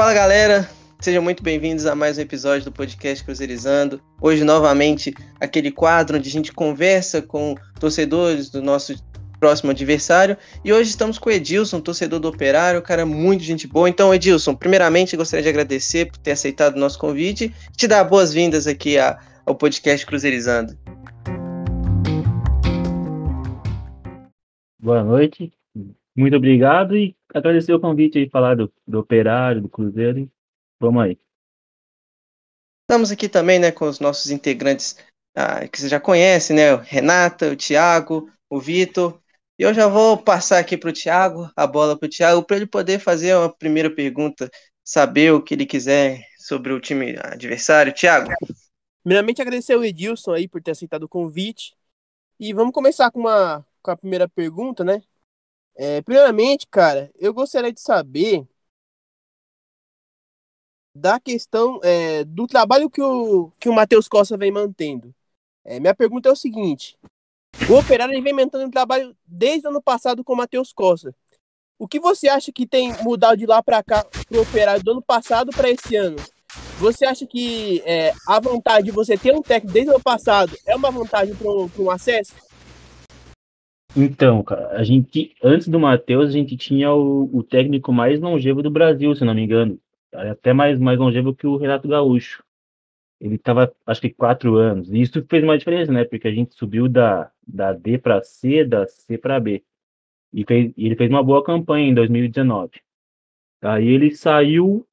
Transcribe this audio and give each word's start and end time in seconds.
Fala 0.00 0.14
galera, 0.14 0.66
sejam 0.98 1.22
muito 1.22 1.42
bem-vindos 1.42 1.84
a 1.84 1.94
mais 1.94 2.16
um 2.16 2.22
episódio 2.22 2.64
do 2.64 2.72
podcast 2.72 3.22
Cruzeirizando. 3.22 4.00
Hoje, 4.18 4.44
novamente, 4.44 5.12
aquele 5.38 5.70
quadro 5.70 6.16
onde 6.16 6.26
a 6.26 6.32
gente 6.32 6.54
conversa 6.54 7.20
com 7.20 7.54
torcedores 7.78 8.48
do 8.48 8.62
nosso 8.62 8.94
próximo 9.38 9.72
adversário. 9.72 10.38
E 10.64 10.72
hoje 10.72 10.88
estamos 10.88 11.18
com 11.18 11.28
o 11.28 11.32
Edilson, 11.32 11.82
torcedor 11.82 12.18
do 12.18 12.28
Operário, 12.28 12.80
cara 12.80 13.04
muito 13.04 13.44
gente 13.44 13.66
boa. 13.66 13.90
Então, 13.90 14.14
Edilson, 14.14 14.54
primeiramente 14.54 15.18
gostaria 15.18 15.42
de 15.42 15.50
agradecer 15.50 16.06
por 16.06 16.16
ter 16.16 16.30
aceitado 16.30 16.76
o 16.76 16.80
nosso 16.80 16.98
convite 16.98 17.54
e 17.70 17.76
te 17.76 17.86
dar 17.86 18.02
boas-vindas 18.04 18.66
aqui 18.66 18.96
ao 19.44 19.54
podcast 19.54 20.06
Cruzeirizando. 20.06 20.78
Boa 24.82 25.04
noite, 25.04 25.52
muito 26.16 26.36
obrigado 26.36 26.96
e 26.96 27.14
agradecer 27.34 27.72
o 27.72 27.80
convite 27.80 28.18
e 28.18 28.28
falar 28.28 28.56
do, 28.56 28.72
do 28.86 28.98
Operário, 28.98 29.62
do 29.62 29.68
Cruzeiro. 29.68 30.30
Vamos 30.78 31.02
aí. 31.02 31.18
Estamos 32.82 33.10
aqui 33.10 33.28
também 33.28 33.58
né, 33.58 33.70
com 33.70 33.88
os 33.88 34.00
nossos 34.00 34.30
integrantes 34.30 34.96
ah, 35.34 35.66
que 35.68 35.80
você 35.80 35.88
já 35.88 36.00
conhece, 36.00 36.52
né? 36.52 36.74
O 36.74 36.78
Renata, 36.78 37.52
o 37.52 37.56
Thiago, 37.56 38.30
o 38.48 38.60
Vitor. 38.60 39.20
E 39.58 39.62
eu 39.62 39.72
já 39.72 39.86
vou 39.86 40.18
passar 40.18 40.58
aqui 40.58 40.76
para 40.76 40.90
o 40.90 40.92
Thiago, 40.92 41.50
a 41.54 41.66
bola 41.66 41.96
para 41.96 42.06
o 42.06 42.10
Thiago, 42.10 42.42
para 42.42 42.56
ele 42.56 42.66
poder 42.66 42.98
fazer 42.98 43.36
uma 43.36 43.48
primeira 43.48 43.94
pergunta, 43.94 44.50
saber 44.82 45.32
o 45.32 45.42
que 45.42 45.54
ele 45.54 45.66
quiser 45.66 46.24
sobre 46.38 46.72
o 46.72 46.80
time 46.80 47.16
adversário. 47.22 47.92
Thiago. 47.92 48.32
Primeiramente, 49.02 49.40
agradecer 49.40 49.74
ao 49.74 49.84
Edilson 49.84 50.32
aí 50.32 50.48
por 50.48 50.62
ter 50.62 50.72
aceitado 50.72 51.04
o 51.04 51.08
convite. 51.08 51.74
E 52.38 52.52
vamos 52.52 52.72
começar 52.72 53.10
com, 53.10 53.20
uma, 53.20 53.64
com 53.82 53.90
a 53.90 53.96
primeira 53.96 54.28
pergunta, 54.28 54.82
né? 54.82 55.02
É, 55.74 56.02
primeiramente, 56.02 56.66
cara, 56.66 57.10
eu 57.16 57.32
gostaria 57.32 57.72
de 57.72 57.80
saber 57.80 58.46
da 60.94 61.18
questão 61.20 61.80
é, 61.82 62.24
do 62.24 62.46
trabalho 62.46 62.90
que 62.90 63.00
o, 63.00 63.50
que 63.58 63.68
o 63.68 63.72
Matheus 63.72 64.08
Costa 64.08 64.36
vem 64.36 64.50
mantendo. 64.50 65.14
É, 65.64 65.78
minha 65.78 65.94
pergunta 65.94 66.28
é 66.28 66.32
o 66.32 66.36
seguinte: 66.36 66.98
o 67.68 67.74
Operário 67.74 68.20
vem 68.22 68.32
aumentando 68.32 68.66
o 68.66 68.70
trabalho 68.70 69.16
desde 69.26 69.66
o 69.66 69.70
ano 69.70 69.82
passado 69.82 70.24
com 70.24 70.32
o 70.32 70.36
Matheus 70.36 70.72
Costa. 70.72 71.14
O 71.78 71.88
que 71.88 71.98
você 71.98 72.28
acha 72.28 72.52
que 72.52 72.66
tem 72.66 72.92
mudado 73.02 73.38
de 73.38 73.46
lá 73.46 73.62
para 73.62 73.82
cá 73.82 74.04
para 74.04 74.38
o 74.38 74.42
Operário 74.42 74.82
do 74.82 74.90
ano 74.90 75.02
passado 75.02 75.50
para 75.50 75.70
esse 75.70 75.96
ano? 75.96 76.16
Você 76.78 77.06
acha 77.06 77.26
que 77.26 77.82
é, 77.84 78.12
a 78.26 78.40
vantagem 78.40 78.84
de 78.84 78.90
você 78.90 79.16
ter 79.16 79.34
um 79.34 79.42
técnico 79.42 79.72
desde 79.72 79.90
o 79.90 79.94
ano 79.94 80.02
passado 80.02 80.56
é 80.66 80.74
uma 80.74 80.90
vantagem 80.90 81.34
para 81.34 81.50
um, 81.50 81.70
um 81.78 81.90
acesso? 81.90 82.34
Então, 83.96 84.42
cara, 84.42 84.68
a 84.70 84.84
gente, 84.84 85.34
antes 85.42 85.68
do 85.68 85.80
Matheus, 85.80 86.28
a 86.28 86.32
gente 86.32 86.56
tinha 86.56 86.92
o, 86.92 87.28
o, 87.36 87.42
técnico 87.42 87.92
mais 87.92 88.20
longevo 88.20 88.62
do 88.62 88.70
Brasil, 88.70 89.14
se 89.14 89.24
não 89.24 89.34
me 89.34 89.42
engano. 89.42 89.78
Até 90.12 90.52
mais, 90.52 90.78
mais 90.78 90.98
longevo 90.98 91.34
que 91.34 91.46
o 91.46 91.56
Renato 91.56 91.88
Gaúcho 91.88 92.42
ele 93.20 93.34
estava, 93.34 93.72
acho 93.86 94.00
que, 94.00 94.10
quatro 94.10 94.56
anos. 94.56 94.90
E 94.90 95.02
isso 95.02 95.22
fez 95.28 95.44
uma 95.44 95.58
diferença, 95.58 95.92
né? 95.92 96.04
Porque 96.04 96.26
a 96.26 96.32
gente 96.32 96.54
subiu 96.54 96.88
da, 96.88 97.30
da 97.46 97.72
D 97.72 97.98
para 97.98 98.22
C, 98.22 98.64
da 98.64 98.86
C 98.86 99.18
para 99.18 99.38
B. 99.38 99.62
E, 100.32 100.44
fez, 100.44 100.72
e 100.76 100.86
ele 100.86 100.96
fez 100.96 101.10
uma 101.10 101.22
boa 101.22 101.44
campanha 101.44 101.88
em 101.88 101.94
2019. 101.94 102.80
Aí 103.60 103.86
ele 103.86 104.14
saiu 104.14 104.86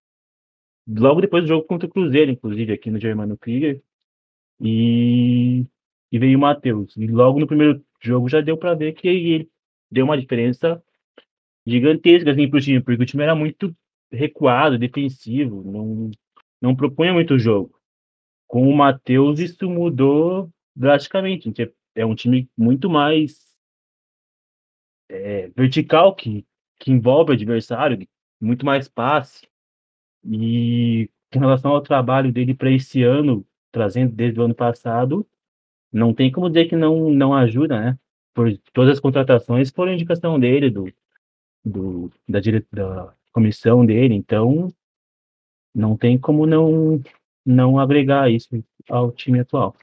logo 0.86 1.22
depois 1.22 1.44
do 1.44 1.48
jogo 1.48 1.66
contra 1.66 1.88
o 1.88 1.92
Cruzeiro, 1.92 2.30
inclusive, 2.32 2.74
aqui 2.74 2.92
no 2.92 3.00
Germano 3.00 3.38
Krieger. 3.38 3.82
E, 4.60 5.66
e 6.12 6.20
veio 6.20 6.38
o 6.38 6.42
Matheus. 6.42 6.96
E 6.98 7.08
logo 7.08 7.40
no 7.40 7.48
primeiro 7.48 7.84
jogo 8.02 8.30
já 8.30 8.42
deu 8.42 8.58
para 8.58 8.74
ver 8.74 8.94
que 8.94 9.08
ele 9.08 9.50
deu 9.92 10.06
uma 10.06 10.18
diferença 10.18 10.82
gigantesca 11.66 12.32
assim, 12.32 12.50
para 12.50 12.58
o 12.58 12.62
time, 12.62 12.82
porque 12.82 13.04
o 13.04 13.06
time 13.06 13.24
era 13.24 13.36
muito 13.36 13.76
recuado, 14.12 14.78
defensivo, 14.78 15.64
não, 15.70 16.12
não 16.62 16.76
propunha 16.76 17.14
muito 17.14 17.38
jogo 17.38 17.78
com 18.48 18.68
o 18.68 18.76
Matheus 18.76 19.40
isso 19.40 19.70
mudou 19.70 20.50
drasticamente. 20.76 21.52
É 21.94 22.06
um 22.06 22.16
time 22.16 22.50
muito 22.58 22.90
mais 22.90 23.46
é, 25.10 25.50
vertical, 25.50 26.16
que, 26.16 26.46
que 26.80 26.92
envolve 26.92 27.32
o 27.32 27.34
adversário, 27.34 28.08
muito 28.40 28.66
mais 28.66 28.88
passe. 28.88 29.48
E 30.24 31.10
com 31.32 31.40
relação 31.40 31.72
ao 31.72 31.82
trabalho 31.82 32.32
dele 32.32 32.54
para 32.54 32.72
esse 32.72 33.04
ano, 33.04 33.46
trazendo 33.72 34.16
desde 34.16 34.40
o 34.40 34.44
ano 34.44 34.56
passado, 34.56 35.28
não 35.98 36.14
tem 36.14 36.32
como 36.32 36.50
dizer 36.50 36.68
que 36.70 36.76
não, 36.76 37.10
não 37.10 37.34
ajuda, 37.34 37.80
né? 37.80 38.00
Por 38.34 38.56
todas 38.74 38.94
as 38.94 39.00
contratações 39.00 39.72
foram 39.72 39.94
indicação 39.94 40.40
dele, 40.40 40.70
do, 40.70 40.94
do 41.66 42.12
da, 42.28 42.40
dire... 42.40 42.66
da 42.72 43.14
comissão 43.34 43.86
dele, 43.86 44.14
então 44.14 44.72
não 45.74 45.98
tem 45.98 46.18
como 46.18 46.46
não, 46.46 47.02
não 47.46 47.80
agregar 47.80 48.30
isso 48.32 48.64
ao 48.90 49.12
time 49.12 49.40
atual. 49.40 49.76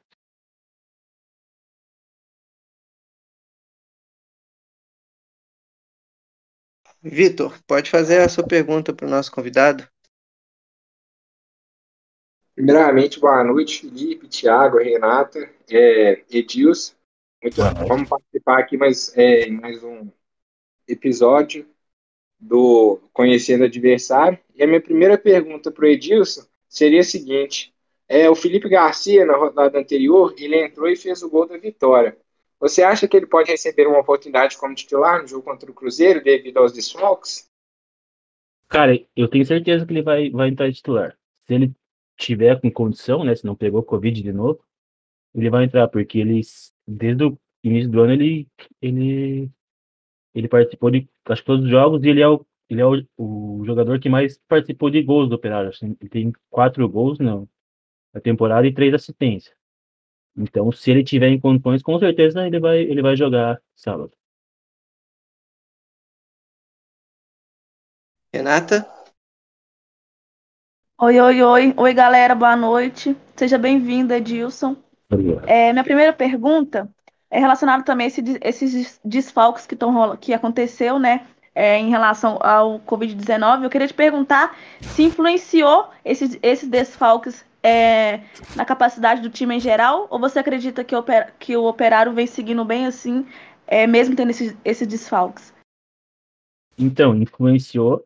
Vitor, 7.05 7.57
pode 7.69 7.89
fazer 7.89 8.21
a 8.21 8.29
sua 8.29 8.45
pergunta 8.45 8.93
para 8.93 9.07
o 9.07 9.11
nosso 9.11 9.31
convidado? 9.31 9.89
Primeiramente, 12.55 13.19
boa 13.19 13.43
noite, 13.43 13.81
Felipe, 13.81 14.29
Thiago, 14.29 14.79
Renata, 14.79 15.51
é, 15.69 16.23
Edilson. 16.31 16.95
Muito 17.43 17.61
vamos 17.87 18.09
participar 18.09 18.61
aqui 18.61 18.77
mais, 18.77 19.13
é, 19.17 19.51
mais 19.51 19.83
um 19.83 20.09
episódio 20.87 21.67
do 22.39 23.01
Conhecendo 23.13 23.65
Adversário. 23.65 24.39
E 24.55 24.63
a 24.63 24.69
minha 24.69 24.81
primeira 24.81 25.19
pergunta 25.19 25.71
para 25.73 25.85
o 25.85 25.89
Edilson 25.89 26.43
seria 26.69 27.01
a 27.01 27.05
seguinte: 27.05 27.75
é, 28.09 28.31
o 28.31 28.37
Felipe 28.37 28.69
Garcia, 28.69 29.27
na 29.27 29.37
rodada 29.37 29.77
anterior, 29.77 30.33
ele 30.39 30.57
entrou 30.65 30.89
e 30.89 30.95
fez 30.95 31.25
o 31.25 31.31
gol 31.31 31.49
da 31.49 31.59
vitória. 31.59 32.17
Você 32.61 32.85
acha 32.85 33.09
que 33.09 33.17
ele 33.17 33.27
pode 33.27 33.51
receber 33.51 33.89
uma 33.89 33.99
oportunidade 33.99 34.57
como 34.57 34.77
titular 34.77 35.21
no 35.21 35.27
jogo 35.27 35.43
contra 35.43 35.69
o 35.69 35.75
Cruzeiro 35.75 36.23
devido 36.23 36.59
aos 36.59 36.73
desfalques? 36.73 37.51
Cara, 38.69 38.97
eu 39.17 39.27
tenho 39.27 39.45
certeza 39.45 39.85
que 39.85 39.93
ele 39.93 40.03
vai, 40.03 40.31
vai 40.31 40.49
entrar 40.49 40.73
titular. 40.73 41.19
Se 41.45 41.55
ele 41.55 41.75
tiver 42.17 42.61
com 42.61 42.71
condição, 42.71 43.25
né, 43.25 43.35
se 43.35 43.45
não 43.45 43.57
pegou 43.57 43.83
Covid 43.83 44.23
de 44.23 44.33
novo, 44.33 44.65
ele 45.35 45.51
vai 45.51 45.65
entrar, 45.65 45.89
porque 45.89 46.19
ele, 46.19 46.41
desde 46.87 47.25
o 47.25 47.39
início 47.63 47.91
do 47.91 48.01
ano, 48.01 48.13
ele, 48.13 48.49
ele, 48.81 49.51
ele 50.35 50.49
participou 50.49 50.91
de 50.91 51.09
acho 51.27 51.43
que 51.43 51.47
todos 51.47 51.65
os 51.65 51.71
jogos 51.71 52.03
e 52.05 52.09
ele 52.09 52.21
é 52.21 52.29
o 52.29 52.45
ele 52.69 52.81
é 52.81 52.87
o, 52.87 53.07
o, 53.17 53.65
jogador 53.65 54.01
que 54.01 54.09
mais 54.09 54.39
participou 54.49 54.91
de 54.91 55.03
gols 55.03 55.29
do 55.29 55.37
Operário. 55.37 55.71
Assim, 55.71 55.97
ele 56.01 56.11
tem 56.11 56.33
quatro 56.51 56.89
gols 56.89 57.19
não, 57.19 57.49
na 58.13 58.21
temporada 58.21 58.67
e 58.67 58.73
três 58.75 58.95
assistências. 58.95 59.55
Então, 60.37 60.73
se 60.73 60.91
ele 60.91 61.05
tiver 61.05 61.29
em 61.29 61.41
condições, 61.41 61.83
com 61.83 61.99
certeza 61.99 62.47
ele 62.47 62.61
vai, 62.61 62.81
ele 62.81 63.03
vai 63.03 63.17
jogar 63.17 63.61
sábado. 63.77 64.13
Renata? 68.33 68.94
Oi, 71.05 71.21
oi, 71.21 71.43
oi. 71.43 71.75
Oi, 71.77 71.93
galera, 71.93 72.35
boa 72.35 72.57
noite. 72.57 73.15
Seja 73.37 73.59
bem-vindo, 73.59 74.15
Edilson. 74.15 74.75
É, 75.47 75.71
minha 75.71 75.85
primeira 75.85 76.15
pergunta 76.15 76.89
é 77.31 77.39
relacionada 77.39 77.85
também 77.85 78.07
a 78.07 78.09
esse, 78.09 78.23
esses 78.41 79.01
desfalques 79.05 79.67
que, 79.67 79.77
tão, 79.77 80.17
que 80.17 80.33
aconteceu, 80.33 80.99
né? 80.99 81.27
é, 81.55 81.79
em 81.79 81.91
relação 81.91 82.39
ao 82.41 82.81
Covid-19. 82.81 83.65
Eu 83.65 83.69
queria 83.69 83.87
te 83.87 83.93
perguntar 83.93 84.57
se 84.81 85.03
influenciou 85.03 85.91
esses, 86.03 86.39
esses 86.43 86.67
desfalques 86.67 87.45
é, 87.63 88.21
na 88.57 88.65
capacidade 88.65 89.21
do 89.21 89.29
time 89.29 89.57
em 89.57 89.61
geral, 89.61 90.07
ou 90.09 90.19
você 90.19 90.39
acredita 90.39 90.83
que, 90.83 90.97
opera, 90.97 91.35
que 91.39 91.55
o 91.55 91.65
operário 91.65 92.15
vem 92.15 92.27
seguindo 92.27 92.65
bem 92.65 92.87
assim, 92.87 93.27
é, 93.67 93.87
mesmo 93.87 94.17
tendo 94.17 94.31
esses, 94.31 94.57
esses 94.65 94.89
desfalques? 94.89 95.53
Então, 96.79 97.15
influenciou, 97.15 98.03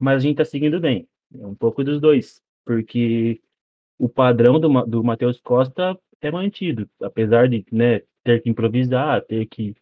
mas 0.00 0.16
a 0.16 0.20
gente 0.20 0.32
está 0.32 0.44
seguindo 0.44 0.80
bem. 0.80 1.06
É 1.38 1.46
um 1.46 1.54
pouco 1.54 1.84
dos 1.84 2.00
dois, 2.00 2.42
porque 2.64 3.40
o 3.98 4.08
padrão 4.08 4.58
do, 4.58 4.68
do 4.86 5.04
Matheus 5.04 5.40
Costa 5.40 5.98
é 6.20 6.30
mantido, 6.30 6.88
apesar 7.02 7.48
de 7.48 7.64
né, 7.70 8.00
ter 8.24 8.42
que 8.42 8.50
improvisar, 8.50 9.22
ter 9.24 9.46
que 9.46 9.74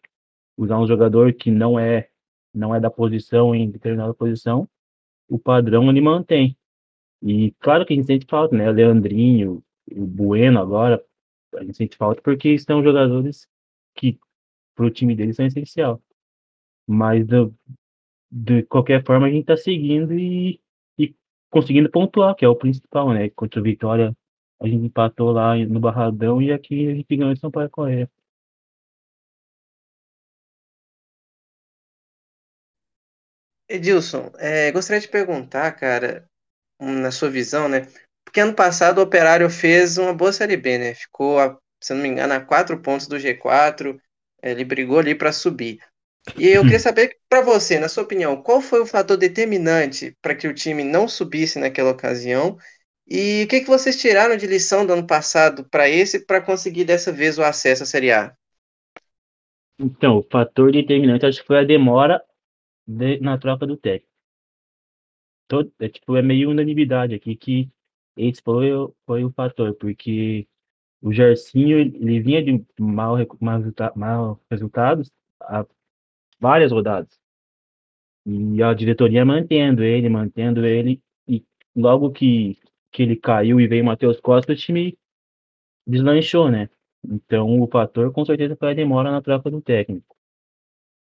usar 0.57 0.77
um 0.79 0.87
jogador 0.87 1.33
que 1.33 1.49
não 1.49 1.79
é 1.79 2.09
não 2.53 2.73
é 2.73 2.79
da 2.79 2.89
posição 2.89 3.53
em 3.53 3.69
determinada 3.69 4.13
posição, 4.13 4.67
o 5.27 5.37
padrão 5.37 5.89
ele 5.89 6.01
mantém. 6.01 6.57
E 7.21 7.51
claro 7.59 7.85
que 7.85 7.93
a 7.93 7.95
gente 7.95 8.07
sente 8.07 8.25
falta, 8.27 8.55
né? 8.55 8.69
O 8.69 8.73
Leandrinho, 8.73 9.63
o 9.91 10.05
Bueno 10.05 10.59
agora, 10.59 11.03
a 11.55 11.63
gente 11.63 11.77
sente 11.77 11.97
falta 11.97 12.21
porque 12.21 12.57
são 12.57 12.83
jogadores 12.83 13.47
que 13.95 14.19
para 14.75 14.85
o 14.85 14.89
time 14.89 15.15
deles 15.15 15.35
são 15.35 15.45
essencial. 15.45 16.01
Mas 16.87 17.27
do, 17.27 17.53
de 18.31 18.63
qualquer 18.63 19.03
forma 19.05 19.27
a 19.27 19.29
gente 19.29 19.41
está 19.41 19.57
seguindo 19.57 20.13
e, 20.13 20.59
conseguindo 21.49 21.89
pontuar, 21.89 22.35
que 22.35 22.45
é 22.45 22.47
o 22.47 22.55
principal, 22.55 23.13
né? 23.13 23.29
Contra 23.31 23.59
o 23.59 23.63
Vitória 23.63 24.15
a 24.61 24.67
gente 24.67 24.85
empatou 24.85 25.31
lá 25.31 25.55
no 25.55 25.79
Barradão 25.79 26.41
e 26.41 26.51
aqui 26.51 26.89
a 26.89 26.93
gente 26.95 27.15
ganhou 27.15 27.31
em 27.31 27.35
São 27.35 27.49
Paulo 27.49 27.69
Correia. 27.69 28.09
Edilson, 33.69 34.31
é, 34.37 34.71
gostaria 34.71 34.99
de 34.99 35.07
perguntar, 35.07 35.71
cara, 35.73 36.27
na 36.79 37.11
sua 37.11 37.29
visão, 37.29 37.69
né? 37.69 37.87
Porque 38.25 38.39
ano 38.41 38.53
passado 38.55 38.97
o 38.99 39.03
Operário 39.03 39.49
fez 39.49 39.97
uma 39.97 40.13
boa 40.13 40.33
Série 40.33 40.57
B, 40.57 40.77
né? 40.77 40.93
Ficou, 40.95 41.37
se 41.81 41.93
não 41.93 42.01
me 42.01 42.09
engano, 42.09 42.33
a 42.33 42.41
quatro 42.41 42.81
pontos 42.81 43.07
do 43.07 43.17
G4. 43.17 43.99
Ele 44.41 44.65
brigou 44.65 44.99
ali 44.99 45.15
para 45.15 45.31
subir. 45.31 45.79
E 46.37 46.47
eu 46.47 46.63
queria 46.63 46.79
saber 46.79 47.17
para 47.27 47.41
você, 47.41 47.79
na 47.79 47.89
sua 47.89 48.03
opinião, 48.03 48.41
qual 48.41 48.61
foi 48.61 48.81
o 48.81 48.85
fator 48.85 49.17
determinante 49.17 50.15
para 50.21 50.35
que 50.35 50.47
o 50.47 50.53
time 50.53 50.83
não 50.83 51.07
subisse 51.07 51.59
naquela 51.59 51.91
ocasião? 51.91 52.57
E 53.07 53.43
o 53.43 53.47
que, 53.47 53.61
que 53.61 53.67
vocês 53.67 53.99
tiraram 53.99 54.37
de 54.37 54.45
lição 54.45 54.85
do 54.85 54.93
ano 54.93 55.07
passado 55.07 55.67
para 55.69 55.89
esse 55.89 56.25
para 56.25 56.41
conseguir 56.41 56.85
dessa 56.85 57.11
vez 57.11 57.37
o 57.37 57.43
acesso 57.43 57.83
à 57.83 57.85
Série 57.85 58.11
A? 58.11 58.35
Então, 59.79 60.17
o 60.17 60.23
fator 60.29 60.71
determinante 60.71 61.25
acho 61.25 61.41
que 61.41 61.47
foi 61.47 61.59
a 61.59 61.63
demora 61.63 62.21
de, 62.85 63.19
na 63.21 63.37
troca 63.37 63.65
do 63.65 63.77
técnico. 63.77 64.09
Todo, 65.47 65.71
é, 65.79 65.89
tipo, 65.89 66.15
é 66.15 66.21
meio 66.21 66.51
unanimidade 66.51 67.15
aqui 67.15 67.35
que 67.35 67.69
esse 68.15 68.41
foi, 68.43 68.69
foi 69.05 69.23
o 69.23 69.31
fator, 69.31 69.73
porque 69.75 70.47
o 71.01 71.11
Gersinho 71.13 71.79
ele 71.79 72.19
vinha 72.19 72.43
de 72.43 72.63
mal, 72.79 73.15
mal, 73.39 73.61
mal 73.95 74.41
resultados 74.51 75.09
há 75.41 75.65
várias 76.39 76.71
rodadas. 76.71 77.19
E 78.25 78.61
a 78.61 78.73
diretoria 78.73 79.25
mantendo 79.25 79.83
ele, 79.83 80.09
mantendo 80.09 80.65
ele, 80.65 81.01
e 81.27 81.43
logo 81.75 82.11
que, 82.11 82.57
que 82.91 83.03
ele 83.03 83.15
caiu 83.15 83.59
e 83.59 83.67
veio 83.67 83.83
o 83.83 83.85
Matheus 83.85 84.19
Costa, 84.19 84.53
o 84.53 84.55
time 84.55 84.97
deslanchou, 85.87 86.51
né? 86.51 86.69
Então 87.03 87.61
o 87.61 87.67
fator 87.67 88.11
com 88.11 88.25
certeza 88.25 88.55
foi 88.55 88.71
a 88.71 88.73
demora 88.73 89.11
na 89.11 89.21
troca 89.21 89.49
do 89.49 89.61
técnico. 89.61 90.15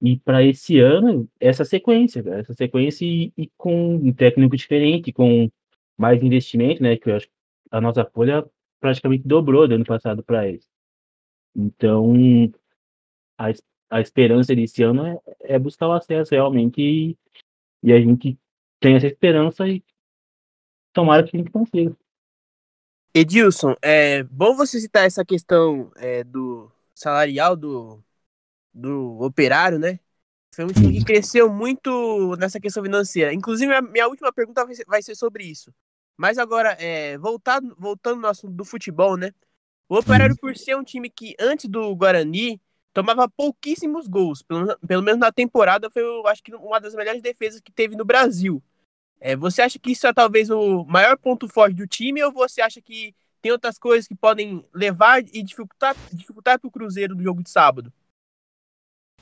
E 0.02 0.18
para 0.18 0.44
esse 0.44 0.80
ano, 0.80 1.30
essa 1.40 1.64
sequência, 1.64 2.24
essa 2.28 2.54
sequência 2.54 3.06
e, 3.06 3.32
e, 3.38 3.48
com 3.56 3.96
um 3.96 4.12
técnico 4.14 4.58
diferente, 4.58 5.14
com 5.14 5.50
mais 5.98 6.24
investimento, 6.24 6.82
né? 6.82 6.98
Que 6.98 7.12
eu 7.12 7.16
acho 7.16 7.28
que 7.28 7.34
a 7.72 7.80
nossa 7.80 8.04
folha 8.06 8.44
praticamente 8.80 9.28
dobrou 9.28 9.68
do 9.68 9.76
ano 9.76 9.86
passado 9.86 10.24
para 10.24 10.48
eles. 10.48 10.68
Então, 11.56 12.14
a, 13.38 13.52
a 13.92 14.00
esperança 14.00 14.56
desse 14.56 14.82
ano 14.82 15.06
é, 15.06 15.20
é 15.42 15.60
buscar 15.60 15.90
o 15.90 15.92
acesso 15.92 16.34
realmente 16.34 16.82
e, 16.82 17.18
e, 17.84 17.92
a 17.92 18.00
gente 18.00 18.40
tem 18.80 18.96
essa 18.96 19.06
esperança 19.06 19.68
e 19.68 19.84
tomara 20.94 21.24
que 21.24 21.36
a 21.36 21.40
gente 21.40 21.52
consiga. 21.52 21.96
Edilson, 23.14 23.76
é 23.82 24.24
bom 24.24 24.56
você 24.56 24.80
citar 24.80 25.06
essa 25.06 25.26
questão 25.26 25.92
é, 25.98 26.24
do 26.24 26.72
salarial 26.96 27.58
do, 27.58 28.02
do 28.74 29.20
operário, 29.22 29.78
né? 29.78 30.00
Foi 30.56 30.64
um 30.64 30.70
time 30.70 30.94
que 30.94 31.06
cresceu 31.06 31.52
muito 31.52 32.36
nessa 32.38 32.60
questão 32.60 32.82
financeira. 32.84 33.34
Inclusive, 33.34 33.74
a 33.74 33.82
minha 33.82 34.08
última 34.08 34.32
pergunta 34.32 34.66
vai 34.88 35.02
ser 35.02 35.16
sobre 35.16 35.44
isso. 35.44 35.74
Mas 36.18 36.38
agora, 36.38 36.74
é, 36.80 37.18
voltado, 37.18 37.76
voltando 37.78 38.22
no 38.22 38.28
assunto 38.28 38.54
do 38.54 38.64
futebol, 38.64 39.18
né? 39.18 39.34
O 39.90 39.98
Operário, 39.98 40.38
por 40.38 40.56
ser 40.56 40.76
um 40.78 40.84
time 40.84 41.10
que, 41.10 41.36
antes 41.40 41.70
do 41.70 41.94
Guarani, 41.96 42.62
tomava 42.94 43.28
pouquíssimos 43.30 44.08
gols. 44.08 44.42
Pelo, 44.42 44.78
pelo 44.80 45.04
menos 45.04 45.20
na 45.20 45.32
temporada, 45.32 45.90
foi, 45.90 46.02
eu 46.02 46.28
acho 46.28 46.44
que, 46.44 46.54
uma 46.56 46.80
das 46.80 46.96
melhores 46.96 47.22
defesas 47.22 47.62
que 47.62 47.72
teve 47.72 47.96
no 47.96 48.06
Brasil. 48.06 48.62
É, 49.20 49.36
você 49.36 49.62
acha 49.62 49.78
que 49.78 49.92
isso 49.92 50.08
é 50.08 50.14
talvez 50.14 50.50
o 50.50 50.84
maior 50.86 51.18
ponto 51.18 51.48
forte 51.48 51.76
do 51.76 51.88
time 51.88 52.24
ou 52.24 52.32
você 52.32 52.62
acha 52.62 52.82
que 52.82 53.14
tem 53.42 53.52
outras 53.52 53.78
coisas 53.78 54.08
que 54.08 54.16
podem 54.16 54.66
levar 54.74 55.22
e 55.22 55.44
dificultar, 55.44 55.96
dificultar 56.12 56.60
para 56.60 56.68
o 56.68 56.72
Cruzeiro 56.72 57.16
no 57.16 57.24
jogo 57.24 57.44
de 57.44 57.50
sábado? 57.50 57.92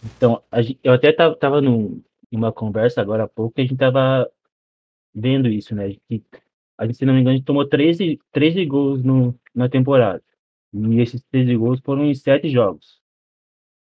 Então, 0.04 0.42
eu 0.84 0.94
até 0.94 1.10
estava 1.10 1.62
numa 1.62 2.52
conversa 2.52 3.02
agora 3.02 3.24
há 3.24 3.28
pouco 3.28 3.56
que 3.56 3.62
a 3.62 3.64
gente 3.64 3.74
estava 3.74 4.30
vendo 5.14 5.50
isso, 5.50 5.76
né? 5.76 5.96
Que 6.08 6.24
a 6.78 6.86
gente, 6.86 6.98
se 6.98 7.06
não 7.06 7.14
me 7.14 7.20
engano, 7.20 7.36
gente 7.36 7.46
tomou 7.46 7.68
13, 7.68 8.20
13 8.32 8.66
gols 8.66 9.04
no, 9.04 9.38
na 9.54 9.68
temporada. 9.68 10.24
E 10.74 11.02
esses 11.02 11.22
13 11.30 11.58
gols 11.58 11.82
foram 11.82 12.06
em 12.06 12.14
7 12.14 12.50
jogos. 12.50 13.02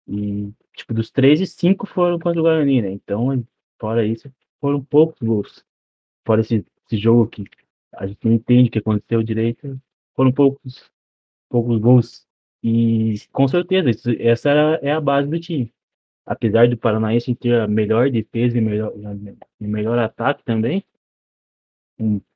E, 0.10 0.52
tipo, 0.76 0.94
dos 0.94 1.12
13, 1.12 1.46
5 1.46 1.86
foram 1.86 2.18
contra 2.18 2.40
o 2.40 2.44
Guarani, 2.44 2.82
né? 2.82 2.92
Então, 2.92 3.46
fora 3.80 4.04
isso, 4.04 4.32
foram 4.60 4.84
poucos 4.84 5.20
gols. 5.22 5.64
Fora 6.26 6.42
esse, 6.42 6.66
esse 6.88 6.98
jogo 6.98 7.28
que 7.28 7.44
a 7.94 8.08
gente 8.08 8.20
não 8.26 8.34
entende 8.34 8.70
o 8.70 8.72
que 8.72 8.80
aconteceu 8.80 9.22
direito, 9.22 9.80
foram 10.16 10.32
poucos, 10.32 10.90
poucos 11.48 11.80
gols. 11.80 12.28
E, 12.64 13.16
com 13.32 13.48
certeza, 13.48 13.90
isso, 13.92 14.10
essa 14.20 14.50
é 14.82 14.92
a 14.92 15.00
base 15.00 15.30
do 15.30 15.40
time. 15.40 15.72
Apesar 16.26 16.68
do 16.68 16.78
Paranaense 16.78 17.36
ter 17.36 17.62
a 17.62 17.68
melhor 17.68 18.10
defesa 18.10 18.58
e 18.58 18.62
melhor, 18.62 18.94
e 19.60 19.68
melhor 19.68 20.00
ataque 20.00 20.44
também, 20.44 20.84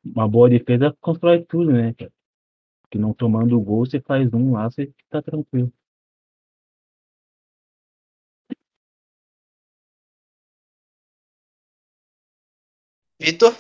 uma 0.04 0.28
boa 0.28 0.50
defesa 0.50 0.96
constrói 1.02 1.44
tudo, 1.44 1.72
né? 1.72 1.94
Porque 2.84 2.98
não 2.98 3.14
tomando 3.14 3.58
o 3.58 3.62
gol, 3.62 3.86
você 3.86 4.00
faz 4.00 4.32
um 4.34 4.54
lá, 4.54 4.70
você 4.70 4.92
tá 5.10 5.22
tranquilo. 5.22 5.72
Vitor? 13.24 13.56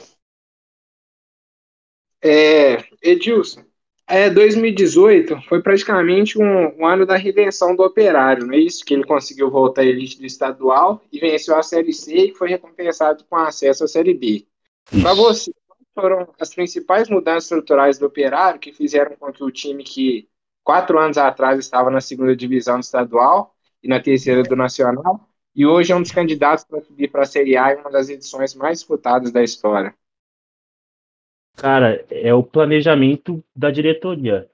É, 2.21 2.83
Edilson, 3.01 3.63
é, 4.05 4.29
2018 4.29 5.41
foi 5.43 5.61
praticamente 5.61 6.37
um, 6.37 6.81
um, 6.81 6.85
ano 6.85 7.05
da 7.05 7.15
redenção 7.15 7.73
do 7.73 7.81
operário, 7.81 8.45
não 8.45 8.53
é 8.53 8.57
isso? 8.57 8.83
Que 8.83 8.93
ele 8.93 9.05
conseguiu 9.05 9.49
voltar 9.49 9.83
à 9.83 9.85
elite 9.85 10.19
do 10.19 10.25
estadual 10.25 11.01
e 11.09 11.17
venceu 11.17 11.55
a 11.55 11.63
Série 11.63 11.93
C 11.93 12.13
e 12.13 12.35
foi 12.35 12.49
recompensado 12.49 13.23
com 13.23 13.37
acesso 13.37 13.85
à 13.85 13.87
Série 13.87 14.13
B. 14.13 14.45
Para 15.01 15.13
você, 15.13 15.49
foram 15.95 16.27
as 16.37 16.53
principais 16.53 17.07
mudanças 17.07 17.45
estruturais 17.45 17.97
do 17.97 18.05
Operário 18.05 18.59
que 18.59 18.73
fizeram 18.73 19.15
com 19.15 19.31
que 19.31 19.45
o 19.45 19.51
time 19.51 19.81
que 19.85 20.27
quatro 20.61 20.99
anos 20.99 21.17
atrás 21.17 21.57
estava 21.57 21.89
na 21.89 22.01
segunda 22.01 22.35
divisão 22.35 22.79
do 22.79 22.83
estadual 22.83 23.55
e 23.81 23.87
na 23.87 24.01
terceira 24.01 24.43
do 24.43 24.57
nacional 24.57 25.32
e 25.55 25.65
hoje 25.65 25.91
é 25.91 25.95
um 25.95 26.01
dos 26.01 26.11
candidatos 26.11 26.63
para 26.63 26.81
subir 26.81 27.09
para 27.09 27.23
a 27.23 27.25
Série 27.25 27.55
A 27.55 27.73
em 27.73 27.77
uma 27.77 27.91
das 27.91 28.09
edições 28.09 28.55
mais 28.55 28.79
disputadas 28.79 29.31
da 29.31 29.43
história. 29.43 29.95
Cara, 31.55 32.03
é 32.09 32.33
o 32.33 32.43
planejamento 32.43 33.43
da 33.55 33.69
diretoria. 33.69 34.49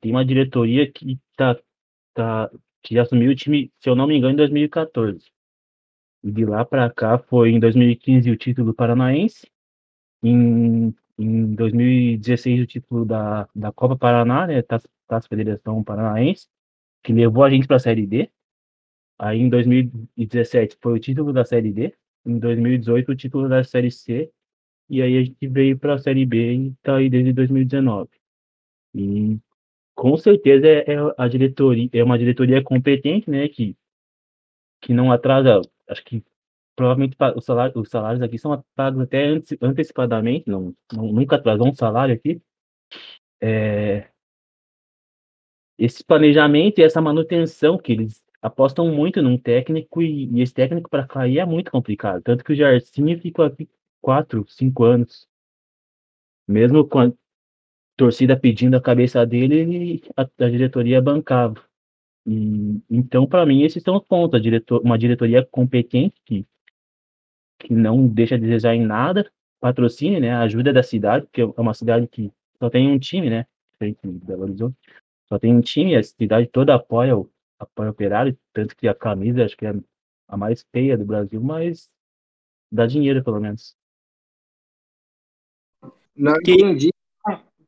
Tem 0.00 0.12
uma 0.12 0.24
diretoria 0.24 0.90
que 0.90 1.18
tá, 1.36 1.58
tá 2.14 2.50
que 2.82 2.98
assumiu 2.98 3.32
o 3.32 3.34
time, 3.34 3.72
se 3.78 3.88
eu 3.88 3.96
não 3.96 4.06
me 4.06 4.16
engano, 4.16 4.34
em 4.34 4.36
2014. 4.36 5.26
E 6.22 6.30
de 6.30 6.44
lá 6.44 6.64
para 6.64 6.90
cá 6.90 7.18
foi 7.18 7.50
em 7.50 7.58
2015 7.58 8.30
o 8.30 8.36
título 8.36 8.74
paranaense, 8.74 9.50
em, 10.22 10.94
em 11.18 11.54
2016, 11.54 12.60
o 12.60 12.66
título 12.66 13.04
da, 13.04 13.48
da 13.54 13.72
Copa 13.72 13.96
Paraná, 13.96 14.46
né, 14.46 14.62
Taça, 14.62 14.88
Taça 15.06 15.28
Federação 15.28 15.82
Paranaense, 15.82 16.46
que 17.02 17.12
levou 17.12 17.42
a 17.42 17.50
gente 17.50 17.66
para 17.66 17.76
a 17.76 17.80
Série 17.80 18.06
D. 18.06 18.30
Aí 19.20 19.38
em 19.38 19.50
2017 19.50 20.78
foi 20.80 20.94
o 20.94 20.98
título 20.98 21.30
da 21.30 21.44
Série 21.44 21.70
D. 21.70 21.94
Em 22.24 22.38
2018 22.38 23.12
o 23.12 23.14
título 23.14 23.50
da 23.50 23.62
Série 23.62 23.90
C. 23.90 24.32
E 24.88 25.02
aí 25.02 25.18
a 25.18 25.22
gente 25.22 25.46
veio 25.46 25.78
para 25.78 25.94
a 25.94 25.98
Série 25.98 26.24
B 26.24 26.54
e 26.54 26.68
está 26.68 26.96
aí 26.96 27.10
desde 27.10 27.30
2019. 27.34 28.08
E 28.94 29.38
com 29.94 30.16
certeza 30.16 30.66
é, 30.66 30.94
é, 30.94 30.96
a 31.18 31.28
diretoria, 31.28 31.90
é 31.92 32.02
uma 32.02 32.18
diretoria 32.18 32.64
competente, 32.64 33.28
né, 33.30 33.46
que, 33.46 33.76
que 34.80 34.94
não 34.94 35.12
atrasa, 35.12 35.60
acho 35.86 36.02
que 36.02 36.24
provavelmente 36.74 37.14
os 37.36 37.44
salários, 37.44 37.76
os 37.76 37.90
salários 37.90 38.22
aqui 38.22 38.38
são 38.38 38.64
pagos 38.74 39.02
até 39.02 39.26
antecipadamente, 39.60 40.48
não, 40.48 40.74
não, 40.90 41.12
nunca 41.12 41.36
atrasou 41.36 41.68
um 41.68 41.74
salário 41.74 42.14
aqui. 42.14 42.40
É, 43.38 44.08
esse 45.78 46.02
planejamento 46.02 46.78
e 46.78 46.82
essa 46.82 47.02
manutenção 47.02 47.76
que 47.76 47.92
eles 47.92 48.24
apostam 48.42 48.92
muito 48.92 49.22
num 49.22 49.38
técnico 49.38 50.02
e, 50.02 50.26
e 50.26 50.40
esse 50.42 50.54
técnico 50.54 50.88
para 50.88 51.06
cair 51.06 51.38
é 51.38 51.44
muito 51.44 51.70
complicado. 51.70 52.22
Tanto 52.22 52.44
que 52.44 52.52
o 52.52 52.56
Jarcinho 52.56 53.18
ficou 53.20 53.44
aqui 53.44 53.68
quatro, 54.00 54.44
cinco 54.48 54.84
anos. 54.84 55.28
Mesmo 56.48 56.86
com 56.86 57.00
a 57.00 57.12
torcida 57.96 58.36
pedindo 58.36 58.76
a 58.76 58.80
cabeça 58.80 59.24
dele, 59.26 60.02
a, 60.16 60.22
a 60.22 60.50
diretoria 60.50 61.00
bancava. 61.00 61.62
E, 62.26 62.80
então, 62.90 63.26
para 63.26 63.46
mim, 63.46 63.62
esses 63.62 63.82
são 63.82 63.96
os 63.96 64.04
pontos. 64.04 64.40
Diretor, 64.42 64.80
uma 64.82 64.98
diretoria 64.98 65.44
competente 65.44 66.20
que 66.24 66.46
que 67.60 67.74
não 67.74 68.08
deixa 68.08 68.36
de 68.36 68.46
desejar 68.46 68.74
em 68.74 68.84
nada, 68.84 69.30
patrocínio, 69.60 70.18
né, 70.20 70.32
ajuda 70.32 70.72
da 70.72 70.82
cidade, 70.82 71.26
porque 71.26 71.42
é 71.42 71.60
uma 71.60 71.74
cidade 71.74 72.06
que 72.08 72.32
só 72.58 72.70
tem 72.70 72.90
um 72.90 72.98
time, 72.98 73.28
né, 73.28 73.46
Belo 74.02 74.42
Horizonte, 74.42 74.76
só 75.28 75.38
tem 75.38 75.54
um 75.54 75.60
time, 75.60 75.94
a 75.94 76.02
cidade 76.02 76.46
toda 76.46 76.74
apoia 76.74 77.16
o, 77.16 77.30
apoia 77.60 77.88
o 77.88 77.92
operário, 77.92 78.36
tanto 78.52 78.74
que 78.74 78.88
a 78.88 78.94
camisa 78.94 79.44
acho 79.44 79.56
que 79.56 79.66
é 79.66 79.74
a 80.26 80.36
mais 80.36 80.64
feia 80.72 80.96
do 80.96 81.04
Brasil, 81.04 81.40
mas 81.40 81.90
dá 82.72 82.86
dinheiro 82.86 83.22
pelo 83.22 83.40
menos. 83.40 83.76
Não 86.16 86.34
entendi. 86.36 86.90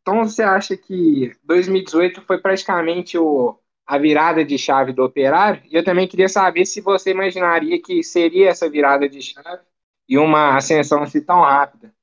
Então 0.00 0.24
você 0.24 0.42
acha 0.42 0.76
que 0.76 1.32
2018 1.44 2.22
foi 2.22 2.38
praticamente 2.38 3.16
o, 3.16 3.56
a 3.86 3.98
virada 3.98 4.44
de 4.44 4.58
chave 4.58 4.92
do 4.92 5.04
operário? 5.04 5.62
E 5.70 5.76
eu 5.76 5.84
também 5.84 6.08
queria 6.08 6.28
saber 6.28 6.66
se 6.66 6.80
você 6.80 7.10
imaginaria 7.10 7.80
que 7.80 8.02
seria 8.02 8.48
essa 8.48 8.68
virada 8.68 9.08
de 9.08 9.22
chave 9.22 9.62
e 10.08 10.18
uma 10.18 10.56
ascensão 10.56 11.02
assim 11.02 11.24
tão 11.24 11.40
rápida. 11.40 11.94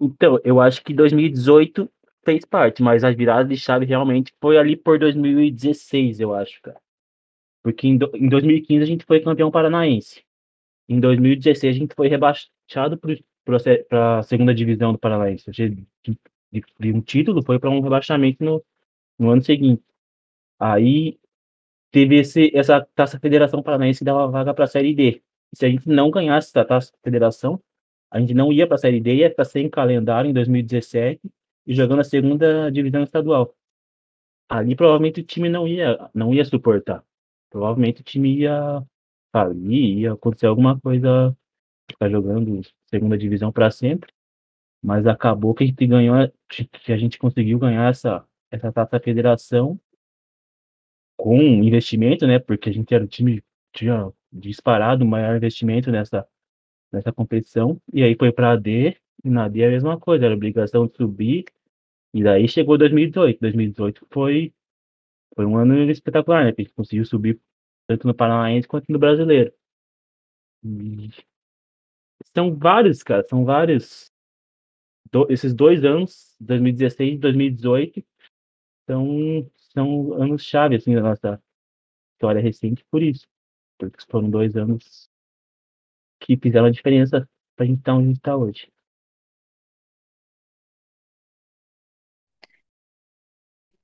Então, 0.00 0.40
eu 0.42 0.60
acho 0.60 0.82
que 0.82 0.94
2018 0.94 1.90
fez 2.24 2.44
parte, 2.44 2.82
mas 2.82 3.04
a 3.04 3.10
virada 3.10 3.48
de 3.48 3.56
chave 3.56 3.84
realmente 3.84 4.32
foi 4.40 4.56
ali 4.56 4.76
por 4.76 4.98
2016, 4.98 6.20
eu 6.20 6.34
acho, 6.34 6.60
cara. 6.62 6.80
Porque 7.62 7.86
em, 7.86 7.96
do, 7.96 8.10
em 8.14 8.28
2015 8.28 8.82
a 8.82 8.86
gente 8.86 9.04
foi 9.04 9.20
campeão 9.20 9.50
paranaense. 9.50 10.24
Em 10.88 10.98
2016 10.98 11.76
a 11.76 11.78
gente 11.78 11.94
foi 11.94 12.08
rebaixado 12.08 12.98
para 13.88 14.18
a 14.18 14.22
segunda 14.22 14.54
divisão 14.54 14.92
do 14.92 14.98
Paranaense. 14.98 15.50
De, 15.50 15.86
de, 16.04 16.18
de 16.80 16.92
um 16.92 17.00
título 17.00 17.44
foi 17.44 17.58
para 17.58 17.70
um 17.70 17.80
rebaixamento 17.80 18.44
no, 18.44 18.64
no 19.18 19.30
ano 19.30 19.42
seguinte. 19.42 19.84
Aí 20.58 21.18
teve 21.90 22.16
esse, 22.16 22.50
essa 22.56 22.80
taça 22.94 23.20
Federação 23.20 23.62
Paranaense 23.62 24.00
que 24.00 24.04
dava 24.04 24.26
vaga 24.28 24.54
para 24.54 24.64
a 24.64 24.68
Série 24.68 24.94
D. 24.94 25.22
E 25.52 25.56
se 25.56 25.66
a 25.66 25.68
gente 25.68 25.88
não 25.88 26.10
ganhasse 26.10 26.48
essa 26.48 26.64
taça 26.64 26.92
Federação, 27.04 27.62
a 28.10 28.20
gente 28.20 28.34
não 28.34 28.52
ia 28.52 28.66
para 28.66 28.74
a 28.74 28.78
Série 28.78 29.00
D, 29.00 29.16
ia 29.16 29.30
ficar 29.30 29.44
sem 29.44 29.70
calendário 29.70 30.28
em 30.28 30.34
2017 30.34 31.20
e 31.66 31.74
jogando 31.74 32.00
a 32.00 32.04
segunda 32.04 32.70
divisão 32.70 33.02
estadual. 33.02 33.54
Ali 34.48 34.74
provavelmente 34.74 35.20
o 35.20 35.24
time 35.24 35.48
não 35.48 35.68
ia, 35.68 36.10
não 36.12 36.34
ia 36.34 36.44
suportar. 36.44 37.04
Provavelmente 37.50 38.00
o 38.00 38.04
time 38.04 38.38
ia 38.38 38.82
falir, 39.32 39.98
ia 39.98 40.12
acontecer 40.12 40.46
alguma 40.46 40.78
coisa, 40.80 41.36
ficar 41.90 42.08
jogando 42.08 42.60
segunda 42.88 43.18
divisão 43.18 43.52
para 43.52 43.70
sempre. 43.70 44.12
Mas 44.82 45.06
acabou 45.06 45.54
que 45.54 45.64
a 45.64 45.66
gente 45.66 45.86
ganhou, 45.86 46.16
que 46.48 46.92
a 46.92 46.96
gente 46.96 47.18
conseguiu 47.18 47.58
ganhar 47.58 47.90
essa, 47.90 48.24
essa 48.50 48.72
taça 48.72 48.98
federação 49.00 49.78
com 51.16 51.36
investimento, 51.36 52.26
né? 52.26 52.38
Porque 52.38 52.70
a 52.70 52.72
gente 52.72 52.94
era 52.94 53.04
o 53.04 53.08
time 53.08 53.42
tinha 53.72 54.10
disparado 54.32 55.04
o 55.04 55.08
maior 55.08 55.36
investimento 55.36 55.90
nessa 55.90 56.26
nessa 56.92 57.12
competição 57.12 57.80
e 57.92 58.02
aí 58.02 58.16
foi 58.16 58.32
para 58.32 58.52
a 58.52 58.56
D 58.56 58.96
e 59.24 59.30
na 59.30 59.48
D 59.48 59.60
é 59.60 59.68
a 59.68 59.70
mesma 59.70 59.98
coisa, 59.98 60.24
era 60.24 60.34
obrigação 60.34 60.86
de 60.86 60.96
subir 60.96 61.44
e 62.12 62.22
daí 62.22 62.48
chegou 62.48 62.76
2018. 62.76 63.38
2018 63.40 64.06
foi 64.10 64.52
foi 65.40 65.46
um 65.46 65.56
ano 65.56 65.90
espetacular, 65.90 66.44
né? 66.44 66.52
Que 66.52 66.60
a 66.60 66.64
gente 66.64 66.74
conseguiu 66.74 67.04
subir 67.06 67.40
tanto 67.86 68.06
no 68.06 68.14
Paranaense 68.14 68.68
quanto 68.68 68.92
no 68.92 68.98
Brasileiro. 68.98 69.50
E 70.62 71.08
são 72.26 72.54
vários, 72.54 73.02
cara, 73.02 73.24
são 73.24 73.42
vários 73.42 74.12
do, 75.10 75.26
esses 75.32 75.54
dois 75.54 75.82
anos, 75.82 76.36
2016 76.40 77.14
e 77.14 77.18
2018, 77.18 78.04
são 78.86 79.50
são 79.72 80.12
anos 80.14 80.42
chave 80.44 80.76
assim 80.76 80.94
da 80.94 81.00
nossa 81.00 81.42
história 82.12 82.42
recente 82.42 82.84
por 82.90 83.02
isso, 83.02 83.26
porque 83.78 84.04
foram 84.10 84.28
dois 84.28 84.56
anos 84.56 85.08
que 86.20 86.36
fizeram 86.36 86.66
a 86.66 86.70
diferença 86.70 87.26
para 87.56 87.64
a 87.64 87.66
gente 87.66 87.78
estar 87.78 87.94
onde 87.94 88.04
a 88.04 88.08
gente 88.08 88.16
está 88.18 88.36
hoje. 88.36 88.70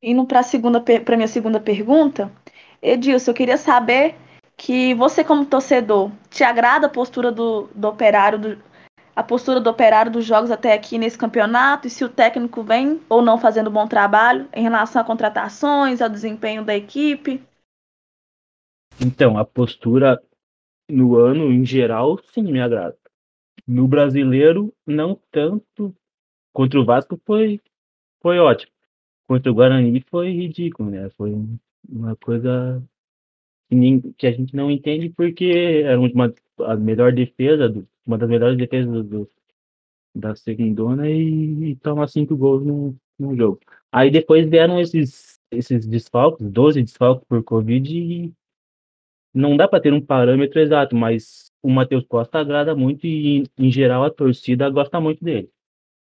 Indo 0.07 0.25
para 0.25 0.41
a 0.41 1.17
minha 1.17 1.27
segunda 1.27 1.59
pergunta, 1.59 2.31
Edilson, 2.81 3.33
eu 3.33 3.35
queria 3.35 3.57
saber 3.57 4.15
que 4.57 4.95
você 4.95 5.25
como 5.25 5.45
torcedor, 5.45 6.13
te 6.31 6.45
agrada 6.45 6.87
a 6.87 6.91
postura 6.91 7.33
do, 7.33 7.69
do 7.75 7.89
operário 7.89 8.39
do, 8.39 8.63
a 9.17 9.23
postura 9.25 9.61
do 9.61 9.69
operário 9.69 10.13
dos 10.13 10.25
jogos 10.25 10.53
até 10.53 10.73
aqui 10.73 10.97
nesse 10.97 11.19
campeonato 11.19 11.89
e 11.89 11.91
se 11.91 12.05
o 12.05 12.09
técnico 12.09 12.63
vem 12.63 13.01
ou 13.09 13.21
não 13.21 13.37
fazendo 13.37 13.69
bom 13.69 13.89
trabalho 13.89 14.49
em 14.55 14.63
relação 14.63 15.03
a 15.03 15.05
contratações, 15.05 16.01
ao 16.01 16.09
desempenho 16.09 16.65
da 16.65 16.77
equipe? 16.77 17.43
Então, 19.05 19.37
a 19.37 19.45
postura 19.45 20.23
no 20.89 21.17
ano 21.17 21.51
em 21.51 21.67
geral, 21.67 22.17
sim, 22.33 22.45
me 22.45 22.61
agrada. 22.61 22.97
No 23.67 23.89
brasileiro, 23.89 24.73
não 24.87 25.21
tanto. 25.33 25.93
Contra 26.53 26.81
o 26.81 26.85
Vasco 26.85 27.21
foi, 27.27 27.61
foi 28.23 28.39
ótimo. 28.39 28.76
Contra 29.27 29.51
o 29.51 29.55
Guarani 29.55 30.01
foi 30.09 30.31
ridículo, 30.31 30.91
né? 30.91 31.11
Foi 31.11 31.35
uma 31.89 32.17
coisa 32.17 32.83
que, 34.17 34.27
a 34.27 34.33
gente 34.33 34.55
não 34.55 34.71
entende 34.71 35.11
porque 35.11 35.83
era 35.85 36.01
uma, 36.01 36.33
a 36.61 36.77
melhor 36.77 37.13
defesa, 37.13 37.69
do, 37.69 37.87
uma 38.07 38.17
das 38.17 38.29
melhores 38.29 38.57
defesas 38.57 38.91
do, 38.93 39.03
do 39.03 39.31
da 40.15 40.35
segundona 40.35 41.09
e, 41.11 41.73
e 41.73 41.77
toma 41.77 42.09
cinco 42.09 42.37
gols 42.37 42.65
no, 42.65 42.97
no 43.19 43.37
jogo. 43.37 43.61
Aí 43.93 44.11
depois 44.11 44.49
vieram 44.49 44.81
esses, 44.81 45.39
esses 45.51 45.87
desfalques, 45.87 46.49
12 46.49 46.83
desfalques 46.83 47.27
por 47.29 47.43
Covid 47.45 47.93
e 47.99 48.33
não 49.35 49.57
dá 49.57 49.69
para 49.69 49.81
ter 49.83 49.93
um 49.93 50.01
parâmetro 50.01 50.59
exato, 50.59 50.97
mas 50.97 51.53
o 51.63 51.69
Matheus 51.69 52.07
Costa 52.07 52.39
agrada 52.39 52.75
muito 52.75 53.07
e, 53.07 53.45
em 53.59 53.71
geral, 53.71 54.05
a 54.05 54.11
torcida 54.11 54.71
gosta 54.71 54.99
muito 55.01 55.23
dele. 55.23 55.51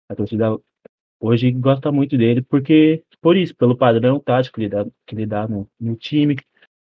A 0.09 0.15
torcida 0.15 0.59
hoje 1.21 1.51
gosta 1.53 1.93
muito 1.93 2.17
dele 2.17 2.43
porque, 2.43 3.05
por 3.21 3.37
isso, 3.37 3.55
pelo 3.55 3.77
padrão 3.77 4.19
tático 4.19 4.57
que 4.57 4.63
ele 4.63 4.69
dá, 4.71 4.85
que 5.07 5.15
ele 5.15 5.27
dá 5.27 5.47
no, 5.47 5.71
no 5.79 5.95
time, 5.95 6.37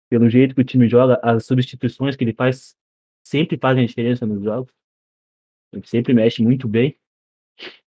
pelo 0.08 0.30
jeito 0.30 0.54
que 0.54 0.60
o 0.60 0.64
time 0.64 0.88
joga, 0.88 1.20
as 1.22 1.44
substituições 1.44 2.16
que 2.16 2.24
ele 2.24 2.32
faz 2.32 2.76
sempre 3.24 3.58
fazem 3.58 3.84
diferença 3.84 4.24
nos 4.24 4.42
jogos. 4.42 4.72
Ele 5.72 5.86
sempre 5.86 6.14
mexe 6.14 6.42
muito 6.42 6.66
bem. 6.66 6.96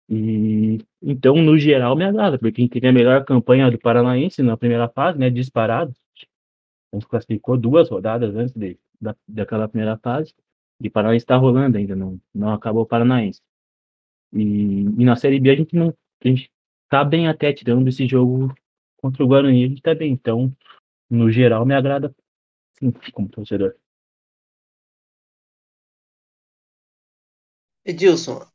E 0.08 0.80
então, 1.02 1.36
no 1.38 1.58
geral, 1.58 1.96
me 1.96 2.04
agrada, 2.04 2.38
porque 2.38 2.62
a 2.64 2.70
teve 2.70 2.88
a 2.88 2.92
melhor 2.92 3.26
campanha 3.26 3.72
do 3.72 3.80
Paranaense 3.80 4.44
na 4.44 4.58
primeira 4.58 4.88
fase, 4.90 5.18
né? 5.18 5.30
Disparado. 5.30 5.94
A 6.92 6.96
gente 6.96 7.08
classificou 7.08 7.58
duas 7.58 7.90
rodadas 7.90 8.36
antes 8.36 8.54
de, 8.54 8.78
da, 9.02 9.16
daquela 9.28 9.68
primeira 9.68 9.98
fase. 9.98 10.34
E 10.80 10.90
Paranaense 10.90 11.24
está 11.24 11.38
rolando 11.38 11.78
ainda, 11.78 11.96
não, 11.96 12.20
não 12.34 12.54
acabou 12.54 12.84
o 12.84 12.86
Paranaense. 12.86 13.42
E, 14.34 14.82
e, 14.82 15.06
na 15.06 15.16
Série 15.16 15.40
B 15.40 15.50
a 15.52 15.56
gente 15.56 15.76
não. 15.76 15.94
A 16.24 16.28
gente 16.28 16.52
tá 16.90 17.04
bem 17.04 17.28
até 17.28 17.52
tirando 17.52 17.88
esse 17.88 18.08
jogo 18.08 18.54
contra 18.98 19.24
o 19.24 19.28
Guarani, 19.28 19.66
a 19.66 19.68
gente 19.68 19.82
tá 19.82 19.94
bem. 19.94 20.12
Então, 20.12 20.56
no 21.10 21.32
geral, 21.32 21.66
me 21.66 21.76
agrada 21.76 22.14
sim, 22.80 22.92
como 23.12 23.30
torcedor. 23.30 23.76
Edilson, 27.86 28.46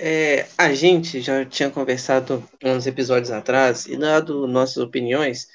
é, 0.00 0.48
a 0.58 0.74
gente 0.74 1.20
já 1.20 1.44
tinha 1.44 1.70
conversado 1.70 2.42
uns 2.64 2.86
episódios 2.86 3.30
atrás 3.30 3.86
e 3.86 3.96
dado 3.96 4.48
nossas 4.48 4.78
opiniões, 4.78 5.46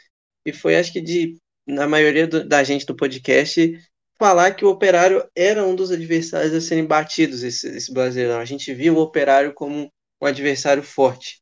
e 0.45 0.53
foi 0.53 0.77
acho 0.77 0.93
que 0.93 1.01
de 1.01 1.37
na 1.67 1.85
maioria 1.85 2.25
do, 2.25 2.47
da 2.47 2.63
gente 2.63 2.85
do 2.85 2.95
podcast, 2.95 3.77
falar 4.17 4.53
que 4.55 4.63
o 4.63 4.69
Operário 4.69 5.29
era 5.35 5.63
um 5.65 5.75
dos 5.75 5.91
adversários 5.91 6.53
a 6.53 6.61
serem 6.61 6.85
batidos 6.85 7.43
esse, 7.43 7.67
esse 7.67 7.93
Brasileirão. 7.93 8.39
A 8.39 8.45
gente 8.45 8.73
viu 8.73 8.95
o 8.95 9.01
Operário 9.01 9.53
como 9.53 9.91
um 10.21 10.25
adversário 10.25 10.81
forte, 10.81 11.41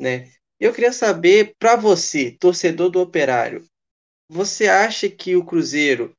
né? 0.00 0.30
Eu 0.58 0.72
queria 0.72 0.92
saber, 0.92 1.54
para 1.58 1.76
você, 1.76 2.30
torcedor 2.32 2.90
do 2.90 3.00
Operário, 3.00 3.64
você 4.28 4.68
acha 4.68 5.08
que 5.08 5.36
o 5.36 5.44
Cruzeiro, 5.44 6.12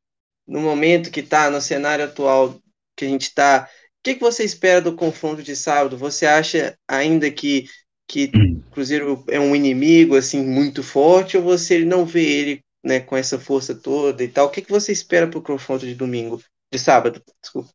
no 0.48 0.60
momento 0.60 1.12
que 1.12 1.22
está, 1.22 1.50
no 1.50 1.62
cenário 1.62 2.06
atual 2.06 2.60
que 2.96 3.06
a 3.06 3.08
gente 3.08 3.24
está, 3.24 3.70
o 4.00 4.04
que, 4.04 4.16
que 4.16 4.22
você 4.22 4.44
espera 4.44 4.82
do 4.82 4.96
confronto 4.96 5.42
de 5.42 5.56
sábado? 5.56 5.98
Você 5.98 6.26
acha 6.26 6.78
ainda 6.88 7.32
que 7.32 7.68
que 8.08 8.32
o 8.68 8.72
Cruzeiro 8.72 9.24
é 9.28 9.40
um 9.40 9.56
inimigo 9.56 10.16
assim 10.16 10.46
muito 10.46 10.84
forte 10.84 11.38
ou 11.38 11.44
você 11.44 11.84
não 11.84 12.06
vê 12.06 12.24
ele 12.24 12.66
né, 12.84 13.00
com 13.00 13.18
essa 13.18 13.40
força 13.40 13.74
toda 13.74 14.24
e 14.24 14.28
tal. 14.28 14.48
O 14.48 14.52
que, 14.52 14.62
que 14.62 14.72
você 14.72 14.92
espera 14.92 15.28
para 15.28 15.40
o 15.40 15.44
confronto 15.44 15.86
de 15.86 15.96
domingo, 15.96 16.42
de 16.72 16.80
sábado? 16.80 17.22
Desculpa. 17.42 17.70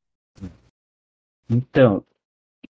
Então, 1.49 2.05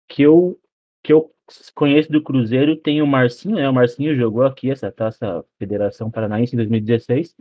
que 0.08 0.22
eu 0.22 0.58
que 1.02 1.12
eu 1.12 1.33
conheço 1.74 2.10
do 2.10 2.22
Cruzeiro 2.22 2.76
tem 2.76 3.02
o 3.02 3.06
Marcinho, 3.06 3.56
né? 3.56 3.68
O 3.68 3.74
Marcinho 3.74 4.14
jogou 4.16 4.44
aqui 4.44 4.70
essa 4.70 4.90
taça 4.90 5.44
Federação 5.58 6.10
Paranaense 6.10 6.54
em 6.54 6.56
2016 6.56 7.34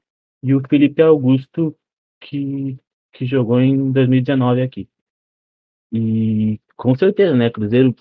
e 0.44 0.54
o 0.54 0.62
Felipe 0.68 1.02
Augusto 1.02 1.76
que 2.20 2.78
que 3.14 3.26
jogou 3.26 3.62
em 3.62 3.92
2019 3.92 4.62
aqui. 4.62 4.90
E 5.92 6.60
com 6.76 6.96
certeza, 6.96 7.36
né? 7.36 7.50
Cruzeiro 7.50 7.96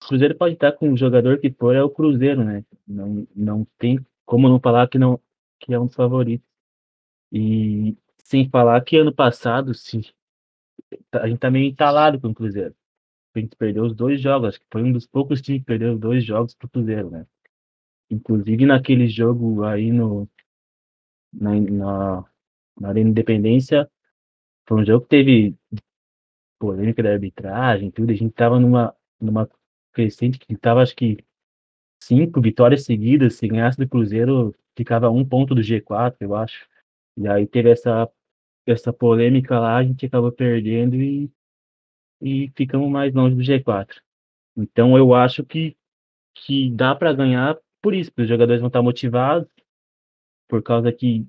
Cruzeiro 0.00 0.34
pode 0.36 0.54
estar 0.54 0.72
com 0.72 0.92
o 0.92 0.96
jogador 0.96 1.38
que 1.38 1.50
for, 1.50 1.74
é 1.74 1.82
o 1.82 1.90
Cruzeiro, 1.90 2.44
né? 2.44 2.64
Não, 2.86 3.26
não 3.34 3.66
tem 3.78 4.04
como 4.24 4.48
não 4.48 4.60
falar 4.60 4.88
que 4.88 4.98
não, 4.98 5.20
que 5.58 5.74
é 5.74 5.78
um 5.78 5.86
dos 5.86 5.94
favoritos. 5.94 6.46
E 7.32 7.96
sem 8.24 8.48
falar 8.48 8.80
que 8.82 8.96
ano 8.96 9.12
passado, 9.14 9.74
sim, 9.74 10.02
a 11.12 11.28
gente 11.28 11.38
tá 11.38 11.50
entalado 11.50 12.20
com 12.20 12.28
o 12.28 12.34
Cruzeiro. 12.34 12.74
A 13.34 13.38
gente 13.38 13.56
perdeu 13.56 13.84
os 13.84 13.94
dois 13.94 14.20
jogos, 14.20 14.48
acho 14.48 14.60
que 14.60 14.66
foi 14.70 14.82
um 14.82 14.92
dos 14.92 15.06
poucos 15.06 15.40
times 15.40 15.62
que 15.62 15.66
perdeu 15.66 15.94
os 15.94 16.00
dois 16.00 16.24
jogos 16.24 16.54
pro 16.54 16.68
Cruzeiro, 16.68 17.10
né? 17.10 17.26
Inclusive 18.10 18.66
naquele 18.66 19.08
jogo 19.08 19.64
aí 19.64 19.92
no 19.92 20.28
na, 21.32 21.54
na, 21.60 22.24
na 22.80 22.88
Arena 22.88 23.10
Independência, 23.10 23.88
foi 24.66 24.82
um 24.82 24.84
jogo 24.84 25.02
que 25.02 25.10
teve 25.10 25.56
polêmica 26.58 27.02
da 27.02 27.12
arbitragem, 27.12 27.90
tudo, 27.90 28.10
a 28.10 28.14
gente 28.14 28.32
tava 28.32 28.60
numa, 28.60 28.94
numa 29.20 29.48
crescente 29.92 30.38
que 30.38 30.56
tava, 30.56 30.82
acho 30.82 30.94
que, 30.94 31.18
cinco 32.02 32.40
vitórias 32.40 32.84
seguidas, 32.84 33.34
se 33.34 33.48
ganhasse 33.48 33.78
do 33.78 33.88
Cruzeiro, 33.88 34.54
ficava 34.76 35.10
um 35.10 35.24
ponto 35.24 35.54
do 35.54 35.62
G4, 35.62 36.16
eu 36.20 36.34
acho. 36.34 36.68
E 37.16 37.28
aí 37.28 37.46
teve 37.46 37.70
essa, 37.70 38.08
essa 38.66 38.92
polêmica 38.92 39.58
lá, 39.58 39.76
a 39.76 39.84
gente 39.84 40.06
acabou 40.06 40.32
perdendo 40.32 40.96
e, 40.96 41.30
e 42.20 42.50
ficamos 42.56 42.90
mais 42.90 43.12
longe 43.14 43.34
do 43.36 43.42
G4. 43.42 44.00
Então 44.56 44.96
eu 44.96 45.14
acho 45.14 45.44
que 45.44 45.76
que 46.34 46.70
dá 46.70 46.94
para 46.94 47.12
ganhar 47.12 47.58
por 47.82 47.94
isso, 47.94 48.10
porque 48.10 48.22
os 48.22 48.28
jogadores 48.28 48.60
vão 48.60 48.68
estar 48.68 48.82
motivados, 48.82 49.48
por 50.48 50.62
causa 50.62 50.92
que, 50.92 51.26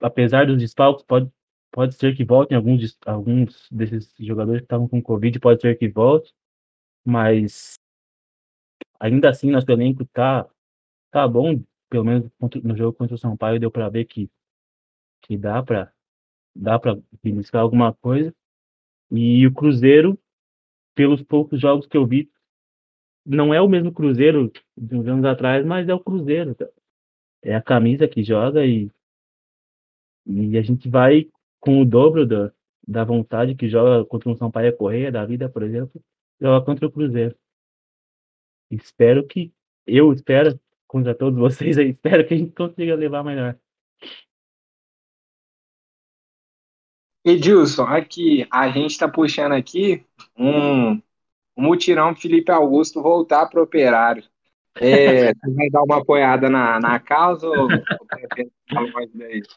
apesar 0.00 0.46
dos 0.46 0.58
desfalques, 0.58 1.04
pode, 1.04 1.30
pode 1.70 1.94
ser 1.94 2.16
que 2.16 2.24
voltem 2.24 2.56
alguns, 2.56 2.98
alguns 3.06 3.68
desses 3.70 4.14
jogadores 4.18 4.60
que 4.60 4.66
estavam 4.66 4.88
com 4.88 5.02
Covid, 5.02 5.38
pode 5.40 5.60
ser 5.60 5.76
que 5.76 5.88
volte, 5.88 6.32
mas 7.04 7.74
ainda 9.00 9.30
assim 9.30 9.50
nosso 9.50 9.70
elenco 9.70 10.04
tá, 10.06 10.48
tá 11.10 11.26
bom, 11.26 11.62
pelo 11.88 12.04
menos 12.04 12.30
no 12.62 12.76
jogo 12.76 12.96
contra 12.96 13.14
o 13.14 13.18
São 13.18 13.36
Paulo 13.36 13.58
deu 13.58 13.70
para 13.70 13.88
ver 13.88 14.04
que, 14.04 14.30
que 15.22 15.36
dá 15.36 15.62
para 15.62 15.92
dá 16.54 16.78
para 16.78 16.98
beliscar 17.22 17.62
alguma 17.62 17.94
coisa. 17.94 18.34
E 19.10 19.46
o 19.46 19.54
Cruzeiro, 19.54 20.18
pelos 20.98 21.22
poucos 21.22 21.60
jogos 21.60 21.86
que 21.86 21.96
eu 21.96 22.04
vi, 22.04 22.28
não 23.24 23.54
é 23.54 23.60
o 23.60 23.68
mesmo 23.68 23.92
Cruzeiro 23.92 24.50
de 24.76 24.96
uns 24.96 25.06
anos 25.06 25.24
atrás, 25.24 25.64
mas 25.64 25.88
é 25.88 25.94
o 25.94 26.00
Cruzeiro. 26.00 26.56
É 27.40 27.54
a 27.54 27.62
camisa 27.62 28.08
que 28.08 28.24
joga 28.24 28.66
e, 28.66 28.90
e 30.26 30.58
a 30.58 30.62
gente 30.62 30.88
vai 30.88 31.30
com 31.60 31.80
o 31.80 31.84
dobro 31.84 32.26
da, 32.26 32.52
da 32.84 33.04
vontade 33.04 33.54
que 33.54 33.68
joga 33.68 34.04
contra 34.06 34.28
o 34.28 34.36
Sampaio 34.36 34.76
Correia 34.76 35.12
da 35.12 35.24
vida, 35.24 35.48
por 35.48 35.62
exemplo, 35.62 36.02
joga 36.40 36.66
contra 36.66 36.88
o 36.88 36.90
Cruzeiro. 36.90 37.36
Espero 38.68 39.24
que, 39.24 39.52
eu 39.86 40.12
espero, 40.12 40.58
contra 40.88 41.14
todos 41.14 41.38
vocês 41.38 41.78
aí, 41.78 41.90
espero 41.90 42.26
que 42.26 42.34
a 42.34 42.38
gente 42.38 42.52
consiga 42.52 42.96
levar 42.96 43.22
melhor. 43.22 43.56
Edilson, 47.28 47.84
aqui, 47.84 48.46
a 48.50 48.68
gente 48.70 48.90
está 48.92 49.08
puxando 49.08 49.52
aqui 49.52 50.04
um, 50.36 50.92
um 50.92 51.02
mutirão 51.56 52.14
Felipe 52.14 52.50
Augusto 52.50 53.02
voltar 53.02 53.46
para 53.46 53.60
o 53.60 53.64
operário. 53.64 54.24
É, 54.76 55.32
você 55.34 55.54
vai 55.54 55.70
dar 55.70 55.82
uma 55.82 55.98
apoiada 55.98 56.48
na, 56.48 56.80
na 56.80 56.98
causa 56.98 57.46
ou, 57.48 57.68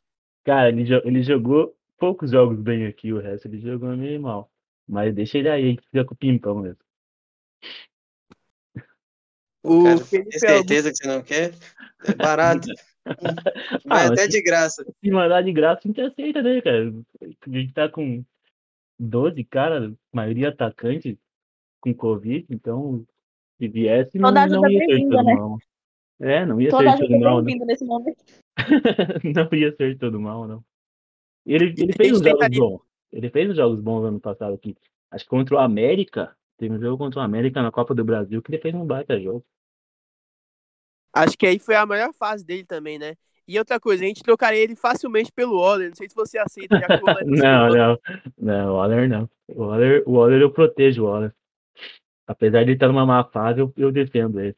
Cara, 0.43 0.69
ele, 0.69 0.83
ele 1.05 1.21
jogou 1.21 1.75
poucos 1.97 2.31
jogos 2.31 2.59
bem 2.59 2.87
aqui, 2.87 3.13
o 3.13 3.19
resto 3.19 3.47
ele 3.47 3.59
jogou 3.59 3.95
meio 3.95 4.21
mal. 4.21 4.51
Mas 4.87 5.13
deixa 5.13 5.37
ele 5.37 5.49
aí, 5.49 5.63
a 5.63 5.67
gente 5.67 5.83
fica 5.83 6.03
com 6.03 6.13
o 6.13 6.17
pimpão 6.17 6.55
mesmo. 6.55 6.79
O 9.63 9.83
Cara, 9.83 9.97
Felipe 9.99 10.29
tem 10.31 10.39
certeza 10.39 10.89
Augusto... 10.89 11.03
que 11.03 11.07
você 11.07 11.15
não 11.15 11.23
quer? 11.23 11.53
É 12.05 12.13
barato. 12.15 12.67
Vai 13.85 14.07
ah, 14.07 14.11
até 14.11 14.27
de 14.27 14.41
graça. 14.41 14.85
Se 15.03 15.11
mandar 15.11 15.41
de 15.41 15.51
graça, 15.51 15.81
a 15.83 15.87
gente 15.87 16.01
aceita, 16.01 16.41
né, 16.41 16.61
cara? 16.61 16.93
A 17.21 17.49
gente 17.49 17.73
tá 17.73 17.89
com 17.89 18.23
12 18.99 19.43
cara, 19.45 19.93
maioria 20.13 20.49
atacante 20.49 21.17
com 21.79 21.93
Covid, 21.93 22.45
então 22.49 23.03
se 23.57 23.67
viesse, 23.67 24.17
não, 24.17 24.31
não 24.31 24.69
ia 24.69 24.85
ser 24.85 25.09
todo 25.09 25.23
né? 25.23 25.33
mal. 25.33 25.57
É, 26.19 26.45
não 26.45 26.61
ia 26.61 26.69
Toda 26.69 26.97
ser 26.97 27.07
todo 27.07 27.19
mal. 27.19 27.41
Não. 27.41 27.65
Nesse 27.65 27.83
momento. 27.83 28.23
não 29.23 29.57
ia 29.57 29.75
ser 29.75 29.97
todo 29.97 30.19
mal, 30.19 30.47
não. 30.47 30.63
Ele, 31.45 31.73
ele 31.77 31.93
fez 31.93 32.11
uns 32.11 32.21
jogos 32.21 32.57
bons. 32.57 32.81
Ele 33.11 33.29
fez 33.29 33.49
uns 33.49 33.55
jogos 33.55 33.81
bons 33.81 34.03
ano 34.05 34.19
passado 34.19 34.53
aqui. 34.53 34.75
Acho 35.09 35.23
que 35.25 35.29
contra 35.29 35.55
o 35.55 35.59
América, 35.59 36.35
teve 36.57 36.75
um 36.75 36.79
jogo 36.79 36.97
contra 36.97 37.19
o 37.19 37.23
América 37.23 37.61
na 37.61 37.71
Copa 37.71 37.95
do 37.95 38.05
Brasil 38.05 38.41
que 38.41 38.51
ele 38.51 38.61
fez 38.61 38.73
um 38.75 38.85
baita 38.85 39.19
jogo. 39.19 39.43
Acho 41.13 41.37
que 41.37 41.45
aí 41.45 41.59
foi 41.59 41.75
a 41.75 41.85
maior 41.85 42.13
fase 42.13 42.45
dele 42.45 42.63
também, 42.63 42.97
né? 42.97 43.15
E 43.47 43.59
outra 43.59 43.79
coisa, 43.79 44.03
a 44.03 44.07
gente 44.07 44.23
trocaria 44.23 44.59
ele 44.59 44.75
facilmente 44.75 45.31
pelo 45.31 45.59
Waller. 45.59 45.89
Não 45.89 45.95
sei 45.95 46.07
se 46.07 46.15
você 46.15 46.37
aceita. 46.37 46.79
Já 46.79 46.87
que 46.87 47.03
o 47.03 47.05
Waller 47.05 47.25
não, 47.27 47.69
não. 47.69 47.99
Não, 48.37 48.75
Waller 48.75 49.09
não. 49.09 49.29
O 49.49 49.65
Waller, 49.65 50.03
o 50.05 50.11
Waller 50.13 50.41
eu 50.41 50.51
protejo 50.51 51.03
o 51.03 51.07
Waller. 51.07 51.33
Apesar 52.25 52.59
de 52.59 52.69
ele 52.69 52.73
estar 52.73 52.87
numa 52.87 53.05
má 53.05 53.25
fase, 53.25 53.59
eu, 53.59 53.73
eu 53.75 53.91
defendo 53.91 54.39
ele. 54.39 54.55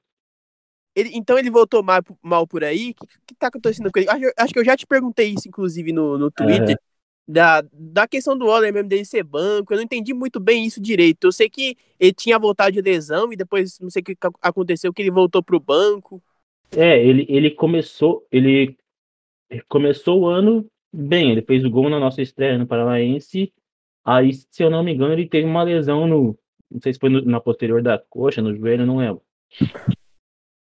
ele. 0.95 1.09
Então 1.13 1.39
ele 1.39 1.49
voltou 1.49 1.81
mal, 1.81 2.01
mal 2.21 2.45
por 2.45 2.63
aí? 2.63 2.91
O 3.01 3.07
que, 3.07 3.17
que 3.27 3.35
tá 3.35 3.47
acontecendo 3.47 3.91
com 3.91 3.99
ele? 3.99 4.09
Acho, 4.09 4.33
acho, 4.37 4.53
que 4.53 4.59
eu 4.59 4.65
já 4.65 4.77
te 4.77 4.85
perguntei 4.85 5.29
isso, 5.29 5.47
inclusive, 5.47 5.91
no, 5.91 6.17
no 6.17 6.29
Twitter. 6.29 6.69
Uhum. 6.69 6.93
Da, 7.25 7.63
da 7.71 8.05
questão 8.05 8.37
do 8.37 8.45
Waller 8.45 8.73
mesmo 8.73 8.89
dele 8.89 9.05
ser 9.05 9.23
banco, 9.23 9.73
eu 9.73 9.77
não 9.77 9.83
entendi 9.83 10.13
muito 10.13 10.41
bem 10.41 10.65
isso 10.65 10.81
direito. 10.81 11.25
Eu 11.25 11.31
sei 11.31 11.49
que 11.49 11.77
ele 11.97 12.13
tinha 12.13 12.37
voltado 12.37 12.73
de 12.73 12.81
lesão 12.81 13.31
e 13.31 13.37
depois 13.37 13.79
não 13.79 13.89
sei 13.89 14.01
o 14.01 14.05
que 14.05 14.17
aconteceu, 14.41 14.93
que 14.93 15.01
ele 15.01 15.09
voltou 15.09 15.41
pro 15.41 15.59
banco. 15.59 16.21
É, 16.75 17.03
ele, 17.03 17.25
ele 17.29 17.51
começou, 17.51 18.25
ele 18.31 18.77
começou 19.67 20.21
o 20.21 20.27
ano 20.27 20.65
bem, 20.91 21.31
ele 21.31 21.41
fez 21.41 21.63
o 21.63 21.69
gol 21.69 21.89
na 21.89 21.99
nossa 21.99 22.21
estreia 22.21 22.57
no 22.57 22.67
Paranaense. 22.67 23.53
Aí, 24.03 24.33
se 24.33 24.63
eu 24.63 24.69
não 24.69 24.83
me 24.83 24.93
engano, 24.93 25.13
ele 25.13 25.27
teve 25.27 25.47
uma 25.47 25.63
lesão 25.63 26.07
no, 26.07 26.37
não 26.69 26.81
sei 26.81 26.93
se 26.93 26.99
foi 26.99 27.09
no, 27.09 27.21
na 27.23 27.39
posterior 27.39 27.81
da 27.81 27.97
coxa, 27.97 28.41
no 28.41 28.55
joelho, 28.55 28.85
não 28.85 28.97
lembro. 28.97 29.21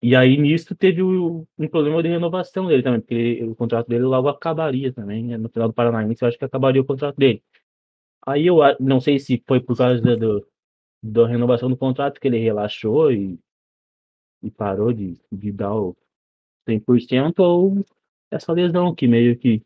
E 0.02 0.16
aí 0.16 0.36
nisso 0.36 0.76
teve 0.76 1.02
o, 1.04 1.48
um 1.58 1.68
problema 1.68 2.02
de 2.02 2.10
renovação 2.10 2.68
dele 2.68 2.84
também, 2.84 3.02
porque 3.02 3.44
o 3.44 3.56
contrato 3.56 3.88
dele 3.88 4.04
logo 4.04 4.28
acabaria 4.28 4.92
também, 4.92 5.26
né? 5.26 5.38
no 5.38 5.48
final 5.48 5.68
do 5.70 5.74
Paranaense 5.74 6.24
eu 6.24 6.28
acho 6.28 6.38
que 6.38 6.46
acabaria 6.46 6.82
o 6.82 6.86
contrato 6.86 7.16
dele. 7.18 7.44
Aí 8.26 8.48
eu 8.48 8.58
não 8.80 9.00
sei 9.00 9.20
se 9.20 9.44
foi 9.48 9.60
por 9.60 9.78
causa 9.78 10.02
da, 10.02 10.16
do, 10.16 10.46
da 11.04 11.28
renovação 11.28 11.70
do 11.70 11.78
contrato 11.78 12.20
que 12.20 12.28
ele 12.28 12.40
relaxou 12.40 13.12
e, 13.12 13.40
e 14.42 14.50
parou 14.50 14.92
de, 14.92 15.20
de 15.32 15.52
dar 15.52 15.76
o 15.76 15.96
100% 16.68 17.40
ou 17.40 17.86
essa 18.30 18.52
lesão 18.54 18.94
que 18.96 19.08
meio 19.08 19.38
que 19.38 19.62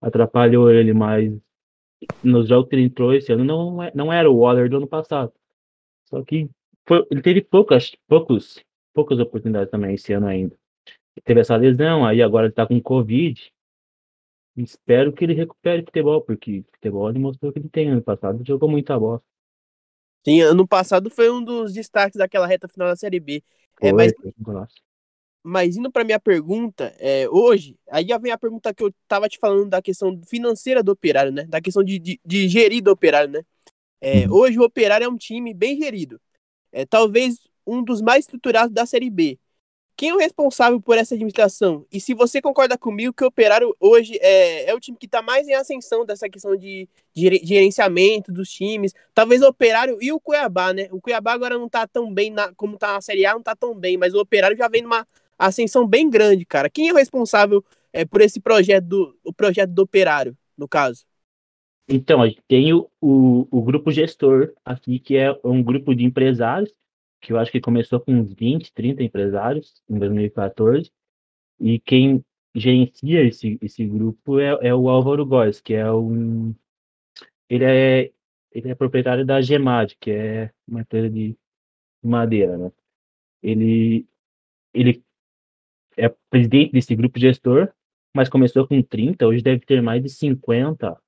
atrapalhou 0.00 0.70
ele, 0.70 0.92
mas 0.92 1.32
nos 2.22 2.48
jogos 2.48 2.68
que 2.68 2.76
ele 2.76 2.84
entrou 2.84 3.14
esse 3.14 3.32
ano 3.32 3.44
não, 3.44 3.82
é, 3.82 3.92
não 3.94 4.12
era 4.12 4.30
o 4.30 4.38
Waller 4.38 4.68
do 4.68 4.76
ano 4.76 4.86
passado. 4.86 5.32
Só 6.06 6.22
que 6.22 6.48
foi, 6.86 7.06
ele 7.10 7.22
teve 7.22 7.42
poucas, 7.42 7.94
poucos, 8.06 8.64
poucas 8.94 9.18
oportunidades 9.18 9.70
também 9.70 9.94
esse 9.94 10.12
ano 10.12 10.26
ainda. 10.26 10.56
Ele 10.86 11.24
teve 11.24 11.40
essa 11.40 11.56
lesão, 11.56 12.04
aí 12.04 12.22
agora 12.22 12.46
ele 12.46 12.54
tá 12.54 12.66
com 12.66 12.80
Covid. 12.80 13.52
Espero 14.56 15.12
que 15.12 15.24
ele 15.24 15.34
recupere 15.34 15.84
futebol, 15.84 16.20
porque 16.22 16.64
futebol 16.72 17.08
ele 17.08 17.18
mostrou 17.18 17.52
que 17.52 17.58
ele 17.58 17.68
tem 17.68 17.90
ano 17.90 18.02
passado, 18.02 18.44
jogou 18.44 18.68
muita 18.68 18.98
bola. 18.98 19.22
Sim, 20.24 20.40
ano 20.42 20.66
passado 20.66 21.10
foi 21.10 21.30
um 21.30 21.42
dos 21.42 21.72
destaques 21.72 22.16
daquela 22.16 22.46
reta 22.46 22.68
final 22.68 22.88
da 22.88 22.96
Série 22.96 23.20
B. 23.20 23.42
É, 23.80 23.80
foi, 23.80 23.88
é, 23.88 23.92
mas, 23.92 24.12
mas 25.42 25.76
indo 25.76 25.90
para 25.90 26.04
minha 26.04 26.20
pergunta, 26.20 26.94
é, 26.98 27.28
hoje, 27.28 27.76
aí 27.90 28.06
vem 28.20 28.32
a 28.32 28.38
pergunta 28.38 28.74
que 28.74 28.82
eu 28.82 28.92
tava 29.06 29.28
te 29.28 29.38
falando 29.38 29.68
da 29.68 29.80
questão 29.80 30.20
financeira 30.26 30.82
do 30.82 30.92
operário, 30.92 31.32
né? 31.32 31.44
Da 31.44 31.60
questão 31.60 31.82
de, 31.82 31.98
de, 31.98 32.20
de 32.24 32.48
gerir 32.48 32.82
do 32.82 32.90
operário, 32.90 33.30
né? 33.30 33.42
É, 34.00 34.26
uhum. 34.26 34.34
Hoje 34.34 34.58
o 34.58 34.62
operário 34.62 35.04
é 35.04 35.08
um 35.08 35.16
time 35.16 35.54
bem 35.54 35.76
gerido. 35.76 36.20
É 36.72 36.84
talvez 36.84 37.38
um 37.66 37.82
dos 37.82 38.00
mais 38.00 38.24
estruturados 38.24 38.72
da 38.72 38.86
Série 38.86 39.10
B. 39.10 39.38
Quem 39.98 40.10
é 40.10 40.14
o 40.14 40.18
responsável 40.18 40.80
por 40.80 40.96
essa 40.96 41.16
administração? 41.16 41.84
E 41.90 41.98
se 42.00 42.14
você 42.14 42.40
concorda 42.40 42.78
comigo 42.78 43.12
que 43.12 43.24
o 43.24 43.26
Operário 43.26 43.74
hoje 43.80 44.16
é, 44.22 44.70
é 44.70 44.72
o 44.72 44.78
time 44.78 44.96
que 44.96 45.06
está 45.06 45.20
mais 45.20 45.48
em 45.48 45.54
ascensão 45.54 46.06
dessa 46.06 46.28
questão 46.28 46.56
de, 46.56 46.88
de, 47.12 47.40
gerenciamento 47.42 48.32
dos 48.32 48.48
times, 48.48 48.94
talvez 49.12 49.42
o 49.42 49.48
Operário 49.48 49.98
e 50.00 50.12
o 50.12 50.20
Cuiabá, 50.20 50.72
né? 50.72 50.86
O 50.92 51.00
Cuiabá 51.00 51.32
agora 51.32 51.58
não 51.58 51.66
está 51.66 51.84
tão 51.84 52.14
bem 52.14 52.30
na, 52.30 52.54
como 52.54 52.74
está 52.74 52.92
na 52.92 53.00
Série 53.00 53.26
A, 53.26 53.32
não 53.32 53.40
está 53.40 53.56
tão 53.56 53.74
bem, 53.74 53.96
mas 53.96 54.14
o 54.14 54.20
Operário 54.20 54.56
já 54.56 54.68
vem 54.68 54.82
numa 54.82 55.04
ascensão 55.36 55.84
bem 55.84 56.08
grande, 56.08 56.46
cara. 56.46 56.70
Quem 56.70 56.90
é 56.90 56.92
o 56.92 56.96
responsável 56.96 57.64
é, 57.92 58.04
por 58.04 58.20
esse 58.20 58.38
projeto 58.38 58.84
do, 58.84 59.18
o 59.24 59.32
projeto 59.32 59.70
do 59.70 59.82
Operário, 59.82 60.36
no 60.56 60.68
caso? 60.68 61.04
Então, 61.88 62.20
tem 62.46 62.72
o, 62.72 62.88
o, 63.00 63.48
o 63.50 63.62
grupo 63.62 63.90
gestor 63.90 64.52
aqui, 64.64 65.00
que 65.00 65.16
é 65.16 65.36
um 65.42 65.60
grupo 65.60 65.92
de 65.92 66.04
empresários 66.04 66.72
que 67.20 67.32
eu 67.32 67.38
acho 67.38 67.50
que 67.50 67.60
começou 67.60 68.00
com 68.00 68.12
uns 68.12 68.32
20, 68.32 68.72
30 68.72 69.02
empresários 69.02 69.82
em 69.88 69.98
2014, 69.98 70.90
e 71.60 71.78
quem 71.80 72.24
gerencia 72.54 73.24
esse, 73.24 73.58
esse 73.60 73.84
grupo 73.86 74.38
é, 74.38 74.68
é 74.68 74.74
o 74.74 74.88
Álvaro 74.88 75.24
Góes, 75.26 75.60
que 75.60 75.74
é 75.74 75.90
um. 75.92 76.54
Ele 77.48 77.64
é, 77.64 78.12
ele 78.52 78.70
é 78.70 78.74
proprietário 78.74 79.24
da 79.24 79.40
Gemad, 79.40 79.96
que 80.00 80.10
é 80.10 80.52
uma 80.66 80.80
empresa 80.80 81.10
de 81.10 81.36
madeira, 82.02 82.56
né? 82.58 82.72
Ele, 83.42 84.06
ele 84.74 85.02
é 85.96 86.08
presidente 86.30 86.72
desse 86.72 86.94
grupo 86.94 87.18
gestor, 87.18 87.72
mas 88.14 88.28
começou 88.28 88.66
com 88.66 88.82
30, 88.82 89.26
hoje 89.26 89.42
deve 89.42 89.64
ter 89.64 89.82
mais 89.82 90.02
de 90.02 90.08
50 90.08 91.00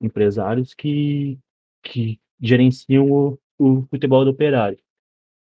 empresários 0.00 0.74
que, 0.74 1.38
que 1.82 2.20
gerenciam 2.40 3.10
o, 3.10 3.38
o 3.58 3.82
futebol 3.88 4.24
do 4.24 4.30
operário. 4.30 4.78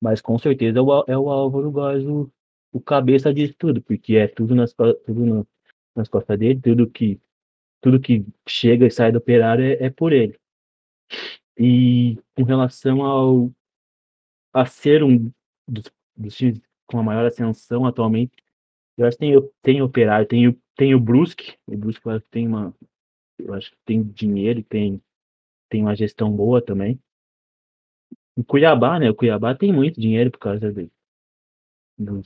Mas 0.03 0.19
com 0.19 0.37
certeza 0.37 0.79
é 0.79 0.81
o, 0.81 1.05
é 1.07 1.17
o 1.17 1.29
Álvaro 1.29 1.71
Góes 1.71 2.05
o, 2.05 2.29
o 2.73 2.81
cabeça 2.81 3.33
disso 3.33 3.55
tudo, 3.57 3.81
porque 3.81 4.17
é 4.17 4.27
tudo 4.27 4.53
nas, 4.53 4.73
tudo 4.73 5.47
nas 5.95 6.09
costas 6.09 6.37
dele, 6.37 6.59
tudo 6.59 6.89
que, 6.89 7.21
tudo 7.79 8.01
que 8.01 8.25
chega 8.45 8.85
e 8.85 8.91
sai 8.91 9.13
do 9.13 9.19
operário 9.19 9.63
é, 9.63 9.85
é 9.85 9.89
por 9.89 10.11
ele. 10.11 10.37
E 11.57 12.17
com 12.35 12.43
relação 12.43 13.01
ao 13.01 13.49
a 14.53 14.65
ser 14.65 15.05
um 15.05 15.31
dos, 15.65 15.85
dos 16.17 16.35
times 16.35 16.59
com 16.85 16.99
a 16.99 17.03
maior 17.03 17.25
ascensão 17.25 17.85
atualmente, 17.85 18.33
eu 18.97 19.05
acho 19.05 19.17
que 19.17 19.25
tem, 19.25 19.49
tem 19.61 19.81
operário, 19.81 20.27
tem, 20.27 20.61
tem 20.75 20.93
o 20.93 20.99
Brusque, 20.99 21.55
o 21.65 21.77
Brusque 21.77 22.03
tem 22.29 22.45
uma, 22.45 22.75
eu 23.39 23.53
acho 23.53 23.71
que 23.71 23.77
tem 23.85 24.03
dinheiro, 24.03 24.61
tem, 24.63 25.01
tem 25.69 25.81
uma 25.81 25.95
gestão 25.95 26.29
boa 26.29 26.61
também. 26.61 26.99
O 28.35 28.43
Cuiabá, 28.43 28.99
né? 28.99 29.09
O 29.09 29.15
Cuiabá 29.15 29.55
tem 29.55 29.71
muito 29.71 29.99
dinheiro 29.99 30.31
por 30.31 30.39
causa 30.39 30.71
dele. 30.71 30.91
do, 31.97 32.21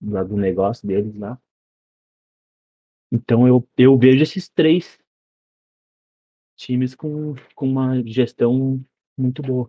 do 0.00 0.36
negócio 0.36 0.86
deles 0.86 1.14
lá. 1.16 1.38
Então 3.10 3.46
eu, 3.46 3.68
eu 3.76 3.98
vejo 3.98 4.22
esses 4.22 4.48
três 4.48 4.98
times 6.56 6.94
com, 6.94 7.34
com 7.54 7.66
uma 7.66 8.02
gestão 8.06 8.82
muito 9.18 9.42
boa. 9.42 9.68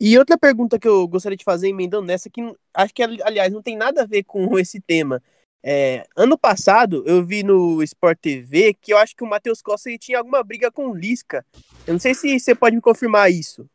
E 0.00 0.16
outra 0.16 0.38
pergunta 0.38 0.78
que 0.78 0.88
eu 0.88 1.06
gostaria 1.06 1.36
de 1.36 1.44
fazer, 1.44 1.68
emendando 1.68 2.06
nessa, 2.06 2.30
que 2.30 2.40
acho 2.72 2.94
que, 2.94 3.02
aliás, 3.02 3.52
não 3.52 3.62
tem 3.62 3.76
nada 3.76 4.02
a 4.02 4.06
ver 4.06 4.24
com 4.24 4.56
esse 4.58 4.80
tema. 4.80 5.22
É, 5.62 6.06
ano 6.16 6.38
passado, 6.38 7.04
eu 7.06 7.24
vi 7.24 7.42
no 7.42 7.82
Sport 7.82 8.18
TV 8.18 8.74
que 8.74 8.92
eu 8.92 8.98
acho 8.98 9.14
que 9.14 9.22
o 9.22 9.28
Matheus 9.28 9.60
Costa 9.60 9.90
tinha 9.98 10.18
alguma 10.18 10.42
briga 10.42 10.70
com 10.70 10.88
o 10.88 10.94
Lisca. 10.94 11.44
Eu 11.86 11.92
não 11.92 12.00
sei 12.00 12.14
se 12.14 12.38
você 12.38 12.54
pode 12.54 12.76
me 12.76 12.82
confirmar 12.82 13.30
isso. 13.30 13.68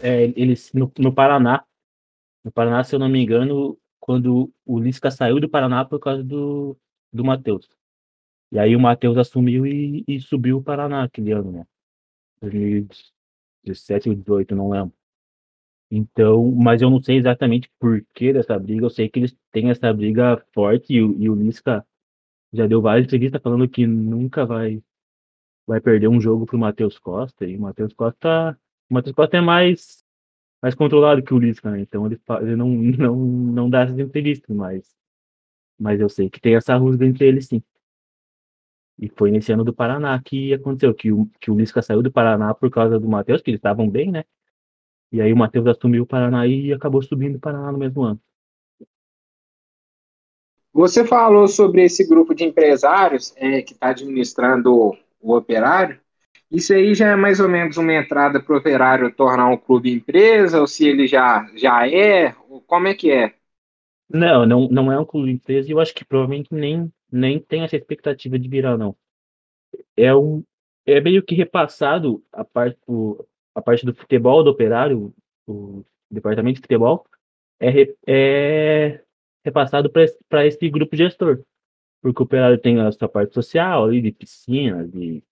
É, 0.00 0.24
eles, 0.36 0.70
no, 0.74 0.92
no 0.98 1.12
Paraná, 1.12 1.64
no 2.44 2.52
Paraná, 2.52 2.84
se 2.84 2.94
eu 2.94 2.98
não 2.98 3.08
me 3.08 3.22
engano, 3.22 3.78
quando 3.98 4.52
o 4.64 4.78
Lisca 4.78 5.10
saiu 5.10 5.40
do 5.40 5.48
Paraná 5.48 5.84
por 5.84 5.98
causa 5.98 6.22
do, 6.22 6.76
do 7.12 7.24
Matheus. 7.24 7.68
E 8.52 8.58
aí 8.58 8.76
o 8.76 8.80
Matheus 8.80 9.16
assumiu 9.16 9.66
e, 9.66 10.04
e 10.06 10.20
subiu 10.20 10.58
o 10.58 10.62
Paraná 10.62 11.02
aquele 11.04 11.32
ano, 11.32 11.50
né? 11.50 11.66
2017 12.40 14.10
ou 14.10 14.14
2018, 14.14 14.54
não 14.54 14.70
lembro. 14.70 14.94
Então, 15.90 16.50
mas 16.52 16.82
eu 16.82 16.90
não 16.90 17.02
sei 17.02 17.16
exatamente 17.16 17.70
por 17.78 18.04
que 18.14 18.32
dessa 18.32 18.58
briga. 18.58 18.84
Eu 18.84 18.90
sei 18.90 19.08
que 19.08 19.20
eles 19.20 19.36
têm 19.52 19.70
essa 19.70 19.92
briga 19.92 20.44
forte 20.52 20.92
e, 20.92 20.96
e 20.96 21.30
o 21.30 21.34
Lisca 21.34 21.86
já 22.52 22.66
deu 22.66 22.82
várias 22.82 23.06
entrevistas 23.06 23.40
falando 23.42 23.68
que 23.68 23.86
nunca 23.86 24.44
vai 24.44 24.82
vai 25.66 25.80
perder 25.80 26.08
um 26.08 26.20
jogo 26.20 26.46
pro 26.46 26.58
Matheus 26.58 26.98
Costa. 26.98 27.44
E 27.44 27.56
o 27.56 27.60
Matheus 27.60 27.92
Costa, 27.92 28.58
o 28.90 28.94
Matheus 28.94 29.14
Costa 29.14 29.36
é 29.36 29.40
mais 29.40 30.04
mais 30.62 30.74
controlado 30.74 31.22
que 31.22 31.34
o 31.34 31.38
Lisca, 31.38 31.70
né? 31.70 31.80
Então 31.80 32.06
ele, 32.06 32.20
ele 32.42 32.56
não, 32.56 32.68
não, 32.98 33.16
não 33.16 33.70
dá 33.70 33.82
essas 33.82 33.98
entrevistas, 33.98 34.54
mas, 34.54 34.96
mas 35.78 36.00
eu 36.00 36.08
sei 36.08 36.30
que 36.30 36.40
tem 36.40 36.56
essa 36.56 36.76
rusga 36.76 37.06
entre 37.06 37.26
eles 37.26 37.46
sim. 37.46 37.62
E 38.98 39.08
foi 39.10 39.30
nesse 39.30 39.52
ano 39.52 39.62
do 39.62 39.74
Paraná 39.74 40.20
que 40.22 40.54
aconteceu, 40.54 40.94
que 40.94 41.12
o, 41.12 41.26
que 41.40 41.50
o 41.50 41.56
Lisca 41.56 41.82
saiu 41.82 42.02
do 42.02 42.10
Paraná 42.10 42.54
por 42.54 42.70
causa 42.70 42.98
do 42.98 43.08
Matheus, 43.08 43.42
que 43.42 43.50
eles 43.50 43.58
estavam 43.58 43.88
bem, 43.88 44.10
né? 44.10 44.24
E 45.12 45.20
aí 45.20 45.32
o 45.32 45.36
Matheus 45.36 45.66
assumiu 45.66 46.02
o 46.02 46.06
Paraná 46.06 46.46
e 46.46 46.72
acabou 46.72 47.02
subindo 47.02 47.36
o 47.36 47.40
Paraná 47.40 47.70
no 47.72 47.78
mesmo 47.78 48.02
ano. 48.02 48.20
Você 50.72 51.06
falou 51.06 51.48
sobre 51.48 51.84
esse 51.84 52.06
grupo 52.06 52.34
de 52.34 52.44
empresários 52.44 53.32
é, 53.36 53.62
que 53.62 53.72
está 53.72 53.88
administrando 53.88 54.94
o 55.20 55.34
operário. 55.34 55.98
Isso 56.50 56.72
aí 56.74 56.94
já 56.94 57.08
é 57.08 57.16
mais 57.16 57.40
ou 57.40 57.48
menos 57.48 57.76
uma 57.76 57.94
entrada 57.94 58.40
para 58.40 58.54
o 58.54 58.58
operário 58.58 59.12
tornar 59.14 59.48
um 59.48 59.56
clube 59.56 59.90
empresa, 59.90 60.60
ou 60.60 60.66
se 60.66 60.86
ele 60.86 61.06
já, 61.06 61.48
já 61.56 61.88
é, 61.88 62.32
como 62.66 62.88
é 62.88 62.94
que 62.94 63.10
é? 63.10 63.34
Não, 64.08 64.46
não, 64.46 64.68
não 64.68 64.92
é 64.92 64.98
um 64.98 65.04
clube 65.04 65.30
empresa 65.30 65.68
e 65.68 65.72
eu 65.72 65.80
acho 65.80 65.94
que 65.94 66.04
provavelmente 66.04 66.48
nem, 66.52 66.92
nem 67.10 67.40
tem 67.40 67.62
essa 67.62 67.76
expectativa 67.76 68.38
de 68.38 68.48
virar, 68.48 68.76
não. 68.76 68.94
É, 69.96 70.14
um, 70.14 70.44
é 70.84 71.00
meio 71.00 71.22
que 71.22 71.34
repassado 71.34 72.22
a 72.32 72.44
parte, 72.44 72.78
a 73.56 73.62
parte 73.62 73.86
do 73.86 73.94
futebol 73.94 74.44
do 74.44 74.50
operário, 74.50 75.14
o 75.48 75.82
departamento 76.10 76.56
de 76.56 76.60
futebol, 76.60 77.06
é, 77.58 77.94
é 78.06 79.02
repassado 79.42 79.90
para 79.90 80.46
esse 80.46 80.68
grupo 80.68 80.94
gestor. 80.94 81.42
Porque 82.02 82.22
o 82.22 82.26
operário 82.26 82.58
tem 82.58 82.78
a 82.78 82.92
sua 82.92 83.08
parte 83.08 83.32
social 83.32 83.84
ali, 83.84 84.02
de 84.02 84.12
piscina, 84.12 84.86
de 84.86 85.22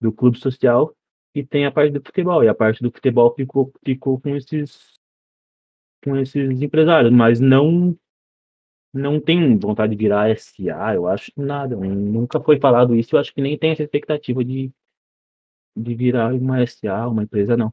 do 0.00 0.12
clube 0.12 0.38
social 0.38 0.94
e 1.34 1.44
tem 1.44 1.64
a 1.64 1.70
parte 1.70 1.92
do 1.92 2.02
futebol. 2.04 2.42
E 2.42 2.48
a 2.48 2.54
parte 2.54 2.82
do 2.82 2.90
futebol 2.90 3.32
ficou, 3.34 3.72
ficou 3.84 4.20
com 4.20 4.34
esses 4.36 4.96
com 6.04 6.16
esses 6.16 6.62
empresários, 6.62 7.12
mas 7.12 7.40
não 7.40 7.96
não 8.92 9.20
tem 9.20 9.56
vontade 9.58 9.94
de 9.94 9.98
virar 9.98 10.34
SA, 10.36 10.94
eu 10.94 11.06
acho 11.06 11.30
nada. 11.36 11.76
Nunca 11.76 12.40
foi 12.40 12.58
falado 12.58 12.94
isso, 12.94 13.14
eu 13.14 13.20
acho 13.20 13.32
que 13.32 13.42
nem 13.42 13.56
tem 13.56 13.70
essa 13.70 13.82
expectativa 13.82 14.44
de, 14.44 14.72
de 15.76 15.94
virar 15.94 16.32
uma 16.32 16.64
SA, 16.66 17.08
uma 17.08 17.22
empresa, 17.22 17.56
não. 17.56 17.72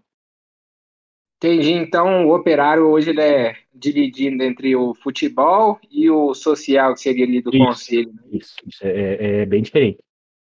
Entendi. 1.38 1.74
Então, 1.74 2.28
o 2.28 2.36
operário 2.36 2.88
hoje 2.88 3.10
ele 3.10 3.22
é 3.22 3.56
dividido 3.74 4.42
entre 4.44 4.76
o 4.76 4.94
futebol 4.94 5.80
e 5.92 6.10
o 6.10 6.34
social, 6.34 6.94
que 6.94 7.02
seria 7.02 7.26
ali 7.26 7.42
do 7.42 7.50
isso, 7.50 7.66
conselho. 7.66 8.14
Né? 8.14 8.22
Isso, 8.32 8.56
isso 8.66 8.80
é, 8.82 9.42
é, 9.42 9.46
bem 9.46 9.62
diferente. 9.62 10.00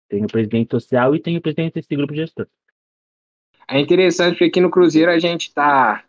Tem 0.09 0.23
o 0.23 0.27
presidente 0.27 0.71
social 0.71 1.15
e 1.15 1.21
tem 1.21 1.37
o 1.37 1.41
presidente 1.41 1.75
desse 1.75 1.95
grupo 1.95 2.13
gestor. 2.13 2.47
É 3.69 3.79
interessante 3.79 4.31
porque 4.31 4.45
aqui 4.45 4.59
no 4.59 4.71
Cruzeiro 4.71 5.11
a 5.11 5.19
gente 5.19 5.47
está 5.47 6.03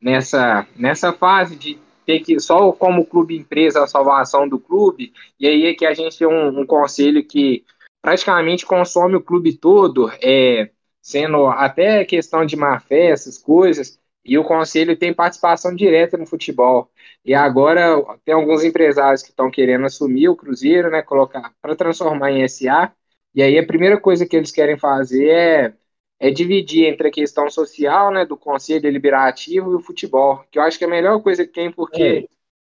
nessa, 0.00 0.66
nessa 0.76 1.12
fase 1.12 1.56
de 1.56 1.78
ter 2.06 2.20
que 2.20 2.38
só 2.38 2.72
como 2.72 3.04
clube 3.04 3.36
empresa 3.36 3.82
a 3.82 3.86
salvação 3.86 4.48
do 4.48 4.58
clube, 4.58 5.12
e 5.38 5.46
aí 5.46 5.66
é 5.66 5.74
que 5.74 5.84
a 5.84 5.92
gente 5.92 6.16
tem 6.16 6.26
um, 6.26 6.60
um 6.60 6.64
conselho 6.64 7.22
que 7.24 7.64
praticamente 8.02 8.66
consome 8.66 9.16
o 9.16 9.22
clube 9.22 9.56
todo, 9.56 10.10
é, 10.22 10.70
sendo 11.00 11.46
até 11.46 12.04
questão 12.04 12.44
de 12.44 12.56
má 12.56 12.78
fé, 12.80 13.10
essas 13.10 13.38
coisas, 13.38 14.00
e 14.24 14.36
o 14.38 14.44
conselho 14.44 14.96
tem 14.96 15.14
participação 15.14 15.74
direta 15.74 16.16
no 16.16 16.26
futebol. 16.26 16.90
E 17.24 17.34
agora 17.34 17.96
tem 18.24 18.34
alguns 18.34 18.64
empresários 18.64 19.22
que 19.22 19.30
estão 19.30 19.50
querendo 19.50 19.86
assumir 19.86 20.28
o 20.28 20.36
Cruzeiro, 20.36 20.90
né, 20.90 21.02
colocar 21.02 21.52
para 21.62 21.76
transformar 21.76 22.32
em 22.32 22.42
SA, 22.48 22.92
e 23.34 23.42
aí 23.42 23.58
a 23.58 23.66
primeira 23.66 24.00
coisa 24.00 24.26
que 24.26 24.36
eles 24.36 24.50
querem 24.50 24.78
fazer 24.78 25.28
é, 25.28 25.74
é 26.18 26.30
dividir 26.30 26.86
entre 26.86 27.08
a 27.08 27.10
questão 27.12 27.48
social, 27.50 28.10
né, 28.12 28.24
do 28.24 28.36
conselho 28.36 28.80
deliberativo 28.82 29.72
e 29.72 29.74
o 29.76 29.80
futebol, 29.80 30.44
que 30.50 30.58
eu 30.58 30.62
acho 30.62 30.78
que 30.78 30.84
é 30.84 30.86
a 30.86 30.90
melhor 30.90 31.22
coisa 31.22 31.46
que 31.46 31.52
tem, 31.52 31.70
porque, 31.70 32.28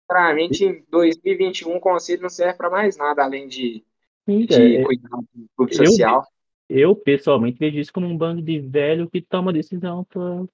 claramente, 0.09 0.65
em 0.65 0.85
2021 0.91 1.77
o 1.77 1.81
conselho 1.81 2.23
não 2.23 2.29
serve 2.31 2.55
para 2.55 2.71
mais 2.71 2.97
nada, 2.97 3.23
além 3.25 3.49
de, 3.49 3.85
de 4.27 4.77
é, 4.77 4.85
cuidar 4.85 5.19
do 5.35 5.49
clube 5.57 5.73
eu, 5.73 5.87
social. 5.87 6.27
Eu, 6.69 6.97
pessoalmente, 6.97 7.59
vejo 7.59 7.79
isso 7.79 7.93
como 7.93 8.07
um 8.07 8.17
bando 8.17 8.43
de 8.43 8.59
velho 8.59 9.09
que 9.09 9.21
toma 9.21 9.53
decisão 9.53 10.05
por, 10.05 10.49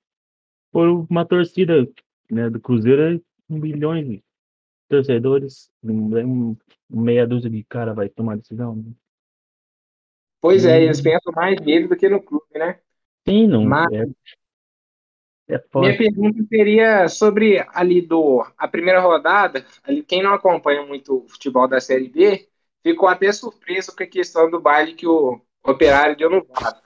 por 0.71 1.07
uma 1.09 1.25
torcida 1.25 1.89
né, 2.31 2.51
do 2.51 2.61
Cruzeiro, 2.61 3.23
milhões 3.49 4.07
de 4.07 4.23
torcedores, 4.89 5.71
um, 5.83 6.55
meia 6.89 7.27
dúzia 7.27 7.49
de 7.49 7.65
cara 7.65 7.95
vai 7.95 8.09
tomar 8.09 8.37
decisão. 8.37 8.77
Né? 8.77 8.93
Pois 10.41 10.67
é, 10.67 10.83
eles 10.83 11.01
pensam 11.01 11.33
mais 11.35 11.59
nele 11.61 11.89
do 11.89 11.97
que 11.97 12.09
no 12.09 12.23
clube, 12.23 12.47
né? 12.55 12.79
Sim, 13.27 13.47
não. 13.47 13.65
Mas, 13.65 13.91
é, 13.93 14.05
é 15.49 15.63
minha 15.75 15.97
pergunta 15.97 16.43
seria 16.49 17.09
sobre 17.09 17.65
ali 17.73 18.01
do 18.01 18.45
a 18.57 18.69
primeira 18.69 19.01
rodada, 19.01 19.65
ali 19.83 20.03
quem 20.03 20.23
não 20.23 20.35
acompanha 20.35 20.85
muito 20.85 21.25
o 21.25 21.29
futebol 21.29 21.69
da 21.69 21.81
Série 21.81 22.09
B, 22.09 22.49
ficou 22.83 23.09
até 23.09 23.33
surpreso 23.33 23.95
com 23.95 24.03
a 24.03 24.07
questão 24.07 24.51
do 24.51 24.61
baile 24.61 24.95
que 24.95 25.07
o 25.07 25.41
Operário 25.65 26.17
deu 26.17 26.29
no 26.29 26.45
Vasco. 26.45 26.83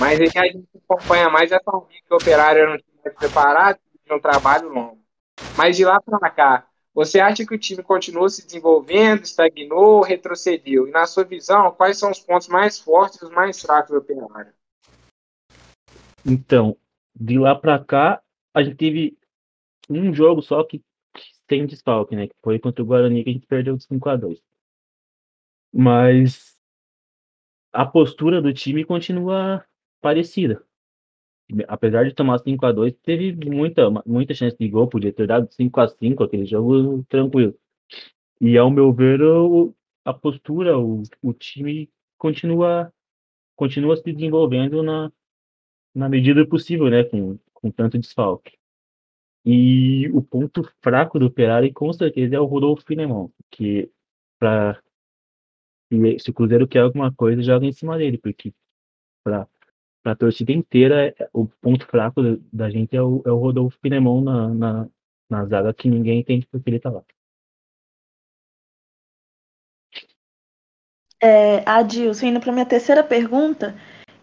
Mas 0.00 0.18
aí 0.18 0.30
a 0.34 0.46
gente 0.46 0.68
acompanha 0.88 1.28
mais 1.28 1.52
essa 1.52 1.64
que 1.64 2.12
o 2.12 2.16
Operário 2.16 2.70
não 2.70 2.78
tinha 2.78 3.00
mais 3.04 3.16
preparado, 3.16 3.78
tinha 4.04 4.16
um 4.16 4.20
trabalho 4.20 4.68
longo. 4.68 4.98
Mas 5.56 5.76
de 5.76 5.84
lá 5.84 6.00
para 6.00 6.30
cá, 6.30 6.66
você 6.94 7.20
acha 7.20 7.44
que 7.44 7.54
o 7.54 7.58
time 7.58 7.82
continuou 7.82 8.28
se 8.28 8.44
desenvolvendo, 8.44 9.24
estagnou, 9.24 10.00
retrocedeu? 10.00 10.88
E 10.88 10.90
na 10.90 11.06
sua 11.06 11.24
visão, 11.24 11.70
quais 11.72 11.98
são 11.98 12.10
os 12.10 12.20
pontos 12.20 12.48
mais 12.48 12.78
fortes 12.78 13.20
e 13.20 13.24
os 13.24 13.30
mais 13.30 13.60
fracos 13.60 13.90
do 13.90 13.98
Operário? 13.98 14.52
Então, 16.24 16.76
de 17.14 17.38
lá 17.38 17.54
para 17.54 17.84
cá, 17.84 18.22
a 18.54 18.62
gente 18.62 18.76
teve 18.76 19.18
um 19.90 20.14
jogo 20.14 20.40
só 20.40 20.64
que, 20.64 20.82
tem 21.46 21.66
desfalque, 21.66 22.16
né? 22.16 22.26
Que 22.26 22.34
foi 22.42 22.58
contra 22.58 22.82
o 22.82 22.86
Guarani 22.86 23.22
que 23.22 23.28
a 23.28 23.32
gente 23.34 23.46
perdeu 23.46 23.78
5 23.78 24.08
a 24.08 24.16
2 24.16 24.40
Mas 25.74 26.60
a 27.72 27.84
postura 27.84 28.40
do 28.40 28.52
time 28.52 28.84
continua 28.84 29.64
parecida 30.00 30.64
apesar 31.68 32.04
de 32.04 32.14
tomar 32.14 32.38
5 32.38 32.64
a 32.66 32.72
2 32.72 32.94
teve 33.02 33.32
muita, 33.50 33.90
muita 34.06 34.34
chance 34.34 34.56
de 34.58 34.68
gol, 34.68 34.88
podia 34.88 35.12
ter 35.12 35.26
dado 35.26 35.52
5 35.52 35.80
a 35.80 35.88
5 35.88 36.24
aquele 36.24 36.46
jogo 36.46 37.04
tranquilo. 37.08 37.54
E 38.40 38.56
ao 38.58 38.70
meu 38.70 38.92
ver, 38.92 39.22
o, 39.22 39.74
a 40.04 40.12
postura, 40.12 40.78
o, 40.78 41.02
o 41.22 41.32
time 41.32 41.90
continua 42.18 42.92
continua 43.56 43.96
se 43.96 44.12
desenvolvendo 44.12 44.82
na, 44.82 45.12
na 45.94 46.08
medida 46.08 46.44
possível, 46.44 46.90
né, 46.90 47.04
com, 47.04 47.38
com 47.52 47.70
tanto 47.70 47.98
desfalque. 47.98 48.58
E 49.44 50.08
o 50.10 50.20
ponto 50.20 50.68
fraco 50.82 51.20
do 51.20 51.30
Ferrari, 51.30 51.72
com 51.72 51.92
certeza, 51.92 52.34
é 52.34 52.40
o 52.40 52.46
Rodolfo 52.46 52.84
Finemon, 52.84 53.28
que 53.50 53.88
para 54.40 54.82
se 56.18 56.30
o 56.30 56.34
Cruzeiro 56.34 56.66
quer 56.66 56.80
alguma 56.80 57.12
coisa, 57.12 57.42
joga 57.42 57.66
em 57.66 57.72
cima 57.72 57.96
dele, 57.96 58.18
porque 58.18 58.52
para 59.24 59.46
a 60.04 60.14
torcida 60.14 60.52
inteira, 60.52 61.14
é, 61.18 61.28
o 61.32 61.46
ponto 61.46 61.86
fraco 61.86 62.20
da 62.52 62.68
gente 62.70 62.94
é 62.94 63.02
o, 63.02 63.22
é 63.24 63.30
o 63.30 63.38
Rodolfo 63.38 63.78
Pinemon 63.80 64.20
na, 64.20 64.48
na, 64.48 64.88
na 65.30 65.46
zaga 65.46 65.72
que 65.72 65.88
ninguém 65.88 66.20
entende 66.20 66.46
porque 66.50 66.68
ele 66.68 66.76
está 66.76 66.90
lá. 66.90 67.02
É, 71.20 71.62
Adilson, 71.66 72.26
indo 72.26 72.40
para 72.40 72.52
minha 72.52 72.66
terceira 72.66 73.02
pergunta, 73.02 73.74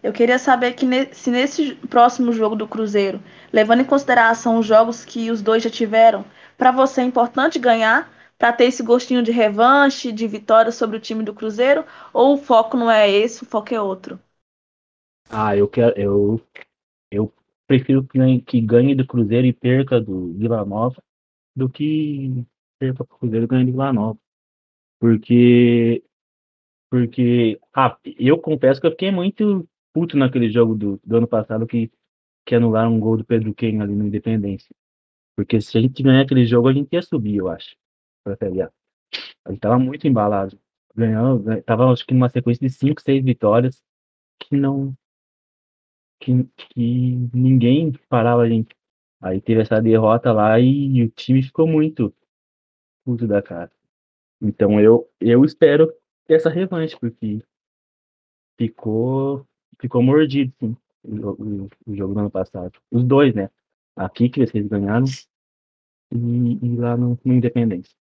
eu 0.02 0.12
queria 0.12 0.38
saber 0.38 0.74
que 0.74 0.86
ne 0.86 1.12
se 1.12 1.32
nesse 1.32 1.74
próximo 1.74 2.32
jogo 2.32 2.54
do 2.54 2.68
Cruzeiro, 2.68 3.20
levando 3.52 3.80
em 3.80 3.84
consideração 3.84 4.58
os 4.58 4.66
jogos 4.66 5.04
que 5.04 5.30
os 5.30 5.42
dois 5.42 5.64
já 5.64 5.70
tiveram, 5.70 6.24
para 6.56 6.70
você 6.70 7.00
é 7.00 7.04
importante 7.04 7.58
ganhar 7.58 8.08
para 8.42 8.52
ter 8.52 8.64
esse 8.64 8.82
gostinho 8.82 9.22
de 9.22 9.30
revanche, 9.30 10.10
de 10.10 10.26
vitória 10.26 10.72
sobre 10.72 10.96
o 10.96 11.00
time 11.00 11.22
do 11.22 11.32
Cruzeiro? 11.32 11.84
Ou 12.12 12.34
o 12.34 12.36
foco 12.36 12.76
não 12.76 12.90
é 12.90 13.08
esse, 13.08 13.44
o 13.44 13.46
foco 13.46 13.72
é 13.72 13.80
outro? 13.80 14.18
Ah, 15.30 15.56
eu 15.56 15.68
quero. 15.68 15.96
Eu, 15.96 16.40
eu 17.08 17.32
prefiro 17.68 18.02
que 18.02 18.18
ganhe, 18.18 18.42
que 18.42 18.60
ganhe 18.60 18.96
do 18.96 19.06
Cruzeiro 19.06 19.46
e 19.46 19.52
perca 19.52 20.00
do 20.00 20.32
Vila 20.32 20.64
Nova 20.64 21.00
do 21.54 21.68
que 21.68 22.44
perca 22.80 23.04
pro 23.04 23.16
Cruzeiro 23.16 23.44
e 23.44 23.46
ganhe 23.46 23.64
do 23.64 23.70
Vila 23.70 23.92
Nova. 23.92 24.18
Porque. 24.98 26.02
Porque. 26.90 27.60
Ah, 27.72 27.96
eu 28.18 28.38
confesso 28.40 28.80
que 28.80 28.88
eu 28.88 28.90
fiquei 28.90 29.12
muito 29.12 29.68
puto 29.94 30.16
naquele 30.16 30.50
jogo 30.50 30.74
do, 30.74 31.00
do 31.04 31.16
ano 31.16 31.28
passado 31.28 31.64
que, 31.64 31.92
que 32.44 32.56
anularam 32.56 32.92
um 32.92 32.98
gol 32.98 33.16
do 33.16 33.24
Pedro 33.24 33.54
Ken 33.54 33.80
ali 33.80 33.94
no 33.94 34.04
Independência. 34.04 34.74
Porque 35.36 35.60
se 35.60 35.78
a 35.78 35.80
gente 35.80 36.02
ganhar 36.02 36.22
aquele 36.22 36.44
jogo, 36.44 36.66
a 36.66 36.72
gente 36.72 36.92
ia 36.92 37.02
subir, 37.02 37.36
eu 37.36 37.48
acho 37.48 37.80
para 38.22 38.36
Série 38.36 38.62
A. 38.62 38.72
Gente 39.48 39.60
tava 39.60 39.78
muito 39.78 40.06
embalado. 40.06 40.58
Ganhando, 40.94 41.62
tava 41.62 41.90
acho 41.90 42.06
que 42.06 42.14
numa 42.14 42.28
sequência 42.28 42.66
de 42.66 42.72
5, 42.72 43.00
6 43.00 43.24
vitórias 43.24 43.82
que 44.38 44.56
não. 44.56 44.94
Que, 46.20 46.44
que 46.56 47.16
ninguém 47.34 47.92
parava 48.08 48.42
a 48.42 48.48
gente. 48.48 48.74
Aí 49.20 49.40
teve 49.40 49.60
essa 49.62 49.80
derrota 49.80 50.32
lá 50.32 50.58
e 50.60 51.02
o 51.02 51.08
time 51.10 51.42
ficou 51.42 51.66
muito 51.66 52.14
puto 53.04 53.26
da 53.26 53.42
cara. 53.42 53.70
Então 54.40 54.80
eu, 54.80 55.08
eu 55.20 55.44
espero 55.44 55.92
essa 56.28 56.50
revanche, 56.50 56.96
porque 56.98 57.42
ficou, 58.58 59.46
ficou 59.80 60.02
mordido, 60.02 60.52
sim, 60.58 60.76
o, 61.04 61.30
o, 61.30 61.70
o 61.86 61.96
jogo 61.96 62.14
do 62.14 62.20
ano 62.20 62.30
passado. 62.30 62.78
Os 62.90 63.04
dois, 63.04 63.34
né? 63.34 63.50
Aqui 63.96 64.28
que 64.28 64.44
vocês 64.44 64.66
ganharam 64.66 65.06
e, 66.12 66.66
e 66.66 66.76
lá 66.76 66.96
no, 66.96 67.18
no 67.24 67.32
Independência. 67.32 67.94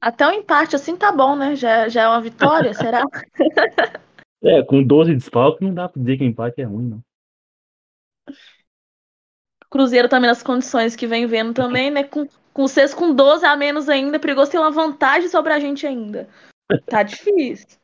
Até 0.00 0.26
o 0.26 0.30
um 0.30 0.32
empate 0.32 0.76
assim 0.76 0.96
tá 0.96 1.10
bom, 1.10 1.34
né? 1.36 1.56
Já, 1.56 1.88
já 1.88 2.02
é 2.02 2.08
uma 2.08 2.20
vitória, 2.20 2.72
será? 2.74 3.02
É, 4.42 4.62
com 4.62 4.82
12 4.82 5.14
desfalques 5.14 5.66
não 5.66 5.74
dá 5.74 5.88
pra 5.88 6.00
dizer 6.00 6.18
que 6.18 6.24
empate 6.24 6.60
é 6.60 6.64
ruim, 6.64 6.88
não. 6.88 7.02
Cruzeiro 9.70 10.08
também 10.08 10.28
nas 10.28 10.42
condições 10.42 10.96
que 10.96 11.06
vem 11.06 11.26
vendo 11.26 11.52
também, 11.52 11.90
né? 11.90 12.04
Com, 12.04 12.26
com 12.52 12.66
vocês 12.66 12.94
com 12.94 13.14
12 13.14 13.44
a 13.44 13.56
menos 13.56 13.88
ainda, 13.88 14.18
perigoso 14.18 14.50
ter 14.50 14.58
uma 14.58 14.70
vantagem 14.70 15.28
sobre 15.28 15.52
a 15.52 15.58
gente 15.58 15.86
ainda. 15.86 16.28
Tá 16.86 17.02
difícil. 17.02 17.78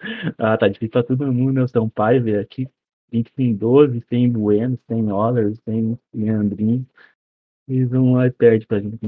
ah, 0.38 0.56
tá 0.58 0.68
difícil 0.68 0.90
pra 0.92 1.02
todo 1.02 1.32
mundo, 1.32 1.54
né? 1.54 1.62
O 1.62 1.68
São 1.68 1.88
Paulo, 1.88 2.38
aqui. 2.40 2.68
A 3.12 3.16
gente 3.16 3.32
tem 3.32 3.54
12, 3.54 4.00
tem 4.02 4.30
Bueno, 4.30 4.76
tem 4.86 5.10
Ollers, 5.12 5.58
tem 5.60 5.98
Leandrinho. 6.12 6.86
Eles 7.68 7.88
vão 7.88 8.14
lá 8.14 8.26
e 8.26 8.30
perde 8.30 8.66
pra 8.66 8.80
gente. 8.80 8.98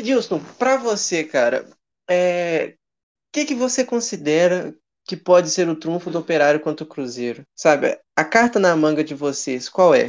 Edilson, 0.00 0.40
para 0.58 0.76
você, 0.76 1.24
cara, 1.24 1.66
é... 2.08 2.68
o 2.68 2.74
que, 3.32 3.44
que 3.44 3.54
você 3.54 3.84
considera 3.84 4.74
que 5.06 5.16
pode 5.16 5.50
ser 5.50 5.68
o 5.68 5.76
trunfo 5.76 6.10
do 6.10 6.18
Operário 6.18 6.60
contra 6.60 6.84
o 6.84 6.88
Cruzeiro? 6.88 7.44
Sabe, 7.54 7.98
a 8.16 8.24
carta 8.24 8.58
na 8.58 8.74
manga 8.76 9.04
de 9.04 9.14
vocês, 9.14 9.68
qual 9.68 9.94
é? 9.94 10.06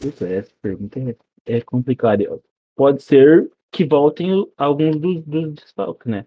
Essa 0.00 0.50
pergunta 0.62 0.98
é, 0.98 1.56
é 1.56 1.60
complicada. 1.60 2.24
Pode 2.74 3.02
ser 3.02 3.50
que 3.70 3.84
voltem 3.84 4.50
alguns 4.56 4.96
dos, 4.96 5.22
dos 5.24 5.54
desfalques, 5.54 6.10
né? 6.10 6.26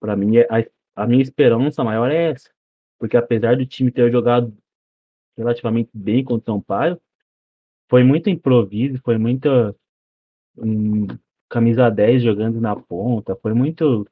Para 0.00 0.16
mim, 0.16 0.38
a, 0.38 1.02
a 1.02 1.06
minha 1.06 1.22
esperança 1.22 1.84
maior 1.84 2.10
é 2.10 2.30
essa. 2.30 2.50
Porque 2.98 3.16
apesar 3.16 3.56
do 3.56 3.66
time 3.66 3.90
ter 3.90 4.10
jogado 4.10 4.56
relativamente 5.36 5.90
bem 5.92 6.24
contra 6.24 6.50
o 6.50 6.54
São 6.54 6.60
Paulo, 6.60 7.00
foi 7.90 8.02
muito 8.02 8.30
improviso, 8.30 8.98
foi 9.04 9.18
muita 9.18 9.76
um 10.56 11.06
camisa 11.48 11.90
10 11.90 12.22
jogando 12.22 12.60
na 12.60 12.74
ponta, 12.76 13.36
foi 13.36 13.54
muito 13.54 14.06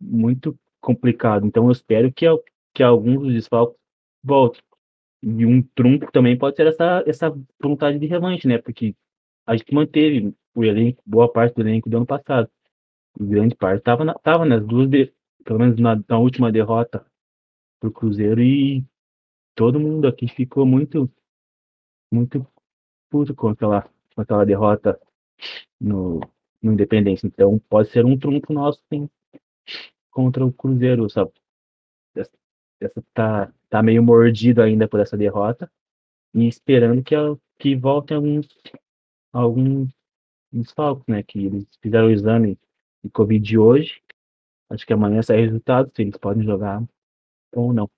muito 0.00 0.58
complicado. 0.80 1.46
Então 1.46 1.66
eu 1.66 1.72
espero 1.72 2.12
que, 2.12 2.26
que 2.74 2.82
alguns 2.82 3.20
dos 3.20 3.32
desfalques 3.34 3.76
voltem. 4.22 4.62
E 5.22 5.44
um 5.44 5.62
trunfo 5.62 6.10
também 6.10 6.38
pode 6.38 6.56
ser 6.56 6.66
essa, 6.66 7.04
essa 7.06 7.34
vontade 7.62 7.98
de 7.98 8.06
revanche, 8.06 8.48
né? 8.48 8.58
Porque 8.58 8.94
a 9.46 9.56
gente 9.56 9.74
manteve 9.74 10.34
o 10.54 10.64
elenco, 10.64 11.02
boa 11.04 11.30
parte 11.30 11.54
do 11.54 11.60
elenco 11.62 11.90
do 11.90 11.98
ano 11.98 12.06
passado. 12.06 12.50
Grande 13.18 13.54
parte 13.54 13.80
estava 13.80 14.14
tava 14.22 14.46
nas 14.46 14.64
duas, 14.64 14.88
de, 14.88 15.12
pelo 15.44 15.58
menos 15.58 15.78
na, 15.78 16.00
na 16.08 16.18
última 16.18 16.50
derrota 16.50 17.04
pro 17.78 17.90
Cruzeiro 17.92 18.40
e 18.42 18.84
todo 19.54 19.80
mundo 19.80 20.06
aqui 20.06 20.28
ficou 20.28 20.64
muito, 20.64 21.10
muito 22.10 22.46
puto 23.10 23.34
com 23.34 23.48
aquela 23.48 23.88
com 24.20 24.22
aquela 24.22 24.44
derrota 24.44 25.00
no, 25.80 26.20
no 26.62 26.72
Independência. 26.72 27.26
Então 27.26 27.58
pode 27.68 27.88
ser 27.88 28.04
um 28.04 28.18
trunfo 28.18 28.52
nosso 28.52 28.82
sim, 28.92 29.08
contra 30.10 30.44
o 30.44 30.52
Cruzeiro, 30.52 31.08
sabe? 31.08 31.32
Essa, 32.14 32.30
essa 32.80 33.04
tá, 33.14 33.52
tá 33.68 33.82
meio 33.82 34.02
mordido 34.02 34.62
ainda 34.62 34.86
por 34.86 35.00
essa 35.00 35.16
derrota 35.16 35.70
e 36.34 36.46
esperando 36.46 37.02
que, 37.02 37.14
que 37.58 37.74
voltem 37.74 38.16
alguns 38.16 38.48
alguns 39.32 39.90
desfalques, 40.52 41.06
né? 41.06 41.22
Que 41.22 41.46
eles 41.46 41.66
fizeram 41.80 42.08
o 42.08 42.10
exame 42.10 42.58
de 43.02 43.10
Covid 43.10 43.58
hoje. 43.58 44.02
Acho 44.68 44.86
que 44.86 44.92
amanhã 44.92 45.22
sai 45.22 45.40
resultado, 45.40 45.90
se 45.94 46.02
eles 46.02 46.16
podem 46.16 46.44
jogar 46.44 46.82
ou 47.52 47.72
não. 47.72 47.90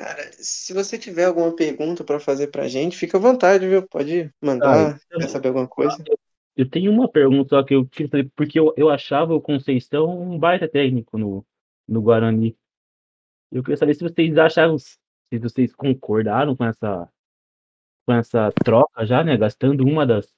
Cara, 0.00 0.32
se 0.32 0.72
você 0.72 0.96
tiver 0.98 1.26
alguma 1.26 1.54
pergunta 1.54 2.02
para 2.02 2.18
fazer 2.18 2.46
para 2.46 2.62
a 2.62 2.68
gente, 2.68 2.96
fica 2.96 3.18
à 3.18 3.20
vontade, 3.20 3.68
viu? 3.68 3.86
Pode 3.86 4.32
mandar, 4.40 4.94
ah, 4.94 5.00
quer 5.10 5.28
saber 5.28 5.48
alguma 5.48 5.68
coisa? 5.68 6.02
Eu 6.56 6.66
tenho 6.66 6.90
uma 6.90 7.06
pergunta 7.06 7.50
só 7.50 7.62
que 7.62 7.74
eu 7.74 7.84
queria 7.86 8.08
saber, 8.08 8.32
porque 8.34 8.58
eu, 8.58 8.72
eu 8.78 8.88
achava 8.88 9.34
o 9.34 9.42
Conceição 9.42 10.18
um 10.18 10.38
baita 10.38 10.66
técnico 10.66 11.18
no, 11.18 11.44
no 11.86 12.00
Guarani. 12.00 12.56
Eu 13.52 13.62
queria 13.62 13.76
saber 13.76 13.92
se 13.92 14.02
vocês 14.02 14.38
acharam, 14.38 14.78
se 14.78 15.38
vocês 15.38 15.74
concordaram 15.74 16.56
com 16.56 16.64
essa, 16.64 17.06
com 18.06 18.14
essa 18.14 18.50
troca 18.64 19.04
já, 19.04 19.22
né? 19.22 19.36
Gastando 19.36 19.84
uma 19.84 20.06
das. 20.06 20.32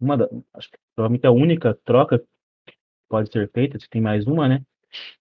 Uma 0.00 0.16
da, 0.16 0.28
acho 0.54 0.68
que 0.68 0.78
provavelmente 0.96 1.24
a 1.24 1.30
única 1.30 1.78
troca 1.84 2.18
que 2.66 2.74
pode 3.08 3.30
ser 3.30 3.48
feita, 3.52 3.78
se 3.78 3.88
tem 3.88 4.02
mais 4.02 4.26
uma, 4.26 4.48
né? 4.48 4.60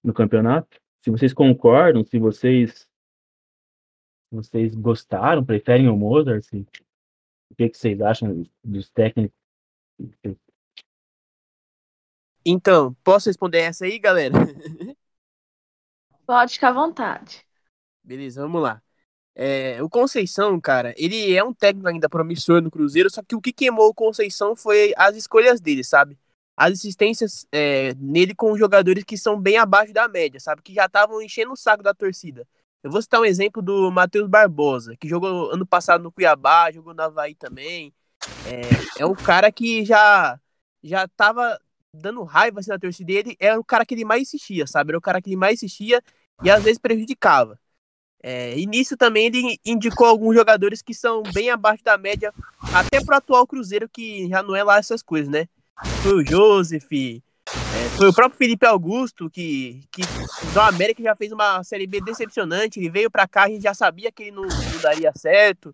No 0.04 0.16
campeonato. 0.16 0.82
Se 1.00 1.12
vocês 1.12 1.32
concordam, 1.32 2.04
se 2.04 2.18
vocês 2.18 2.90
vocês 4.32 4.74
gostaram, 4.74 5.44
preferem 5.44 5.90
o 5.90 5.98
Mozart? 5.98 6.40
Assim? 6.40 6.66
O 7.50 7.56
que, 7.56 7.70
que 7.70 7.78
vocês 7.78 8.00
acham 8.02 8.44
dos 8.64 8.90
técnicos? 8.90 9.36
Então, 12.46 12.94
posso 13.04 13.30
responder 13.30 13.60
essa 13.60 13.86
aí, 13.86 14.00
galera? 14.00 14.34
Pode 16.26 16.54
ficar 16.54 16.70
à 16.70 16.74
vontade. 16.74 17.46
Beleza, 18.04 18.42
vamos 18.42 18.62
lá. 18.62 18.82
É, 19.36 19.82
o 19.82 19.90
Conceição, 19.90 20.60
cara, 20.60 20.94
ele 20.98 21.34
é 21.34 21.44
um 21.44 21.54
técnico 21.54 21.88
ainda 21.88 22.10
promissor 22.10 22.62
no 22.62 22.72
Cruzeiro, 22.72 23.10
só 23.10 23.22
que 23.22 23.36
o 23.36 23.42
que 23.42 23.54
queimou 23.54 23.90
o 23.90 23.94
Conceição 23.94 24.56
foi 24.56 24.94
as 24.98 25.16
escolhas 25.16 25.62
dele, 25.62 25.84
sabe? 25.84 26.18
As 26.56 26.74
assistências 26.74 27.48
é, 27.52 27.94
nele 27.96 28.36
com 28.36 28.58
jogadores 28.58 29.04
que 29.04 29.18
são 29.18 29.40
bem 29.40 29.58
abaixo 29.58 29.94
da 29.94 30.08
média, 30.08 30.40
sabe? 30.40 30.62
Que 30.62 30.74
já 30.74 30.86
estavam 30.86 31.22
enchendo 31.22 31.54
o 31.54 31.58
saco 31.58 31.84
da 31.84 31.94
torcida. 31.94 32.48
Eu 32.84 32.90
vou 32.90 33.02
citar 33.02 33.22
um 33.22 33.26
exemplo 33.26 33.62
do 33.62 33.92
Matheus 33.92 34.28
Barbosa, 34.28 34.96
que 34.98 35.08
jogou 35.08 35.52
ano 35.52 35.66
passado 35.66 36.04
no 36.04 36.12
Cuiabá, 36.12 36.72
jogou 36.72 36.94
no 36.94 37.02
Havaí 37.02 37.36
também. 37.36 37.94
É, 38.46 39.02
é 39.04 39.06
um 39.06 39.14
cara 39.14 39.52
que 39.52 39.86
já 39.86 40.40
já 40.84 41.08
tava 41.08 41.60
dando 41.94 42.24
raiva 42.24 42.60
assim, 42.60 42.72
na 42.72 42.80
torcida 42.80 43.06
dele. 43.06 43.36
Era 43.40 43.60
o 43.60 43.64
cara 43.64 43.86
que 43.86 43.94
ele 43.94 44.06
mais 44.06 44.24
insistia, 44.24 44.66
sabe? 44.66 44.92
Era 44.92 44.98
o 44.98 45.02
cara 45.02 45.22
que 45.22 45.30
ele 45.30 45.36
mais 45.36 45.56
insistia 45.56 46.02
e 46.44 46.50
às 46.50 46.64
vezes 46.64 46.80
prejudicava. 46.80 47.60
É, 48.24 48.58
e 48.58 48.66
nisso 48.68 48.96
também 48.96 49.28
ele 49.28 49.60
indicou 49.66 50.06
alguns 50.06 50.36
jogadores 50.36 50.82
que 50.82 50.94
são 50.94 51.24
bem 51.34 51.50
abaixo 51.50 51.84
da 51.84 51.98
média, 51.98 52.34
até 52.74 53.04
pro 53.04 53.16
atual 53.16 53.48
Cruzeiro, 53.48 53.90
que 53.90 54.28
já 54.30 54.44
não 54.44 54.56
é 54.56 54.64
lá 54.64 54.78
essas 54.78 55.02
coisas, 55.02 55.30
né? 55.30 55.48
Foi 56.04 56.14
o 56.14 56.26
Joseph, 56.26 56.90
é, 57.74 57.90
foi 57.98 58.10
o 58.10 58.14
próprio 58.14 58.38
Felipe 58.38 58.66
Augusto 58.66 59.30
que, 59.30 59.82
que 59.92 60.02
do 60.54 60.60
América 60.60 61.02
já 61.02 61.16
fez 61.16 61.32
uma 61.32 61.64
Série 61.64 61.88
B 61.88 62.02
decepcionante. 62.02 62.80
Ele 62.80 62.90
veio 62.90 63.10
para 63.10 63.28
cá, 63.28 63.44
a 63.44 63.50
gente 63.50 63.64
já 63.64 63.74
sabia 63.74 64.12
que 64.12 64.24
ele 64.24 64.32
não, 64.32 64.44
não, 64.44 64.82
daria 64.82 65.12
certo. 65.16 65.74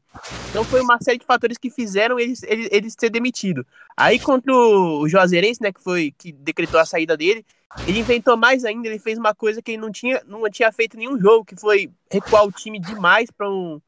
Então 0.50 0.64
foi 0.64 0.82
uma 0.82 1.00
série 1.02 1.18
de 1.18 1.26
fatores 1.26 1.58
que 1.58 1.70
fizeram 1.70 2.20
ele, 2.20 2.34
ele, 2.44 2.70
ele 2.72 2.90
ser 2.92 3.10
demitido. 3.10 3.66
Aí 3.96 4.20
contra 4.20 4.54
o 4.54 5.08
Juazeirense, 5.08 5.62
né, 5.62 5.72
que 5.72 5.82
foi 5.82 6.14
que 6.18 6.32
decretou 6.32 6.80
a 6.80 6.86
saída 6.86 7.18
dele, 7.18 7.44
ele 7.88 8.00
inventou 8.00 8.38
mais 8.38 8.64
ainda. 8.64 8.88
Ele 8.88 9.00
fez 9.00 9.18
uma 9.18 9.34
coisa 9.34 9.62
que 9.62 9.72
ele 9.72 9.82
não 9.82 9.92
tinha, 9.92 10.22
não 10.28 10.48
tinha 10.50 10.72
feito 10.72 10.98
nenhum 10.98 11.20
jogo, 11.20 11.46
que 11.46 11.56
foi 11.56 11.90
recuar 12.12 12.46
o 12.46 12.52
time 12.52 12.80
demais 12.80 13.32
para 13.32 13.50
um 13.50 13.82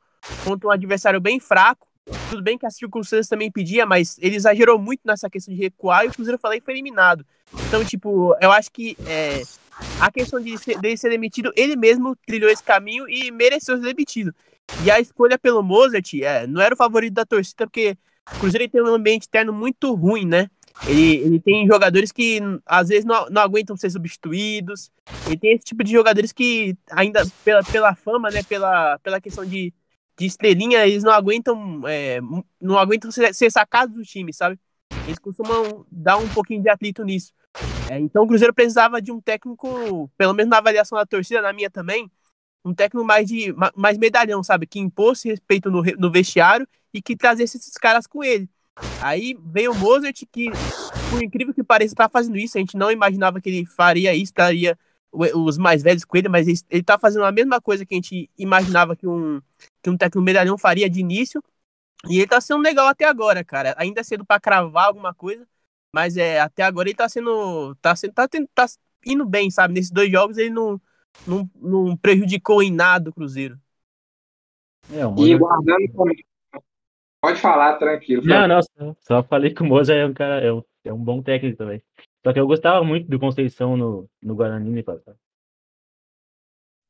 contra 0.43 0.67
um 0.67 0.71
adversário 0.71 1.21
bem 1.21 1.39
fraco. 1.39 1.87
Tudo 2.29 2.41
bem 2.41 2.57
que 2.57 2.65
as 2.65 2.75
circunstâncias 2.75 3.27
também 3.27 3.51
pedia, 3.51 3.85
mas 3.85 4.17
ele 4.19 4.35
exagerou 4.35 4.79
muito 4.79 5.01
nessa 5.05 5.29
questão 5.29 5.53
de 5.53 5.59
recuar 5.59 6.05
e 6.05 6.07
o 6.07 6.11
Cruzeiro 6.11 6.39
falei 6.39 6.61
foi 6.61 6.73
eliminado. 6.73 7.25
Então, 7.67 7.83
tipo, 7.83 8.35
eu 8.39 8.51
acho 8.51 8.71
que 8.71 8.95
é, 9.07 9.43
a 9.99 10.11
questão 10.11 10.39
de 10.39 10.57
ser, 10.57 10.79
dele 10.79 10.97
ser 10.97 11.09
demitido, 11.09 11.51
ele 11.55 11.75
mesmo 11.75 12.15
trilhou 12.25 12.49
esse 12.49 12.63
caminho 12.63 13.09
e 13.09 13.31
mereceu 13.31 13.77
ser 13.77 13.83
demitido. 13.83 14.33
E 14.83 14.91
a 14.91 14.99
escolha 14.99 15.37
pelo 15.37 15.63
Mozart 15.63 16.13
é, 16.15 16.45
não 16.45 16.61
era 16.61 16.73
o 16.73 16.77
favorito 16.77 17.13
da 17.13 17.25
torcida, 17.25 17.65
porque 17.65 17.97
o 18.35 18.39
Cruzeiro 18.39 18.69
tem 18.69 18.81
um 18.81 18.87
ambiente 18.87 19.27
interno 19.27 19.51
muito 19.51 19.93
ruim, 19.95 20.25
né? 20.25 20.47
Ele, 20.87 21.17
ele 21.17 21.39
tem 21.39 21.67
jogadores 21.67 22.11
que 22.11 22.39
às 22.65 22.87
vezes 22.87 23.03
não, 23.03 23.25
não 23.29 23.41
aguentam 23.41 23.75
ser 23.75 23.89
substituídos. 23.89 24.89
Ele 25.25 25.37
tem 25.37 25.53
esse 25.53 25.65
tipo 25.65 25.83
de 25.83 25.91
jogadores 25.91 26.31
que, 26.31 26.77
ainda 26.91 27.25
pela, 27.43 27.63
pela 27.63 27.95
fama, 27.95 28.29
né? 28.29 28.43
Pela, 28.43 28.97
pela 28.99 29.19
questão 29.19 29.45
de, 29.45 29.73
de 30.19 30.25
estrelinha, 30.25 30.85
eles 30.85 31.01
não 31.01 31.13
aguentam, 31.13 31.81
é, 31.87 32.19
não 32.59 32.77
aguentam 32.77 33.09
ser, 33.09 33.33
ser 33.33 33.49
sacados 33.49 33.95
do 33.95 34.03
time, 34.03 34.33
sabe? 34.33 34.59
Eles 35.05 35.17
costumam 35.17 35.85
dar 35.89 36.17
um 36.17 36.27
pouquinho 36.27 36.61
de 36.61 36.67
atrito 36.67 37.05
nisso. 37.05 37.31
É, 37.89 37.97
então 37.97 38.23
o 38.23 38.27
Cruzeiro 38.27 38.53
precisava 38.53 39.01
de 39.01 39.13
um 39.13 39.21
técnico, 39.21 40.11
pelo 40.17 40.33
menos 40.33 40.49
na 40.49 40.57
avaliação 40.57 40.97
da 40.97 41.05
torcida, 41.05 41.41
na 41.41 41.53
minha 41.53 41.69
também, 41.69 42.11
um 42.65 42.73
técnico 42.73 43.05
mais 43.05 43.25
de 43.27 43.55
mais 43.73 43.97
medalhão, 43.97 44.43
sabe? 44.43 44.67
Que 44.67 44.77
impôs 44.77 45.23
respeito 45.23 45.71
no, 45.71 45.81
no 45.97 46.11
vestiário 46.11 46.67
e 46.93 47.01
que 47.01 47.15
trazesse 47.15 47.55
esses 47.55 47.75
caras 47.75 48.05
com 48.05 48.21
ele. 48.21 48.49
Aí 49.01 49.37
veio 49.41 49.71
o 49.71 49.75
Mozart, 49.75 50.21
que, 50.29 50.51
por 51.09 51.23
incrível 51.23 51.53
que 51.53 51.63
pareça, 51.63 51.95
tá 51.95 52.09
fazendo 52.09 52.37
isso. 52.37 52.57
A 52.57 52.59
gente 52.59 52.75
não 52.75 52.91
imaginava 52.91 53.39
que 53.39 53.49
ele 53.49 53.65
faria 53.65 54.13
isso, 54.13 54.25
estaria 54.25 54.77
os 55.11 55.57
mais 55.57 55.81
velhos 55.81 56.03
com 56.03 56.17
ele, 56.17 56.27
mas 56.27 56.47
ele, 56.47 56.59
ele 56.69 56.83
tá 56.83 56.99
fazendo 56.99 57.23
a 57.23 57.31
mesma 57.31 57.61
coisa 57.61 57.85
que 57.85 57.95
a 57.95 57.97
gente 57.97 58.29
imaginava 58.37 58.95
que 58.95 59.07
um, 59.07 59.41
que 59.81 59.89
um 59.89 59.97
técnico 59.97 60.23
medalhão 60.23 60.57
faria 60.57 60.89
de 60.89 60.99
início. 60.99 61.43
E 62.09 62.17
ele 62.17 62.27
tá 62.27 62.39
sendo 62.39 62.61
legal 62.61 62.87
até 62.87 63.05
agora, 63.05 63.43
cara. 63.43 63.75
Ainda 63.77 64.01
é 64.01 64.03
cedo 64.03 64.25
para 64.25 64.39
cravar 64.39 64.85
alguma 64.85 65.13
coisa, 65.13 65.45
mas 65.93 66.15
é 66.17 66.39
até 66.39 66.63
agora 66.63 66.87
ele 66.87 66.95
tá 66.95 67.09
sendo. 67.09 67.75
tá 67.81 67.95
sendo. 67.95 68.13
tá, 68.13 68.27
tendo, 68.27 68.47
tá 68.53 68.65
indo 69.05 69.25
bem, 69.25 69.51
sabe? 69.51 69.73
Nesses 69.73 69.91
dois 69.91 70.11
jogos 70.11 70.37
ele 70.37 70.49
não, 70.49 70.79
não, 71.27 71.49
não 71.55 71.97
prejudicou 71.97 72.63
em 72.63 72.71
nada 72.71 73.09
o 73.09 73.13
Cruzeiro. 73.13 73.59
É, 74.91 75.01
e 75.21 75.37
guardando 75.37 75.77
Pode 77.21 77.39
falar, 77.41 77.77
tranquilo. 77.77 78.23
Não, 78.25 78.47
não, 78.47 78.61
só, 78.61 78.95
só 79.01 79.23
falei 79.23 79.53
que 79.53 79.61
o 79.61 79.65
Moza 79.65 79.93
é 79.93 80.05
um 80.05 80.13
cara, 80.13 80.41
é 80.41 80.53
um, 80.53 80.63
é 80.85 80.93
um 80.93 81.03
bom 81.03 81.21
técnico 81.21 81.57
também. 81.57 81.81
Só 82.25 82.31
que 82.31 82.39
eu 82.39 82.47
gostava 82.47 82.83
muito 82.83 83.09
do 83.09 83.19
Conceição 83.19 83.75
no, 83.75 84.09
no 84.21 84.35
Guarani, 84.35 84.69
né, 84.69 84.83
passado. 84.83 85.17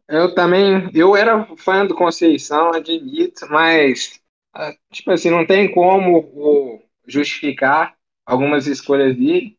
Eu 0.10 0.34
também, 0.34 0.90
eu 0.94 1.16
era 1.16 1.46
fã 1.58 1.86
do 1.86 1.96
Conceição, 1.96 2.72
admito, 2.74 3.48
mas, 3.50 4.20
ah, 4.54 4.74
tipo 4.92 5.12
assim, 5.12 5.30
não 5.30 5.46
tem 5.46 5.72
como 5.72 6.82
justificar 7.08 7.96
algumas 8.26 8.66
escolhas 8.68 9.16
dele. 9.16 9.58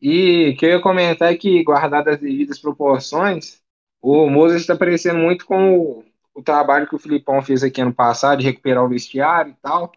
E 0.00 0.54
que 0.58 0.66
eu 0.66 0.70
ia 0.70 0.82
comentar 0.82 1.32
é 1.32 1.36
que, 1.36 1.62
guardadas 1.62 2.14
as 2.16 2.20
devidas 2.20 2.58
proporções, 2.58 3.62
o 4.00 4.28
Moses 4.28 4.62
está 4.62 4.76
parecendo 4.76 5.18
muito 5.20 5.46
com 5.46 5.78
o, 5.78 6.04
o 6.34 6.42
trabalho 6.42 6.88
que 6.88 6.96
o 6.96 6.98
Filipão 6.98 7.40
fez 7.42 7.62
aqui 7.62 7.80
ano 7.80 7.94
passado, 7.94 8.40
de 8.40 8.46
recuperar 8.46 8.84
o 8.84 8.88
vestiário 8.88 9.52
e 9.52 9.56
tal 9.62 9.92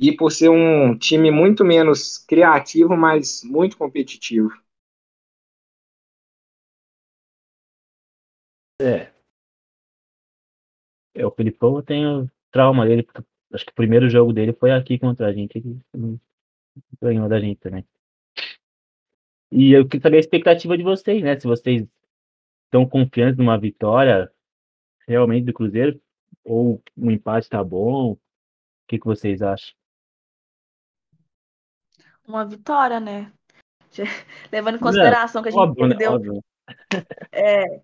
e 0.00 0.12
por 0.12 0.32
ser 0.32 0.48
um 0.48 0.96
time 0.96 1.30
muito 1.30 1.62
menos 1.62 2.16
criativo, 2.16 2.96
mas 2.96 3.42
muito 3.44 3.76
competitivo. 3.76 4.50
É. 8.80 9.19
É, 11.14 11.26
o 11.26 11.30
Filipão 11.30 11.82
tem 11.82 12.30
trauma 12.50 12.86
dele, 12.86 13.06
acho 13.52 13.64
que 13.64 13.72
o 13.72 13.74
primeiro 13.74 14.08
jogo 14.08 14.32
dele 14.32 14.52
foi 14.52 14.70
aqui 14.72 14.98
contra 14.98 15.26
a 15.26 15.32
gente, 15.32 15.56
ele 15.56 15.80
ganhou 17.00 17.28
da 17.28 17.40
gente 17.40 17.58
também. 17.58 17.84
E 19.50 19.72
eu 19.72 19.86
queria 19.86 20.02
saber 20.02 20.16
a 20.18 20.20
expectativa 20.20 20.76
de 20.76 20.84
vocês, 20.84 21.22
né? 21.22 21.38
Se 21.38 21.46
vocês 21.46 21.86
estão 22.66 22.88
confiantes 22.88 23.36
numa 23.36 23.58
vitória 23.58 24.30
realmente 25.08 25.46
do 25.46 25.52
Cruzeiro, 25.52 26.00
ou 26.44 26.80
um 26.96 27.10
empate 27.10 27.48
tá 27.48 27.62
bom, 27.62 28.12
o 28.12 28.18
que, 28.86 28.98
que 28.98 29.06
vocês 29.06 29.42
acham? 29.42 29.74
uma 32.30 32.46
vitória, 32.46 33.00
né? 33.00 33.32
Levando 34.52 34.76
em 34.76 34.80
consideração 34.80 35.42
que 35.42 35.48
a 35.48 35.50
gente 35.50 35.60
óbvio, 35.60 35.86
né? 35.88 35.96
perdeu. 35.96 36.34
Né? 36.34 36.40
É, 37.32 37.82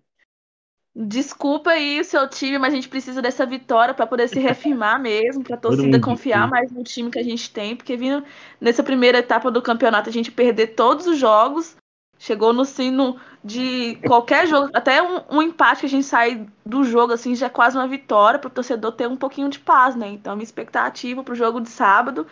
desculpa 0.99 1.69
aí 1.69 1.99
o 1.99 2.03
seu 2.03 2.27
time, 2.27 2.57
mas 2.57 2.73
a 2.73 2.75
gente 2.75 2.89
precisa 2.89 3.21
dessa 3.21 3.45
vitória 3.45 3.93
para 3.93 4.07
poder 4.07 4.27
se 4.27 4.39
reafirmar 4.39 4.99
mesmo, 4.99 5.43
para 5.43 5.55
a 5.55 5.59
torcida 5.59 5.99
confiar 5.99 6.49
mais 6.49 6.71
no 6.71 6.83
time 6.83 7.11
que 7.11 7.19
a 7.19 7.23
gente 7.23 7.51
tem, 7.51 7.75
porque 7.75 7.95
vindo 7.95 8.23
nessa 8.59 8.81
primeira 8.81 9.19
etapa 9.19 9.51
do 9.51 9.61
campeonato 9.61 10.09
a 10.09 10.13
gente 10.13 10.31
perder 10.31 10.67
todos 10.67 11.05
os 11.05 11.19
jogos, 11.19 11.77
chegou 12.17 12.51
no 12.51 12.65
sino 12.65 13.15
de 13.43 13.99
qualquer 14.07 14.47
jogo, 14.47 14.71
até 14.73 14.99
um, 14.99 15.21
um 15.29 15.41
empate 15.41 15.81
que 15.81 15.85
a 15.85 15.89
gente 15.89 16.05
sai 16.05 16.47
do 16.65 16.83
jogo 16.83 17.13
assim 17.13 17.35
já 17.35 17.45
é 17.45 17.49
quase 17.49 17.77
uma 17.77 17.87
vitória 17.87 18.39
para 18.39 18.47
o 18.47 18.51
torcedor 18.51 18.91
ter 18.93 19.07
um 19.07 19.15
pouquinho 19.15 19.49
de 19.49 19.59
paz, 19.59 19.95
né? 19.95 20.07
Então 20.07 20.35
minha 20.35 20.43
expectativa 20.43 21.23
para 21.23 21.33
o 21.33 21.37
jogo 21.37 21.61
de 21.61 21.69
sábado 21.69 22.25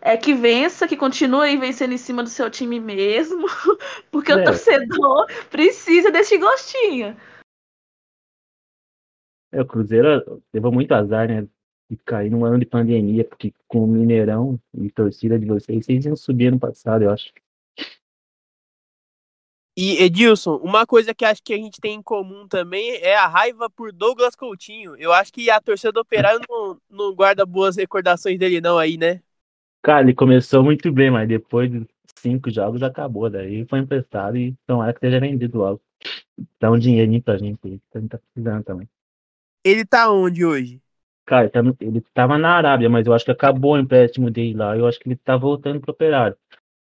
é 0.00 0.16
que 0.16 0.32
vença, 0.32 0.86
que 0.86 0.96
continue 0.96 1.56
vencendo 1.56 1.92
em 1.92 1.98
cima 1.98 2.22
do 2.22 2.28
seu 2.28 2.48
time 2.48 2.78
mesmo, 2.78 3.46
porque 4.12 4.30
é. 4.30 4.36
o 4.36 4.44
torcedor 4.44 5.26
precisa 5.50 6.08
desse 6.10 6.38
gostinho. 6.38 7.16
É, 9.52 9.60
o 9.60 9.66
Cruzeiro 9.66 10.42
levou 10.52 10.72
muito 10.72 10.92
azar, 10.92 11.28
né? 11.28 11.46
De 11.90 11.96
cair 11.98 12.30
num 12.30 12.44
ano 12.44 12.58
de 12.58 12.64
pandemia, 12.64 13.22
porque 13.22 13.52
com 13.68 13.84
o 13.84 13.86
Mineirão 13.86 14.58
e 14.72 14.90
torcida 14.90 15.38
de 15.38 15.44
vocês, 15.44 15.84
vocês 15.84 16.04
iam 16.06 16.16
subir 16.16 16.46
ano 16.46 16.58
passado, 16.58 17.04
eu 17.04 17.10
acho. 17.10 17.30
E 19.76 20.02
Edilson, 20.02 20.56
uma 20.56 20.86
coisa 20.86 21.14
que 21.14 21.24
acho 21.24 21.42
que 21.42 21.54
a 21.54 21.56
gente 21.56 21.80
tem 21.80 21.94
em 21.94 22.02
comum 22.02 22.46
também 22.46 22.96
é 22.96 23.16
a 23.16 23.26
raiva 23.26 23.70
por 23.70 23.90
Douglas 23.90 24.34
Coutinho. 24.34 24.94
Eu 24.96 25.12
acho 25.12 25.32
que 25.32 25.50
a 25.50 25.60
torcida 25.60 25.92
do 25.92 26.00
Operário 26.00 26.40
não, 26.48 26.78
não 26.90 27.14
guarda 27.14 27.46
boas 27.46 27.76
recordações 27.76 28.38
dele 28.38 28.60
não 28.60 28.76
aí, 28.78 28.98
né? 28.98 29.22
Cara, 29.82 30.02
ele 30.02 30.14
começou 30.14 30.62
muito 30.62 30.92
bem, 30.92 31.10
mas 31.10 31.26
depois 31.26 31.70
de 31.70 31.86
cinco 32.16 32.50
jogos 32.50 32.82
acabou. 32.82 33.30
Daí 33.30 33.66
foi 33.66 33.78
emprestado 33.78 34.36
e 34.36 34.54
é 34.68 34.92
que 34.92 34.98
esteja 34.98 35.20
vendido 35.20 35.58
logo. 35.58 35.80
Dá 36.60 36.70
um 36.70 36.78
dinheirinho 36.78 37.22
pra 37.22 37.38
gente 37.38 37.58
aí, 37.64 37.78
que 37.90 37.98
a 37.98 38.00
gente 38.00 38.10
tá 38.10 38.18
precisando 38.18 38.64
também. 38.64 38.88
Ele 39.64 39.84
tá 39.84 40.10
onde 40.10 40.44
hoje? 40.44 40.80
Cara, 41.24 41.44
ele, 41.44 41.50
tá, 41.50 41.84
ele 41.84 42.00
tava 42.12 42.38
na 42.38 42.56
Arábia, 42.56 42.90
mas 42.90 43.06
eu 43.06 43.12
acho 43.12 43.24
que 43.24 43.30
acabou 43.30 43.74
o 43.74 43.78
empréstimo 43.78 44.30
dele 44.30 44.54
lá. 44.54 44.76
Eu 44.76 44.86
acho 44.86 44.98
que 44.98 45.08
ele 45.08 45.16
tá 45.16 45.36
voltando 45.36 45.80
pro 45.80 45.92
operário. 45.92 46.36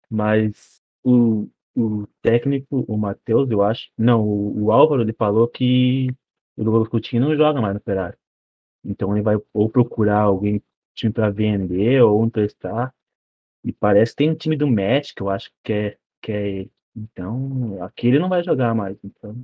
Mas 0.10 0.82
o, 1.04 1.48
o 1.76 2.08
técnico, 2.22 2.86
o 2.88 2.98
Matheus, 2.98 3.50
eu 3.52 3.62
acho. 3.62 3.90
Não, 3.98 4.24
o, 4.24 4.66
o 4.66 4.72
Álvaro, 4.72 5.02
ele 5.02 5.14
falou 5.14 5.48
que 5.48 6.08
o 6.58 6.64
Douglas 6.64 6.88
Coutinho 6.88 7.22
não 7.22 7.36
joga 7.36 7.62
mais 7.62 7.74
no 7.74 7.80
operário. 7.80 8.18
Então 8.84 9.14
ele 9.14 9.22
vai 9.22 9.36
ou 9.54 9.70
procurar 9.70 10.22
alguém 10.22 10.64
time 10.96 11.14
para 11.14 11.30
vender 11.30 12.02
ou 12.02 12.26
emprestar. 12.26 12.94
E 13.64 13.74
parece 13.74 14.14
que 14.14 14.18
tem 14.18 14.32
um 14.32 14.36
time 14.36 14.56
do 14.56 14.68
México, 14.68 15.24
eu 15.24 15.30
acho 15.30 15.52
que 15.64 15.74
é, 15.74 15.98
que 16.22 16.32
é. 16.32 16.68
Então, 16.96 17.82
aqui 17.84 18.08
ele 18.08 18.20
não 18.20 18.30
vai 18.30 18.44
jogar 18.44 18.74
mais. 18.74 18.98
Então, 19.04 19.36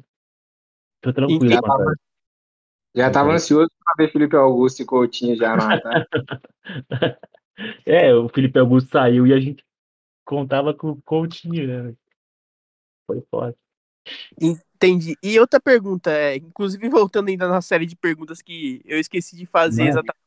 tô 1.02 1.14
tranquilo. 1.14 1.62
Tava, 1.62 1.96
já 2.96 3.12
tava 3.12 3.34
ansioso 3.34 3.70
para 3.84 4.06
ver 4.06 4.12
Felipe 4.12 4.36
Augusto 4.36 4.82
e 4.82 4.86
Coutinho 4.86 5.36
já 5.36 5.56
lá, 5.56 5.80
tá? 5.80 6.08
é, 7.86 8.14
o 8.14 8.30
Felipe 8.30 8.58
Augusto 8.60 8.90
saiu 8.90 9.28
e 9.28 9.34
a 9.34 9.40
gente 9.40 9.64
contava 10.24 10.74
com 10.74 10.92
o 10.92 11.02
Coutinho, 11.02 11.68
né? 11.68 11.96
Foi 13.06 13.22
foda. 13.30 13.56
Entendi. 14.40 15.18
E 15.22 15.40
outra 15.40 15.60
pergunta, 15.60 16.12
é, 16.12 16.38
inclusive 16.38 16.88
voltando 16.90 17.30
ainda 17.30 17.48
na 17.48 17.62
série 17.62 17.86
de 17.86 17.96
perguntas 17.96 18.42
que 18.42 18.82
eu 18.86 19.00
esqueci 19.00 19.36
de 19.36 19.46
fazer 19.46 19.84
né? 19.84 19.90
exatamente 19.90 20.26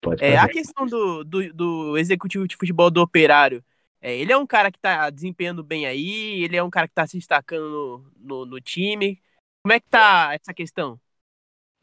Pode 0.00 0.24
é, 0.24 0.38
a 0.38 0.48
questão 0.48 0.86
do, 0.86 1.22
do, 1.22 1.52
do, 1.52 1.98
executivo 1.98 2.48
de 2.48 2.56
futebol 2.56 2.90
do 2.90 3.02
operário, 3.02 3.62
é, 4.00 4.16
ele 4.16 4.32
é 4.32 4.36
um 4.36 4.46
cara 4.46 4.70
que 4.70 4.78
está 4.78 5.10
desempenhando 5.10 5.62
bem 5.62 5.84
aí, 5.86 6.42
ele 6.42 6.56
é 6.56 6.62
um 6.62 6.70
cara 6.70 6.88
que 6.88 6.92
está 6.92 7.06
se 7.06 7.18
destacando 7.18 7.68
no, 7.68 8.12
no, 8.16 8.46
no, 8.46 8.60
time. 8.60 9.20
Como 9.62 9.74
é 9.74 9.80
que 9.80 9.86
tá 9.88 10.30
essa 10.32 10.54
questão? 10.54 10.98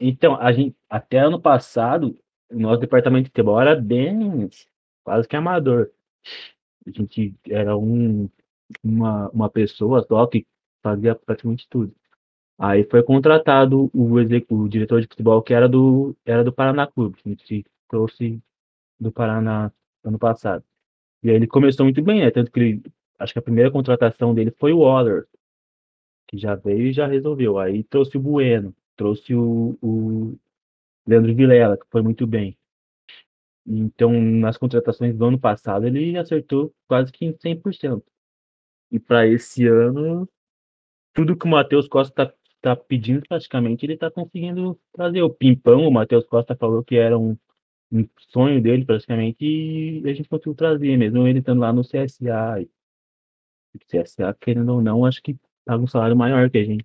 Então, 0.00 0.36
a 0.36 0.52
gente, 0.52 0.76
até 0.88 1.18
ano 1.18 1.40
passado, 1.40 2.18
o 2.50 2.58
nosso 2.58 2.80
departamento 2.80 3.24
de 3.24 3.30
futebol 3.30 3.60
era 3.60 3.74
bem 3.74 4.48
quase 5.04 5.26
que 5.26 5.36
amador. 5.36 5.90
A 6.86 6.90
gente 6.90 7.34
era 7.48 7.76
um, 7.76 8.28
uma, 8.82 9.28
uma 9.30 9.50
pessoa 9.50 10.04
só 10.06 10.26
que 10.26 10.46
fazia 10.82 11.14
praticamente 11.14 11.68
tudo. 11.68 11.94
Aí 12.58 12.84
foi 12.84 13.02
contratado 13.02 13.90
o, 13.94 14.14
o 14.14 14.68
diretor 14.68 15.00
de 15.00 15.06
futebol 15.06 15.42
que 15.42 15.54
era 15.54 15.68
do, 15.68 16.16
era 16.24 16.42
do 16.42 16.52
Paraná 16.52 16.86
Clube. 16.86 17.18
A 17.24 17.28
gente 17.28 17.64
trouxe 17.88 18.42
do 18.98 19.12
Paraná 19.12 19.72
ano 20.04 20.18
passado. 20.18 20.64
E 21.22 21.30
aí 21.30 21.36
ele 21.36 21.46
começou 21.46 21.84
muito 21.84 22.02
bem, 22.02 22.20
né? 22.20 22.30
Tanto 22.30 22.50
que 22.50 22.60
ele, 22.60 22.82
acho 23.18 23.32
que 23.32 23.38
a 23.38 23.42
primeira 23.42 23.70
contratação 23.70 24.34
dele 24.34 24.50
foi 24.58 24.72
o 24.72 24.80
Waller, 24.80 25.26
que 26.26 26.36
já 26.36 26.54
veio 26.54 26.88
e 26.88 26.92
já 26.92 27.06
resolveu. 27.06 27.58
Aí 27.58 27.84
trouxe 27.84 28.16
o 28.16 28.20
Bueno, 28.20 28.74
trouxe 28.98 29.34
o, 29.34 29.78
o 29.80 30.38
Leandro 31.06 31.34
Vilela, 31.34 31.78
que 31.78 31.86
foi 31.90 32.02
muito 32.02 32.26
bem. 32.26 32.58
Então, 33.66 34.12
nas 34.12 34.58
contratações 34.58 35.16
do 35.16 35.24
ano 35.26 35.38
passado, 35.38 35.86
ele 35.86 36.18
acertou 36.18 36.74
quase 36.86 37.12
que 37.12 37.32
100%. 37.32 38.02
E 38.90 38.98
para 38.98 39.26
esse 39.26 39.66
ano, 39.66 40.28
tudo 41.14 41.36
que 41.36 41.46
o 41.46 41.48
Matheus 41.48 41.88
Costa 41.88 42.22
está 42.24 42.38
está 42.58 42.74
pedindo 42.76 43.22
praticamente, 43.28 43.86
ele 43.86 43.94
está 43.94 44.10
conseguindo 44.10 44.78
trazer 44.92 45.22
o 45.22 45.30
Pimpão, 45.30 45.86
o 45.86 45.92
Matheus 45.92 46.26
Costa 46.26 46.56
falou 46.56 46.82
que 46.82 46.96
era 46.96 47.16
um, 47.16 47.36
um 47.90 48.06
sonho 48.18 48.60
dele 48.60 48.84
praticamente, 48.84 49.44
e 49.44 50.02
a 50.04 50.12
gente 50.12 50.28
conseguiu 50.28 50.54
trazer, 50.54 50.96
mesmo 50.96 51.26
ele 51.26 51.38
estando 51.38 51.60
lá 51.60 51.72
no 51.72 51.82
CSA. 51.82 52.66
CSA, 53.86 54.34
querendo 54.40 54.72
ou 54.74 54.82
não, 54.82 55.04
acho 55.04 55.22
que 55.22 55.36
paga 55.64 55.82
um 55.82 55.86
salário 55.86 56.16
maior 56.16 56.50
que 56.50 56.58
a 56.58 56.64
gente. 56.64 56.84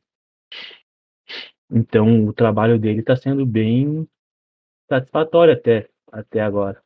Então, 1.73 2.27
o 2.27 2.33
trabalho 2.33 2.77
dele 2.77 2.99
está 2.99 3.15
sendo 3.15 3.45
bem 3.45 4.07
satisfatório 4.87 5.53
até, 5.53 5.89
até 6.11 6.39
agora. 6.39 6.79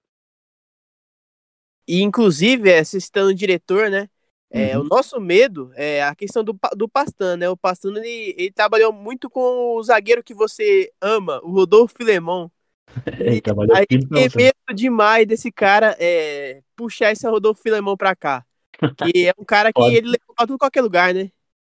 E, 1.86 2.02
inclusive, 2.02 2.70
é, 2.70 2.84
citando 2.84 3.32
o 3.32 3.36
diretor, 3.36 3.90
né? 3.90 4.10
É, 4.50 4.78
uhum. 4.78 4.86
O 4.86 4.88
nosso 4.88 5.20
medo 5.20 5.72
é 5.76 6.02
a 6.04 6.16
questão 6.16 6.42
do, 6.42 6.58
do 6.74 6.88
Pastan, 6.88 7.36
né? 7.36 7.50
O 7.50 7.58
Pastan, 7.58 7.98
ele, 7.98 8.34
ele 8.38 8.52
trabalhou 8.52 8.94
muito 8.94 9.30
com 9.30 9.76
o 9.76 9.84
zagueiro 9.84 10.24
que 10.24 10.34
você 10.34 10.90
ama, 11.02 11.42
o 11.44 11.52
Rodolfo 11.52 11.96
Filemon. 11.98 12.50
ele 13.20 13.42
trabalhou 13.42 13.76
aí 13.76 13.86
fiquei 13.90 14.30
medo 14.36 14.74
demais 14.74 15.28
desse 15.28 15.52
cara 15.52 15.98
é, 16.00 16.62
puxar 16.78 17.12
esse 17.12 17.28
Rodolfo 17.28 17.62
Filemon 17.62 17.98
pra 17.98 18.16
cá. 18.16 18.46
Que 18.96 19.28
é 19.28 19.34
um 19.38 19.44
cara 19.44 19.74
que 19.74 19.82
ele 19.82 20.18
tudo 20.38 20.54
em 20.54 20.58
qualquer 20.58 20.82
lugar, 20.82 21.14
né? 21.14 21.32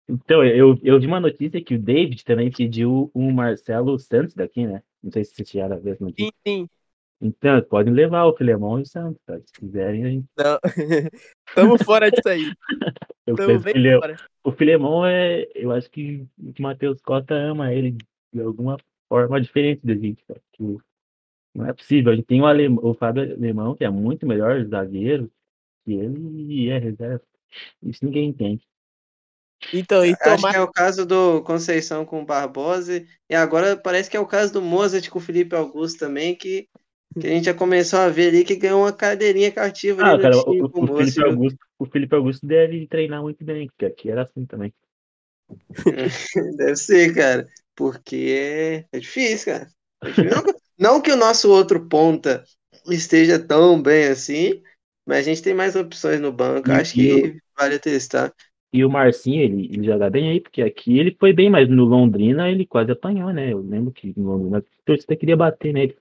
Então, 0.08 0.44
eu, 0.44 0.78
eu 0.82 1.00
vi 1.00 1.06
uma 1.06 1.20
notícia 1.20 1.62
que 1.62 1.74
o 1.74 1.78
David 1.78 2.24
também 2.24 2.50
pediu 2.50 3.10
um 3.14 3.30
Marcelo 3.32 3.98
Santos 3.98 4.34
daqui, 4.34 4.66
né? 4.66 4.82
Não 5.02 5.10
sei 5.10 5.24
se 5.24 5.34
vocês 5.34 5.48
chegaram 5.48 5.76
a 5.76 5.78
essa 5.78 6.04
notícia. 6.04 6.32
Sim, 6.46 6.66
sim. 6.66 6.68
Então, 7.24 7.62
podem 7.62 7.94
levar 7.94 8.24
o 8.24 8.36
Filemão 8.36 8.80
e 8.80 8.82
o 8.82 8.86
Santos, 8.86 9.22
tá? 9.24 9.38
Se 9.38 9.52
quiserem, 9.52 10.04
a 10.04 10.08
gente. 10.08 10.26
Não, 10.36 10.58
estamos 11.48 11.82
fora 11.82 12.10
disso 12.10 12.28
aí. 12.28 12.52
eu 13.26 13.36
Tamo 13.36 13.60
bem 13.60 13.74
Filé... 13.74 13.96
fora. 13.96 14.16
O 14.42 14.50
Filemão 14.50 15.06
é. 15.06 15.46
Eu 15.54 15.70
acho 15.70 15.88
que 15.88 16.26
o 16.36 16.52
Matheus 16.60 17.00
Costa 17.00 17.34
ama 17.34 17.72
ele 17.72 17.96
de 18.32 18.40
alguma 18.40 18.76
forma 19.08 19.40
diferente 19.40 19.86
da 19.86 19.94
gente, 19.94 20.24
cara. 20.24 20.40
Que 20.52 20.78
não 21.54 21.66
é 21.66 21.72
possível. 21.72 22.12
A 22.12 22.16
gente 22.16 22.26
tem 22.26 22.40
o, 22.40 22.46
Alem... 22.46 22.76
o 22.82 22.92
Fábio 22.92 23.22
Alemão, 23.34 23.76
que 23.76 23.84
é 23.84 23.90
muito 23.90 24.26
melhor 24.26 24.64
zagueiro, 24.64 25.30
que 25.84 25.92
ele 25.92 26.68
é 26.70 26.78
reserva. 26.78 27.22
Isso 27.84 28.04
ninguém 28.04 28.30
entende. 28.30 28.66
Então, 29.72 30.04
e 30.04 30.16
tomar... 30.16 30.34
Acho 30.34 30.50
que 30.50 30.56
é 30.56 30.60
o 30.60 30.72
caso 30.72 31.06
do 31.06 31.42
Conceição 31.42 32.04
com 32.04 32.22
o 32.22 32.24
Barbosa, 32.24 33.04
e 33.28 33.34
agora 33.34 33.76
parece 33.76 34.10
que 34.10 34.16
é 34.16 34.20
o 34.20 34.26
caso 34.26 34.52
do 34.52 34.62
Mozart 34.62 35.08
com 35.08 35.18
o 35.18 35.22
Felipe 35.22 35.54
Augusto 35.54 35.98
também, 35.98 36.34
que, 36.34 36.68
que 37.18 37.26
a 37.26 37.30
gente 37.30 37.44
já 37.44 37.54
começou 37.54 37.98
a 38.00 38.08
ver 38.08 38.28
ali 38.28 38.44
que 38.44 38.56
ganhou 38.56 38.82
uma 38.82 38.92
cadeirinha 38.92 39.50
cativa 39.50 40.02
ah, 40.02 40.18
cara, 40.18 40.36
o, 40.36 40.66
o, 40.66 40.84
o, 40.84 40.96
Felipe 40.96 41.24
Augusto, 41.24 41.58
o 41.78 41.86
Felipe 41.86 42.14
Augusto 42.14 42.46
deve 42.46 42.86
treinar 42.86 43.22
muito 43.22 43.44
bem, 43.44 43.66
porque 43.68 43.86
aqui 43.86 44.10
era 44.10 44.22
assim 44.22 44.44
também. 44.46 44.72
deve 46.56 46.76
ser, 46.76 47.14
cara, 47.14 47.46
porque 47.74 48.86
é 48.90 48.98
difícil, 48.98 49.52
cara. 49.52 49.68
É 50.02 50.08
difícil. 50.08 50.30
não, 50.30 50.54
não 50.78 51.00
que 51.00 51.12
o 51.12 51.16
nosso 51.16 51.50
outro 51.50 51.88
ponta 51.88 52.44
esteja 52.88 53.38
tão 53.38 53.80
bem 53.80 54.06
assim, 54.06 54.62
mas 55.06 55.18
a 55.18 55.22
gente 55.22 55.42
tem 55.42 55.54
mais 55.54 55.76
opções 55.76 56.20
no 56.20 56.32
banco. 56.32 56.70
E, 56.70 56.72
Acho 56.72 56.94
que 56.94 57.38
vale 57.56 57.78
testar. 57.78 58.32
E 58.72 58.84
o 58.84 58.90
Marcinho, 58.90 59.42
ele, 59.42 59.66
ele 59.66 59.84
joga 59.84 60.08
bem 60.08 60.30
aí, 60.30 60.40
porque 60.40 60.62
aqui 60.62 60.98
ele 60.98 61.14
foi 61.18 61.32
bem, 61.32 61.50
mas 61.50 61.68
no 61.68 61.84
Londrina 61.84 62.50
ele 62.50 62.66
quase 62.66 62.90
apanhou, 62.90 63.32
né? 63.32 63.52
Eu 63.52 63.60
lembro 63.60 63.92
que 63.92 64.14
no 64.16 64.32
Londrina 64.32 64.58
a 64.58 64.62
torcida 64.84 65.16
queria 65.16 65.36
bater 65.36 65.72
nele. 65.72 65.96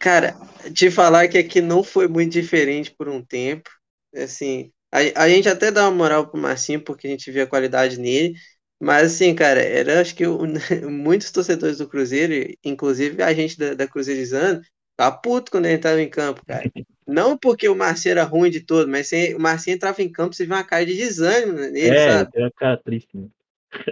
Cara, 0.00 0.36
te 0.72 0.90
falar 0.90 1.28
que 1.28 1.38
aqui 1.38 1.60
não 1.60 1.82
foi 1.82 2.06
muito 2.08 2.32
diferente 2.32 2.90
por 2.92 3.08
um 3.08 3.22
tempo. 3.24 3.68
Assim, 4.14 4.72
a, 4.92 5.24
a 5.24 5.28
gente 5.28 5.48
até 5.48 5.70
dá 5.70 5.88
uma 5.88 5.96
moral 5.96 6.28
pro 6.28 6.40
Marcinho, 6.40 6.80
porque 6.82 7.06
a 7.06 7.10
gente 7.10 7.30
vê 7.30 7.42
a 7.42 7.46
qualidade 7.46 7.98
nele. 7.98 8.34
Mas 8.80 9.14
assim, 9.14 9.34
cara, 9.34 9.60
era 9.62 10.00
acho 10.00 10.14
que 10.14 10.26
o, 10.26 10.40
muitos 10.90 11.30
torcedores 11.30 11.78
do 11.78 11.88
Cruzeiro, 11.88 12.52
inclusive 12.64 13.22
a 13.22 13.32
gente 13.32 13.56
da, 13.58 13.74
da 13.74 13.88
Cruzeirizando, 13.88 14.62
tá 14.96 15.10
puto 15.10 15.50
quando 15.50 15.66
ele 15.66 15.78
tava 15.78 16.00
em 16.00 16.08
campo, 16.08 16.44
cara. 16.46 16.70
Não 17.06 17.36
porque 17.36 17.68
o 17.68 17.76
Marcinho 17.76 18.12
era 18.12 18.24
ruim 18.24 18.50
de 18.50 18.60
todo, 18.60 18.88
mas 18.88 19.08
se 19.08 19.34
o 19.34 19.40
Marcinho 19.40 19.74
entrava 19.74 20.00
em 20.02 20.10
campo, 20.10 20.34
você 20.34 20.46
vê 20.46 20.54
uma 20.54 20.64
cara 20.64 20.86
de 20.86 20.96
desânimo 20.96 21.52
nele, 21.52 21.88
é, 21.88 22.10
sabe? 22.10 22.30
É, 22.34 22.40
uma 22.40 22.50
cara 22.50 22.76
triste, 22.78 23.16
né? 23.16 23.26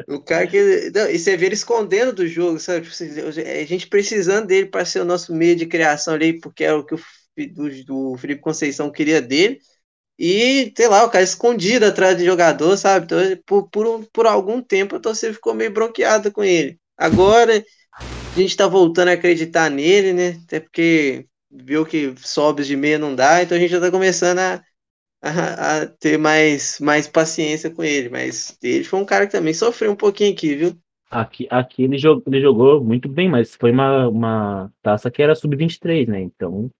O 0.08 0.20
cara 0.20 0.46
que. 0.46 0.90
Não, 0.94 1.10
e 1.10 1.18
você 1.18 1.36
vê 1.36 1.46
ele 1.46 1.54
escondendo 1.54 2.12
do 2.12 2.26
jogo, 2.26 2.58
sabe? 2.58 2.88
Tipo, 2.88 3.28
a 3.28 3.64
gente 3.64 3.88
precisando 3.88 4.46
dele 4.46 4.66
para 4.66 4.84
ser 4.84 5.00
o 5.00 5.04
nosso 5.04 5.34
meio 5.34 5.56
de 5.56 5.66
criação 5.66 6.14
ali, 6.14 6.40
porque 6.40 6.64
era 6.64 6.78
o 6.78 6.84
que 6.84 6.94
o 6.94 7.00
do, 7.52 7.84
do 7.84 8.16
Felipe 8.16 8.40
Conceição 8.40 8.90
queria 8.90 9.20
dele. 9.20 9.58
E, 10.18 10.72
sei 10.76 10.88
lá, 10.88 11.04
o 11.04 11.10
cara 11.10 11.24
escondido 11.24 11.86
atrás 11.86 12.16
de 12.16 12.24
jogador, 12.24 12.76
sabe? 12.76 13.06
Então, 13.06 13.18
por, 13.44 13.68
por, 13.70 14.06
por 14.12 14.26
algum 14.26 14.62
tempo 14.62 14.96
a 14.96 15.00
torcida 15.00 15.34
ficou 15.34 15.54
meio 15.54 15.72
bronqueada 15.72 16.30
com 16.30 16.44
ele. 16.44 16.78
Agora 16.96 17.64
a 18.34 18.38
gente 18.38 18.56
tá 18.56 18.66
voltando 18.66 19.08
a 19.08 19.12
acreditar 19.12 19.70
nele, 19.70 20.12
né? 20.12 20.40
Até 20.44 20.60
porque 20.60 21.26
viu 21.50 21.84
que 21.84 22.14
sobes 22.16 22.66
de 22.66 22.76
meia 22.76 22.98
não 22.98 23.14
dá, 23.14 23.42
então 23.42 23.56
a 23.56 23.60
gente 23.60 23.70
já 23.70 23.80
tá 23.80 23.90
começando 23.90 24.38
a, 24.38 24.62
a, 25.22 25.82
a, 25.82 25.86
ter 25.86 26.18
mais, 26.18 26.80
mais 26.80 27.06
paciência 27.06 27.70
com 27.70 27.84
ele. 27.84 28.08
Mas 28.08 28.56
ele 28.62 28.84
foi 28.84 29.00
um 29.00 29.04
cara 29.04 29.26
que 29.26 29.32
também 29.32 29.52
sofreu 29.52 29.92
um 29.92 29.96
pouquinho 29.96 30.32
aqui, 30.32 30.54
viu? 30.54 30.78
Aqui, 31.10 31.46
aqui 31.50 31.82
ele, 31.82 31.98
jogou, 31.98 32.22
ele 32.26 32.40
jogou 32.40 32.82
muito 32.82 33.06
bem, 33.06 33.28
mas 33.28 33.54
foi 33.54 33.70
uma, 33.70 34.08
uma 34.08 34.72
taça 34.82 35.10
que 35.10 35.22
era 35.22 35.34
sub-23, 35.34 36.08
né? 36.08 36.22
Então 36.22 36.70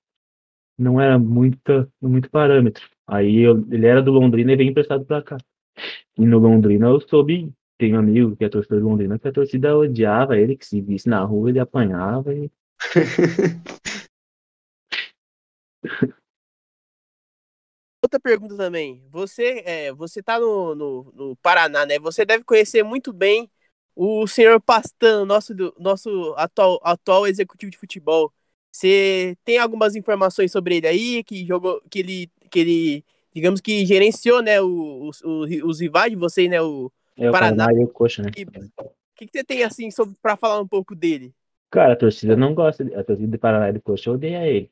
não 0.78 0.98
era 0.98 1.18
muito, 1.18 1.86
muito 2.00 2.30
parâmetro. 2.30 2.82
Aí 3.06 3.40
eu, 3.40 3.62
ele 3.70 3.86
era 3.86 4.00
do 4.00 4.10
Londrina 4.10 4.52
e 4.52 4.56
veio 4.56 4.70
emprestado 4.70 5.04
para 5.04 5.22
cá. 5.22 5.36
E 6.18 6.24
no 6.24 6.38
Londrina 6.38 6.86
eu 6.86 7.00
soube, 7.00 7.52
tem 7.82 7.96
um 7.96 7.98
amigo 7.98 8.36
que 8.36 8.44
é 8.44 8.48
torcedor 8.48 8.78
do 8.78 8.88
Londrina, 8.88 9.18
que 9.18 9.26
a 9.26 9.32
torcida 9.32 9.76
odiava 9.76 10.38
ele, 10.38 10.56
que 10.56 10.64
se 10.64 10.80
visse 10.80 11.08
na 11.08 11.20
rua 11.24 11.50
ele 11.50 11.58
apanhava 11.58 12.32
e. 12.32 12.48
Outra 18.00 18.20
pergunta 18.20 18.56
também. 18.56 19.02
Você, 19.10 19.64
é, 19.66 19.92
você 19.92 20.22
tá 20.22 20.38
no, 20.38 20.76
no, 20.76 21.12
no, 21.12 21.34
Paraná, 21.36 21.84
né? 21.84 21.98
Você 21.98 22.24
deve 22.24 22.44
conhecer 22.44 22.84
muito 22.84 23.12
bem 23.12 23.50
o 23.96 24.28
senhor 24.28 24.60
Pastan, 24.60 25.24
nosso, 25.24 25.52
nosso 25.76 26.34
atual, 26.36 26.78
atual 26.84 27.26
executivo 27.26 27.72
de 27.72 27.78
futebol. 27.78 28.32
Você 28.70 29.36
tem 29.44 29.58
algumas 29.58 29.96
informações 29.96 30.52
sobre 30.52 30.76
ele 30.76 30.86
aí, 30.86 31.24
que 31.24 31.44
jogou, 31.44 31.82
que 31.90 31.98
ele, 31.98 32.30
que 32.48 32.60
ele 32.60 33.04
digamos 33.34 33.60
que 33.60 33.84
gerenciou, 33.84 34.40
né, 34.40 34.60
os, 34.60 35.20
os, 35.22 35.50
os 35.64 35.80
rivais 35.80 36.12
de 36.12 36.16
você, 36.16 36.46
né, 36.48 36.62
o 36.62 36.92
é, 37.16 37.30
Paraná. 37.30 37.66
O 37.66 37.80
e 37.80 37.84
o 37.84 37.88
Coxa, 37.88 38.22
né? 38.22 38.30
O 38.30 38.34
que, 39.14 39.26
que 39.26 39.32
você 39.32 39.44
tem, 39.44 39.62
assim, 39.62 39.90
sobre, 39.90 40.16
pra 40.20 40.36
falar 40.36 40.60
um 40.60 40.66
pouco 40.66 40.94
dele? 40.94 41.34
Cara, 41.70 41.94
a 41.94 41.96
torcida 41.96 42.36
não 42.36 42.54
gosta, 42.54 42.84
a 42.98 43.04
torcida 43.04 43.28
do 43.28 43.38
Paraná 43.38 43.70
e 43.70 43.72
do 43.72 43.82
Coxa 43.82 44.10
odeia 44.10 44.46
ele. 44.46 44.70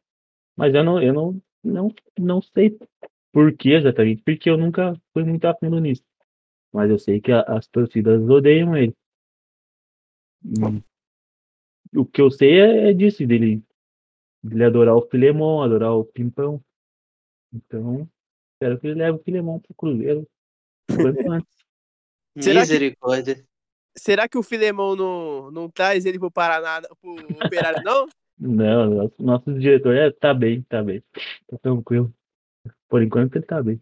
Mas 0.56 0.74
eu 0.74 0.84
não, 0.84 1.02
eu 1.02 1.14
não, 1.14 1.42
não, 1.62 1.94
não 2.18 2.42
sei 2.42 2.78
por 3.32 3.52
que 3.56 3.72
exatamente, 3.72 4.22
porque 4.22 4.50
eu 4.50 4.58
nunca 4.58 4.94
fui 5.12 5.24
muito 5.24 5.44
a 5.46 5.54
fundo 5.54 5.78
nisso. 5.78 6.04
Mas 6.72 6.90
eu 6.90 6.98
sei 6.98 7.20
que 7.20 7.32
a, 7.32 7.40
as 7.42 7.66
torcidas 7.66 8.28
odeiam 8.28 8.76
ele. 8.76 8.94
E 11.92 11.98
o 11.98 12.04
que 12.04 12.20
eu 12.20 12.30
sei 12.30 12.60
é, 12.60 12.90
é 12.90 12.92
disso, 12.92 13.26
dele, 13.26 13.62
dele 14.42 14.64
adorar 14.64 14.96
o 14.96 15.02
Filemon, 15.08 15.62
adorar 15.62 15.92
o 15.94 16.04
Pimpão. 16.04 16.62
Então, 17.52 18.08
espero 18.54 18.78
que 18.78 18.86
ele 18.86 18.98
leve 18.98 19.18
o 19.18 19.22
Filemon 19.22 19.58
pro 19.58 19.74
Cruzeiro 19.74 20.28
antes. 21.28 21.60
Será 22.38 22.60
Misericórdia. 22.60 23.36
Que, 23.36 23.44
será 23.96 24.28
que 24.28 24.38
o 24.38 24.42
Filemon 24.42 24.94
não, 24.94 25.50
não 25.50 25.70
traz 25.70 26.04
ele 26.04 26.18
pro 26.18 26.30
Paraná, 26.30 26.80
pro 27.00 27.14
Operário, 27.44 27.82
não? 27.82 28.06
Não, 28.38 28.90
nosso, 28.90 29.14
nosso 29.18 29.58
diretor 29.58 29.94
é, 29.94 30.10
tá 30.10 30.32
bem, 30.32 30.62
tá 30.62 30.82
bem. 30.82 31.02
Tá 31.46 31.58
tranquilo. 31.58 32.12
Por 32.88 33.02
enquanto 33.02 33.36
ele 33.36 33.44
tá 33.44 33.62
bem. 33.62 33.80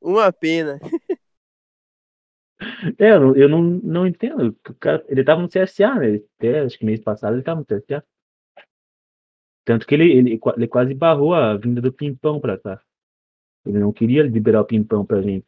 Uma 0.00 0.32
pena. 0.32 0.78
É, 2.98 3.10
eu, 3.10 3.20
não, 3.20 3.36
eu 3.36 3.48
não, 3.50 3.62
não 3.62 4.06
entendo. 4.06 4.56
O 4.66 4.74
cara, 4.76 5.04
ele 5.08 5.22
tava 5.22 5.42
no 5.42 5.48
CSA, 5.48 5.94
né? 5.96 6.22
Até, 6.38 6.60
acho 6.60 6.78
que 6.78 6.86
mês 6.86 7.00
passado 7.00 7.36
ele 7.36 7.42
tava 7.42 7.60
no 7.60 7.66
CSA. 7.66 8.02
Tanto 9.62 9.86
que 9.86 9.94
ele, 9.94 10.10
ele, 10.10 10.40
ele 10.56 10.68
quase 10.68 10.94
barrou 10.94 11.34
a 11.34 11.56
vinda 11.56 11.82
do 11.82 11.92
Pimpão 11.92 12.40
pra 12.40 12.58
cá. 12.58 12.80
Ele 13.66 13.78
não 13.78 13.92
queria 13.92 14.22
liberar 14.22 14.62
o 14.62 14.64
Pimpão 14.64 15.04
pra 15.04 15.20
gente. 15.20 15.46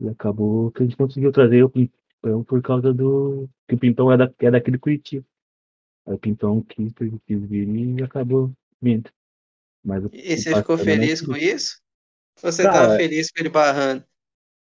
E 0.00 0.08
acabou 0.08 0.70
que 0.70 0.82
a 0.82 0.86
gente 0.86 0.96
conseguiu 0.96 1.30
trazer 1.30 1.62
o 1.62 1.70
Pimpão 1.70 2.42
por 2.44 2.62
causa 2.62 2.92
do. 2.92 3.48
que 3.68 3.74
o 3.74 3.78
Pimpão 3.78 4.10
é, 4.10 4.16
da, 4.16 4.32
é 4.38 4.50
daquele 4.50 4.78
Curitiba. 4.78 5.26
Aí 6.06 6.14
o 6.14 6.18
Pimpão 6.18 6.62
quis, 6.62 6.92
quis 7.26 7.42
vir 7.44 7.68
e 7.68 8.02
acabou 8.02 8.52
vindo. 8.80 9.10
Mas 9.84 10.04
e 10.12 10.36
você 10.36 10.54
ficou 10.54 10.78
feliz 10.78 11.20
com 11.20 11.36
isso? 11.36 11.80
Ou 12.42 12.50
você 12.50 12.62
cara, 12.62 12.74
tava 12.74 12.96
feliz 12.96 13.30
com 13.30 13.40
ele 13.40 13.48
barrando? 13.48 14.04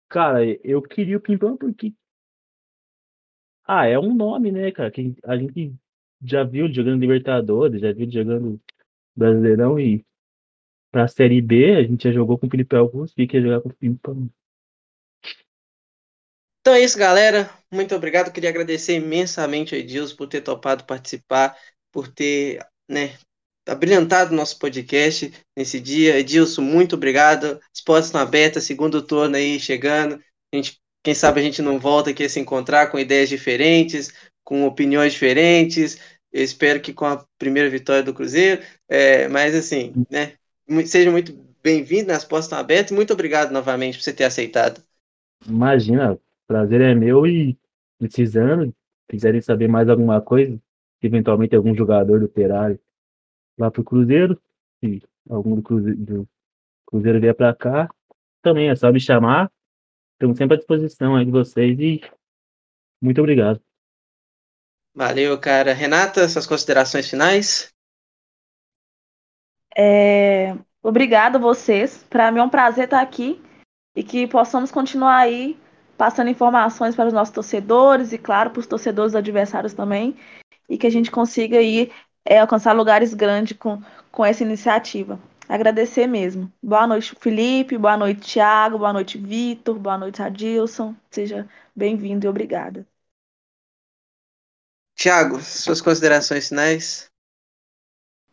Cara, 0.09 0.45
eu 0.63 0.82
queria 0.82 1.17
o 1.17 1.21
Pimpão 1.21 1.57
porque. 1.57 1.93
Ah, 3.67 3.88
é 3.88 3.97
um 3.97 4.13
nome, 4.13 4.51
né, 4.51 4.71
cara? 4.71 4.91
Que 4.91 5.15
a 5.23 5.36
gente 5.36 5.73
já 6.23 6.43
viu 6.43 6.71
jogando 6.71 7.01
Libertadores, 7.01 7.82
já 7.82 7.91
viu 7.91 8.09
jogando 8.09 8.61
Brasileirão 9.15 9.80
e 9.80 10.05
pra 10.91 11.07
Série 11.07 11.41
B 11.41 11.76
a 11.76 11.84
gente 11.84 12.03
já 12.03 12.11
jogou 12.11 12.38
com 12.38 12.47
o 12.47 12.49
Felipe 12.49 12.76
Augusto 12.76 13.19
e 13.19 13.28
quer 13.28 13.41
jogar 13.41 13.61
com 13.61 13.69
o 13.69 13.73
Pimpão. 13.73 14.30
Então 16.66 16.74
é 16.74 16.82
isso, 16.82 16.97
galera. 16.97 17.47
Muito 17.72 17.93
obrigado. 17.93 18.32
Queria 18.32 18.49
agradecer 18.49 18.95
imensamente 18.95 19.76
ao 19.76 19.80
Edilson 19.80 20.16
por 20.16 20.26
ter 20.28 20.41
topado 20.41 20.84
participar, 20.84 21.55
por 21.91 22.07
ter 22.07 22.59
né, 22.89 23.13
abrilhantado 23.68 24.34
nosso 24.34 24.57
podcast 24.57 25.32
nesse 25.55 25.80
dia. 25.80 26.18
Edilson, 26.18 26.63
muito 26.63 26.95
obrigado. 26.95 27.59
As 27.72 27.82
portas 27.82 28.07
estão 28.07 28.20
abertas, 28.20 28.63
segundo 28.63 29.03
turno 29.03 29.36
aí 29.36 29.59
chegando. 29.59 30.16
A 30.51 30.55
gente, 30.55 30.80
quem 31.03 31.13
sabe 31.13 31.39
a 31.39 31.43
gente 31.43 31.61
não 31.61 31.78
volta 31.78 32.09
aqui 32.09 32.24
a 32.24 32.30
se 32.30 32.39
encontrar 32.39 32.88
com 32.88 32.97
ideias 32.97 33.30
diferentes, 33.30 34.11
com 34.43 34.66
opiniões 34.66 35.13
diferentes. 35.13 35.99
Eu 36.34 36.43
espero 36.43 36.82
que 36.82 36.91
com 36.91 37.05
a 37.05 37.24
primeira 37.38 37.70
vitória 37.70 38.01
do 38.01 38.11
Cruzeiro. 38.11 38.63
É, 38.89 39.28
mas 39.28 39.53
assim, 39.53 39.93
né? 40.09 40.34
Seja 40.88 41.11
muito 41.11 41.32
bem-vindo, 41.61 42.11
as 42.11 42.26
portas 42.26 42.45
estão 42.45 42.57
abertas. 42.57 42.91
Muito 42.91 43.13
obrigado 43.13 43.51
novamente 43.51 43.99
por 43.99 44.03
você 44.03 44.13
ter 44.13 44.24
aceitado. 44.24 44.84
Imagina, 45.47 46.20
prazer 46.48 46.82
é 46.82 46.93
meu 46.93 47.26
e 47.26 47.58
precisando, 47.98 48.74
quiserem 49.10 49.41
saber 49.41 49.68
mais 49.68 49.89
alguma 49.89 50.22
coisa, 50.22 50.60
eventualmente 51.02 51.56
algum 51.56 51.76
jogador 51.76 52.20
do 52.20 52.26
Operário 52.26 52.80
lá 53.58 53.72
pro 53.72 53.84
Cruzeiro, 53.84 54.39
se 54.80 55.02
algum 55.30 55.56
do 55.56 55.62
Cruzeiro, 55.62 55.98
do 55.98 56.30
Cruzeiro 56.86 57.20
vier 57.20 57.36
para 57.36 57.54
cá, 57.56 57.89
também 58.41 58.70
é 58.70 58.76
só 58.76 58.91
me 58.91 59.00
chamar. 59.00 59.52
Estamos 60.14 60.38
sempre 60.38 60.56
à 60.56 60.58
disposição 60.58 61.16
aí 61.16 61.26
de 61.26 61.32
vocês 61.32 61.80
e 61.80 62.02
muito 63.02 63.20
obrigado. 63.20 63.62
Valeu, 64.93 65.38
cara. 65.39 65.74
Renata, 65.74 66.28
suas 66.30 66.48
considerações 66.48 67.10
finais? 67.10 67.74
É... 69.78 70.56
Obrigado 70.82 71.36
a 71.36 71.39
vocês. 71.39 72.04
Para 72.10 72.32
mim 72.32 72.39
é 72.39 72.43
um 72.43 72.50
prazer 72.50 72.86
estar 72.86 73.02
aqui 73.02 73.41
e 73.96 74.04
que 74.04 74.28
possamos 74.28 74.72
continuar 74.72 75.18
aí 75.18 75.60
passando 75.98 76.30
informações 76.30 76.96
para 76.96 77.08
os 77.08 77.14
nossos 77.14 77.34
torcedores 77.34 78.12
e, 78.12 78.18
claro, 78.18 78.50
para 78.50 78.60
os 78.60 78.68
torcedores 78.68 79.16
adversários 79.16 79.74
também, 79.74 80.16
e 80.70 80.78
que 80.78 80.88
a 80.88 80.89
gente 80.89 81.12
consiga 81.12 81.58
aí 81.58 81.91
é, 82.26 82.39
alcançar 82.39 82.74
lugares 82.74 83.14
grandes 83.14 83.58
com, 83.58 83.82
com 84.12 84.26
essa 84.26 84.43
iniciativa. 84.43 85.20
Agradecer 85.48 86.08
mesmo. 86.08 86.52
Boa 86.62 86.88
noite, 86.88 87.16
Felipe. 87.20 87.78
Boa 87.78 87.96
noite, 87.96 88.34
Thiago. 88.34 88.80
Boa 88.80 88.91
noite, 88.91 89.18
Vitor. 89.18 89.78
Boa 89.78 89.98
noite, 89.98 90.22
Adilson. 90.22 90.96
Seja 91.12 91.48
bem-vindo 91.76 92.26
e 92.26 92.30
obrigada. 92.30 92.86
Thiago, 94.96 95.39
suas 95.39 95.82
considerações 95.82 96.48
finais? 96.48 97.12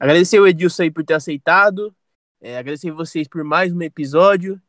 Agradecer 0.00 0.40
o 0.40 0.46
Edilson 0.46 0.84
aí 0.84 0.90
por 0.90 1.04
ter 1.04 1.14
aceitado. 1.14 1.94
É, 2.40 2.56
agradecer 2.56 2.90
vocês 2.90 3.28
por 3.28 3.44
mais 3.44 3.72
um 3.72 3.82
episódio 3.82 4.60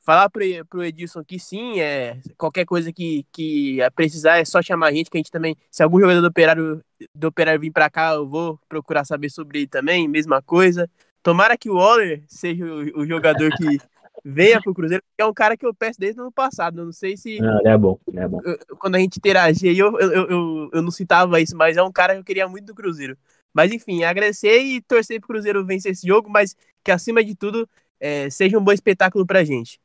falar 0.00 0.28
pro, 0.30 0.42
pro 0.68 0.84
Edilson 0.84 1.22
que 1.24 1.38
sim, 1.38 1.80
é, 1.80 2.18
qualquer 2.36 2.64
coisa 2.64 2.92
que, 2.92 3.24
que 3.32 3.78
precisar 3.94 4.38
é 4.38 4.44
só 4.44 4.62
chamar 4.62 4.88
a 4.88 4.92
gente, 4.92 5.10
que 5.10 5.16
a 5.16 5.20
gente 5.20 5.30
também, 5.30 5.56
se 5.70 5.82
algum 5.82 6.00
jogador 6.00 6.20
do 6.20 6.26
Operário, 6.26 6.82
do 7.14 7.28
operário 7.28 7.60
vir 7.60 7.70
para 7.70 7.90
cá, 7.90 8.14
eu 8.14 8.28
vou 8.28 8.58
procurar 8.68 9.04
saber 9.04 9.30
sobre 9.30 9.60
ele 9.60 9.66
também, 9.66 10.08
mesma 10.08 10.42
coisa. 10.42 10.88
Tomara 11.22 11.56
que 11.56 11.70
o 11.70 11.74
Waller 11.74 12.22
seja 12.26 12.64
o, 12.64 13.00
o 13.00 13.06
jogador 13.06 13.50
que 13.56 13.78
venha 14.24 14.60
pro 14.60 14.74
Cruzeiro, 14.74 15.02
que 15.16 15.22
é 15.22 15.26
um 15.26 15.34
cara 15.34 15.56
que 15.56 15.66
eu 15.66 15.74
peço 15.74 15.98
desde 16.00 16.20
o 16.20 16.24
ano 16.24 16.32
passado, 16.32 16.80
eu 16.80 16.84
não 16.86 16.92
sei 16.92 17.16
se... 17.16 17.38
Não, 17.38 17.60
é 17.64 17.76
bom, 17.76 17.98
é 18.14 18.28
bom. 18.28 18.40
Eu, 18.44 18.58
quando 18.78 18.96
a 18.96 18.98
gente 18.98 19.18
interagia, 19.18 19.72
eu, 19.72 19.98
eu, 19.98 20.12
eu, 20.12 20.70
eu 20.72 20.82
não 20.82 20.90
citava 20.90 21.40
isso, 21.40 21.56
mas 21.56 21.76
é 21.76 21.82
um 21.82 21.92
cara 21.92 22.14
que 22.14 22.20
eu 22.20 22.24
queria 22.24 22.48
muito 22.48 22.66
do 22.66 22.74
Cruzeiro. 22.74 23.16
Mas 23.52 23.72
enfim, 23.72 24.04
agradecer 24.04 24.60
e 24.60 24.80
torcer 24.80 25.20
pro 25.20 25.28
Cruzeiro 25.28 25.64
vencer 25.64 25.92
esse 25.92 26.06
jogo, 26.06 26.28
mas 26.30 26.56
que 26.84 26.90
acima 26.90 27.22
de 27.22 27.34
tudo 27.34 27.68
é, 27.98 28.30
seja 28.30 28.58
um 28.58 28.64
bom 28.64 28.72
espetáculo 28.72 29.26
pra 29.26 29.44
gente. 29.44 29.78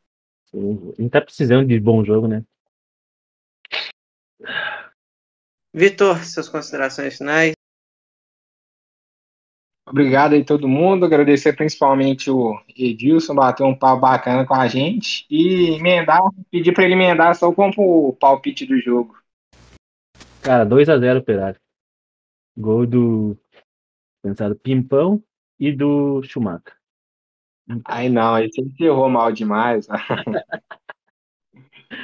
A 0.56 1.01
gente 1.01 1.12
tá 1.12 1.20
precisando 1.20 1.68
de 1.68 1.78
bom 1.80 2.03
jogo, 2.06 2.28
né? 2.28 2.43
Vitor, 5.74 6.24
suas 6.24 6.47
considerações 6.47 7.18
finais. 7.18 7.53
Obrigado 9.88 10.34
aí 10.34 10.43
todo 10.43 10.68
mundo, 10.68 11.06
agradecer 11.06 11.53
principalmente 11.56 12.32
o 12.32 12.60
Edilson, 12.76 13.36
bateu 13.36 13.68
um 13.68 13.78
pau 13.78 13.99
bacana 13.99 14.45
com 14.45 14.56
a 14.56 14.68
gente 14.68 15.28
e 15.30 15.76
emendar, 15.76 16.22
pedir 16.49 16.74
para 16.74 16.86
ele 16.86 16.93
emendar 16.93 17.36
só 17.36 17.51
com 17.53 17.70
o 17.78 18.14
palpite 18.14 18.66
do 18.66 18.80
jogo. 18.80 19.16
Cara, 20.41 20.66
2x0 20.66 21.20
Operário. 21.20 21.60
Gol 22.58 22.88
do 22.88 23.38
pensado 24.24 24.56
Pimpão 24.56 25.22
e 25.60 25.72
do 25.72 26.24
Schumacher. 26.24 26.76
Ai, 27.86 28.09
não, 28.09 28.36
aí 28.36 28.49
você 28.51 28.61
enterrou 28.61 29.09
mal 29.09 29.32
demais. 29.32 29.88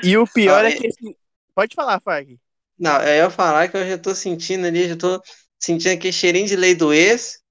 e 0.03 0.17
o 0.17 0.25
pior 0.25 0.65
é 0.65 0.71
que 0.71 0.87
esse... 0.87 1.17
Pode 1.53 1.75
falar, 1.75 1.99
Fag. 1.99 2.39
Não, 2.79 2.99
eu 3.01 3.25
ia 3.25 3.29
falar 3.29 3.67
que 3.67 3.77
eu 3.77 3.87
já 3.87 3.97
tô 3.97 4.15
sentindo 4.15 4.65
ali, 4.65 4.87
já 4.87 4.97
tô 4.97 5.21
sentindo 5.59 5.93
aquele 5.93 6.13
cheirinho 6.13 6.47
de 6.47 6.55
lei 6.55 6.73
do 6.73 6.91
ex, 6.91 7.43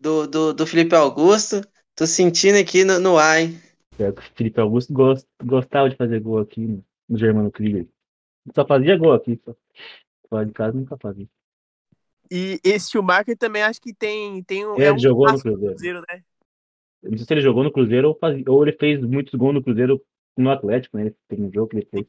do, 0.00 0.26
do, 0.26 0.54
do 0.54 0.66
Felipe 0.66 0.94
Augusto. 0.94 1.60
Tô 1.94 2.06
sentindo 2.06 2.58
aqui 2.58 2.84
no, 2.84 2.98
no 2.98 3.18
ar, 3.18 3.42
hein? 3.42 3.60
É, 3.98 4.08
o 4.08 4.14
Felipe 4.34 4.60
Augusto 4.60 4.92
gost, 4.92 5.26
gostava 5.42 5.90
de 5.90 5.96
fazer 5.96 6.20
gol 6.20 6.38
aqui 6.38 6.60
no, 6.60 6.84
no 7.08 7.18
Germano 7.18 7.50
Krieger. 7.50 7.86
Só 8.54 8.66
fazia 8.66 8.96
gol 8.96 9.12
aqui, 9.12 9.40
só. 9.44 9.54
Fora 10.28 10.46
de 10.46 10.52
casa 10.52 10.76
nunca 10.76 10.96
fazia. 10.96 11.28
E 12.30 12.58
esse 12.64 12.90
Schumacher 12.90 13.36
também 13.36 13.62
acho 13.62 13.80
que 13.80 13.94
tem, 13.94 14.42
tem 14.42 14.66
um. 14.66 14.80
É, 14.80 14.86
é 14.86 14.92
um 14.92 14.98
jogou 14.98 15.30
no 15.30 15.38
Cruzeiro. 15.38 15.74
Cruzeiro 15.74 16.02
né? 16.10 16.22
Não 17.04 17.18
sei 17.18 17.26
se 17.26 17.34
ele 17.34 17.40
jogou 17.40 17.62
no 17.62 17.72
Cruzeiro 17.72 18.08
ou, 18.08 18.18
faz, 18.18 18.42
ou 18.46 18.62
ele 18.62 18.76
fez 18.76 19.00
muitos 19.02 19.34
gols 19.34 19.54
no 19.54 19.62
Cruzeiro 19.62 20.00
no 20.36 20.50
Atlético, 20.50 20.96
né? 20.96 21.12
Tem 21.28 21.40
um 21.40 21.52
jogo 21.52 21.68
que 21.68 21.76
ele 21.76 21.88
fez. 21.90 22.06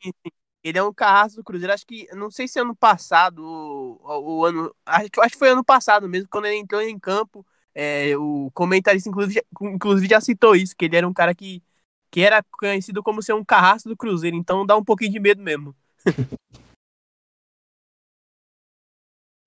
Ele 0.64 0.80
é 0.80 0.84
um 0.84 0.94
carrasco 0.94 1.38
do 1.38 1.44
Cruzeiro, 1.44 1.74
acho 1.74 1.86
que, 1.86 2.08
não 2.16 2.32
sei 2.32 2.48
se 2.48 2.60
ano 2.60 2.76
passado, 2.76 3.40
o 3.40 4.44
ano, 4.46 4.74
acho, 4.84 5.10
acho 5.20 5.34
que 5.34 5.38
foi 5.38 5.50
ano 5.50 5.64
passado 5.64 6.10
mesmo, 6.10 6.28
quando 6.28 6.46
ele 6.46 6.58
entrou 6.58 6.82
em 6.82 6.98
campo, 6.98 7.46
é, 7.74 8.18
o 8.18 8.50
comentarista 8.52 9.08
inclusive, 9.08 9.44
inclusive 9.62 10.08
já 10.08 10.20
citou 10.20 10.56
isso, 10.56 10.76
que 10.76 10.86
ele 10.86 10.96
era 10.96 11.08
um 11.08 11.14
cara 11.14 11.36
que, 11.36 11.62
que 12.10 12.22
era 12.22 12.42
conhecido 12.52 13.04
como 13.04 13.22
ser 13.22 13.34
um 13.34 13.46
carrasco 13.46 13.90
do 13.90 13.96
Cruzeiro, 13.96 14.36
então 14.36 14.66
dá 14.66 14.76
um 14.76 14.84
pouquinho 14.84 15.12
de 15.12 15.20
medo 15.20 15.44
mesmo. 15.44 15.76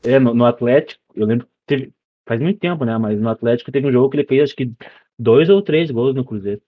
é, 0.05 0.21
no, 0.21 0.35
no 0.35 0.47
Atlético, 0.47 1.03
eu 1.17 1.27
lembro, 1.27 1.49
teve, 1.67 1.93
faz 2.29 2.41
muito 2.41 2.61
tempo, 2.61 2.85
né? 2.85 2.97
Mas 2.97 3.21
no 3.21 3.29
Atlético 3.29 3.73
teve 3.73 3.89
um 3.89 3.93
jogo 3.93 4.11
que 4.11 4.19
ele 4.19 4.27
fez, 4.27 4.45
acho 4.45 4.55
que 4.55 4.73
dois 5.19 5.49
ou 5.49 5.63
três 5.63 5.91
gols 5.91 6.15
no 6.15 6.25
Cruzeiro. 6.25 6.63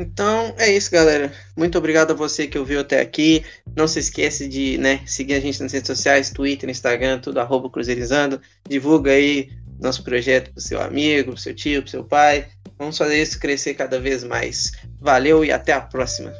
Então 0.00 0.54
é 0.58 0.70
isso, 0.70 0.92
galera. 0.92 1.32
Muito 1.56 1.76
obrigado 1.76 2.12
a 2.12 2.14
você 2.14 2.46
que 2.46 2.56
ouviu 2.56 2.80
até 2.80 3.00
aqui. 3.00 3.44
Não 3.76 3.88
se 3.88 3.98
esqueça 3.98 4.48
de 4.48 4.78
né, 4.78 5.00
seguir 5.04 5.34
a 5.34 5.40
gente 5.40 5.60
nas 5.60 5.72
redes 5.72 5.88
sociais, 5.88 6.30
Twitter, 6.30 6.70
Instagram, 6.70 7.18
tudo 7.18 7.40
arroba 7.40 7.68
Cruzeirizando. 7.68 8.40
Divulga 8.68 9.10
aí 9.10 9.50
nosso 9.80 10.04
projeto 10.04 10.52
pro 10.52 10.60
seu 10.60 10.80
amigo, 10.80 11.32
pro 11.32 11.40
seu 11.40 11.54
tio, 11.54 11.82
pro 11.82 11.90
seu 11.90 12.04
pai. 12.04 12.46
Vamos 12.78 12.96
fazer 12.96 13.20
isso 13.20 13.40
crescer 13.40 13.74
cada 13.74 13.98
vez 13.98 14.22
mais. 14.22 14.70
Valeu 15.00 15.44
e 15.44 15.50
até 15.50 15.72
a 15.72 15.80
próxima. 15.80 16.32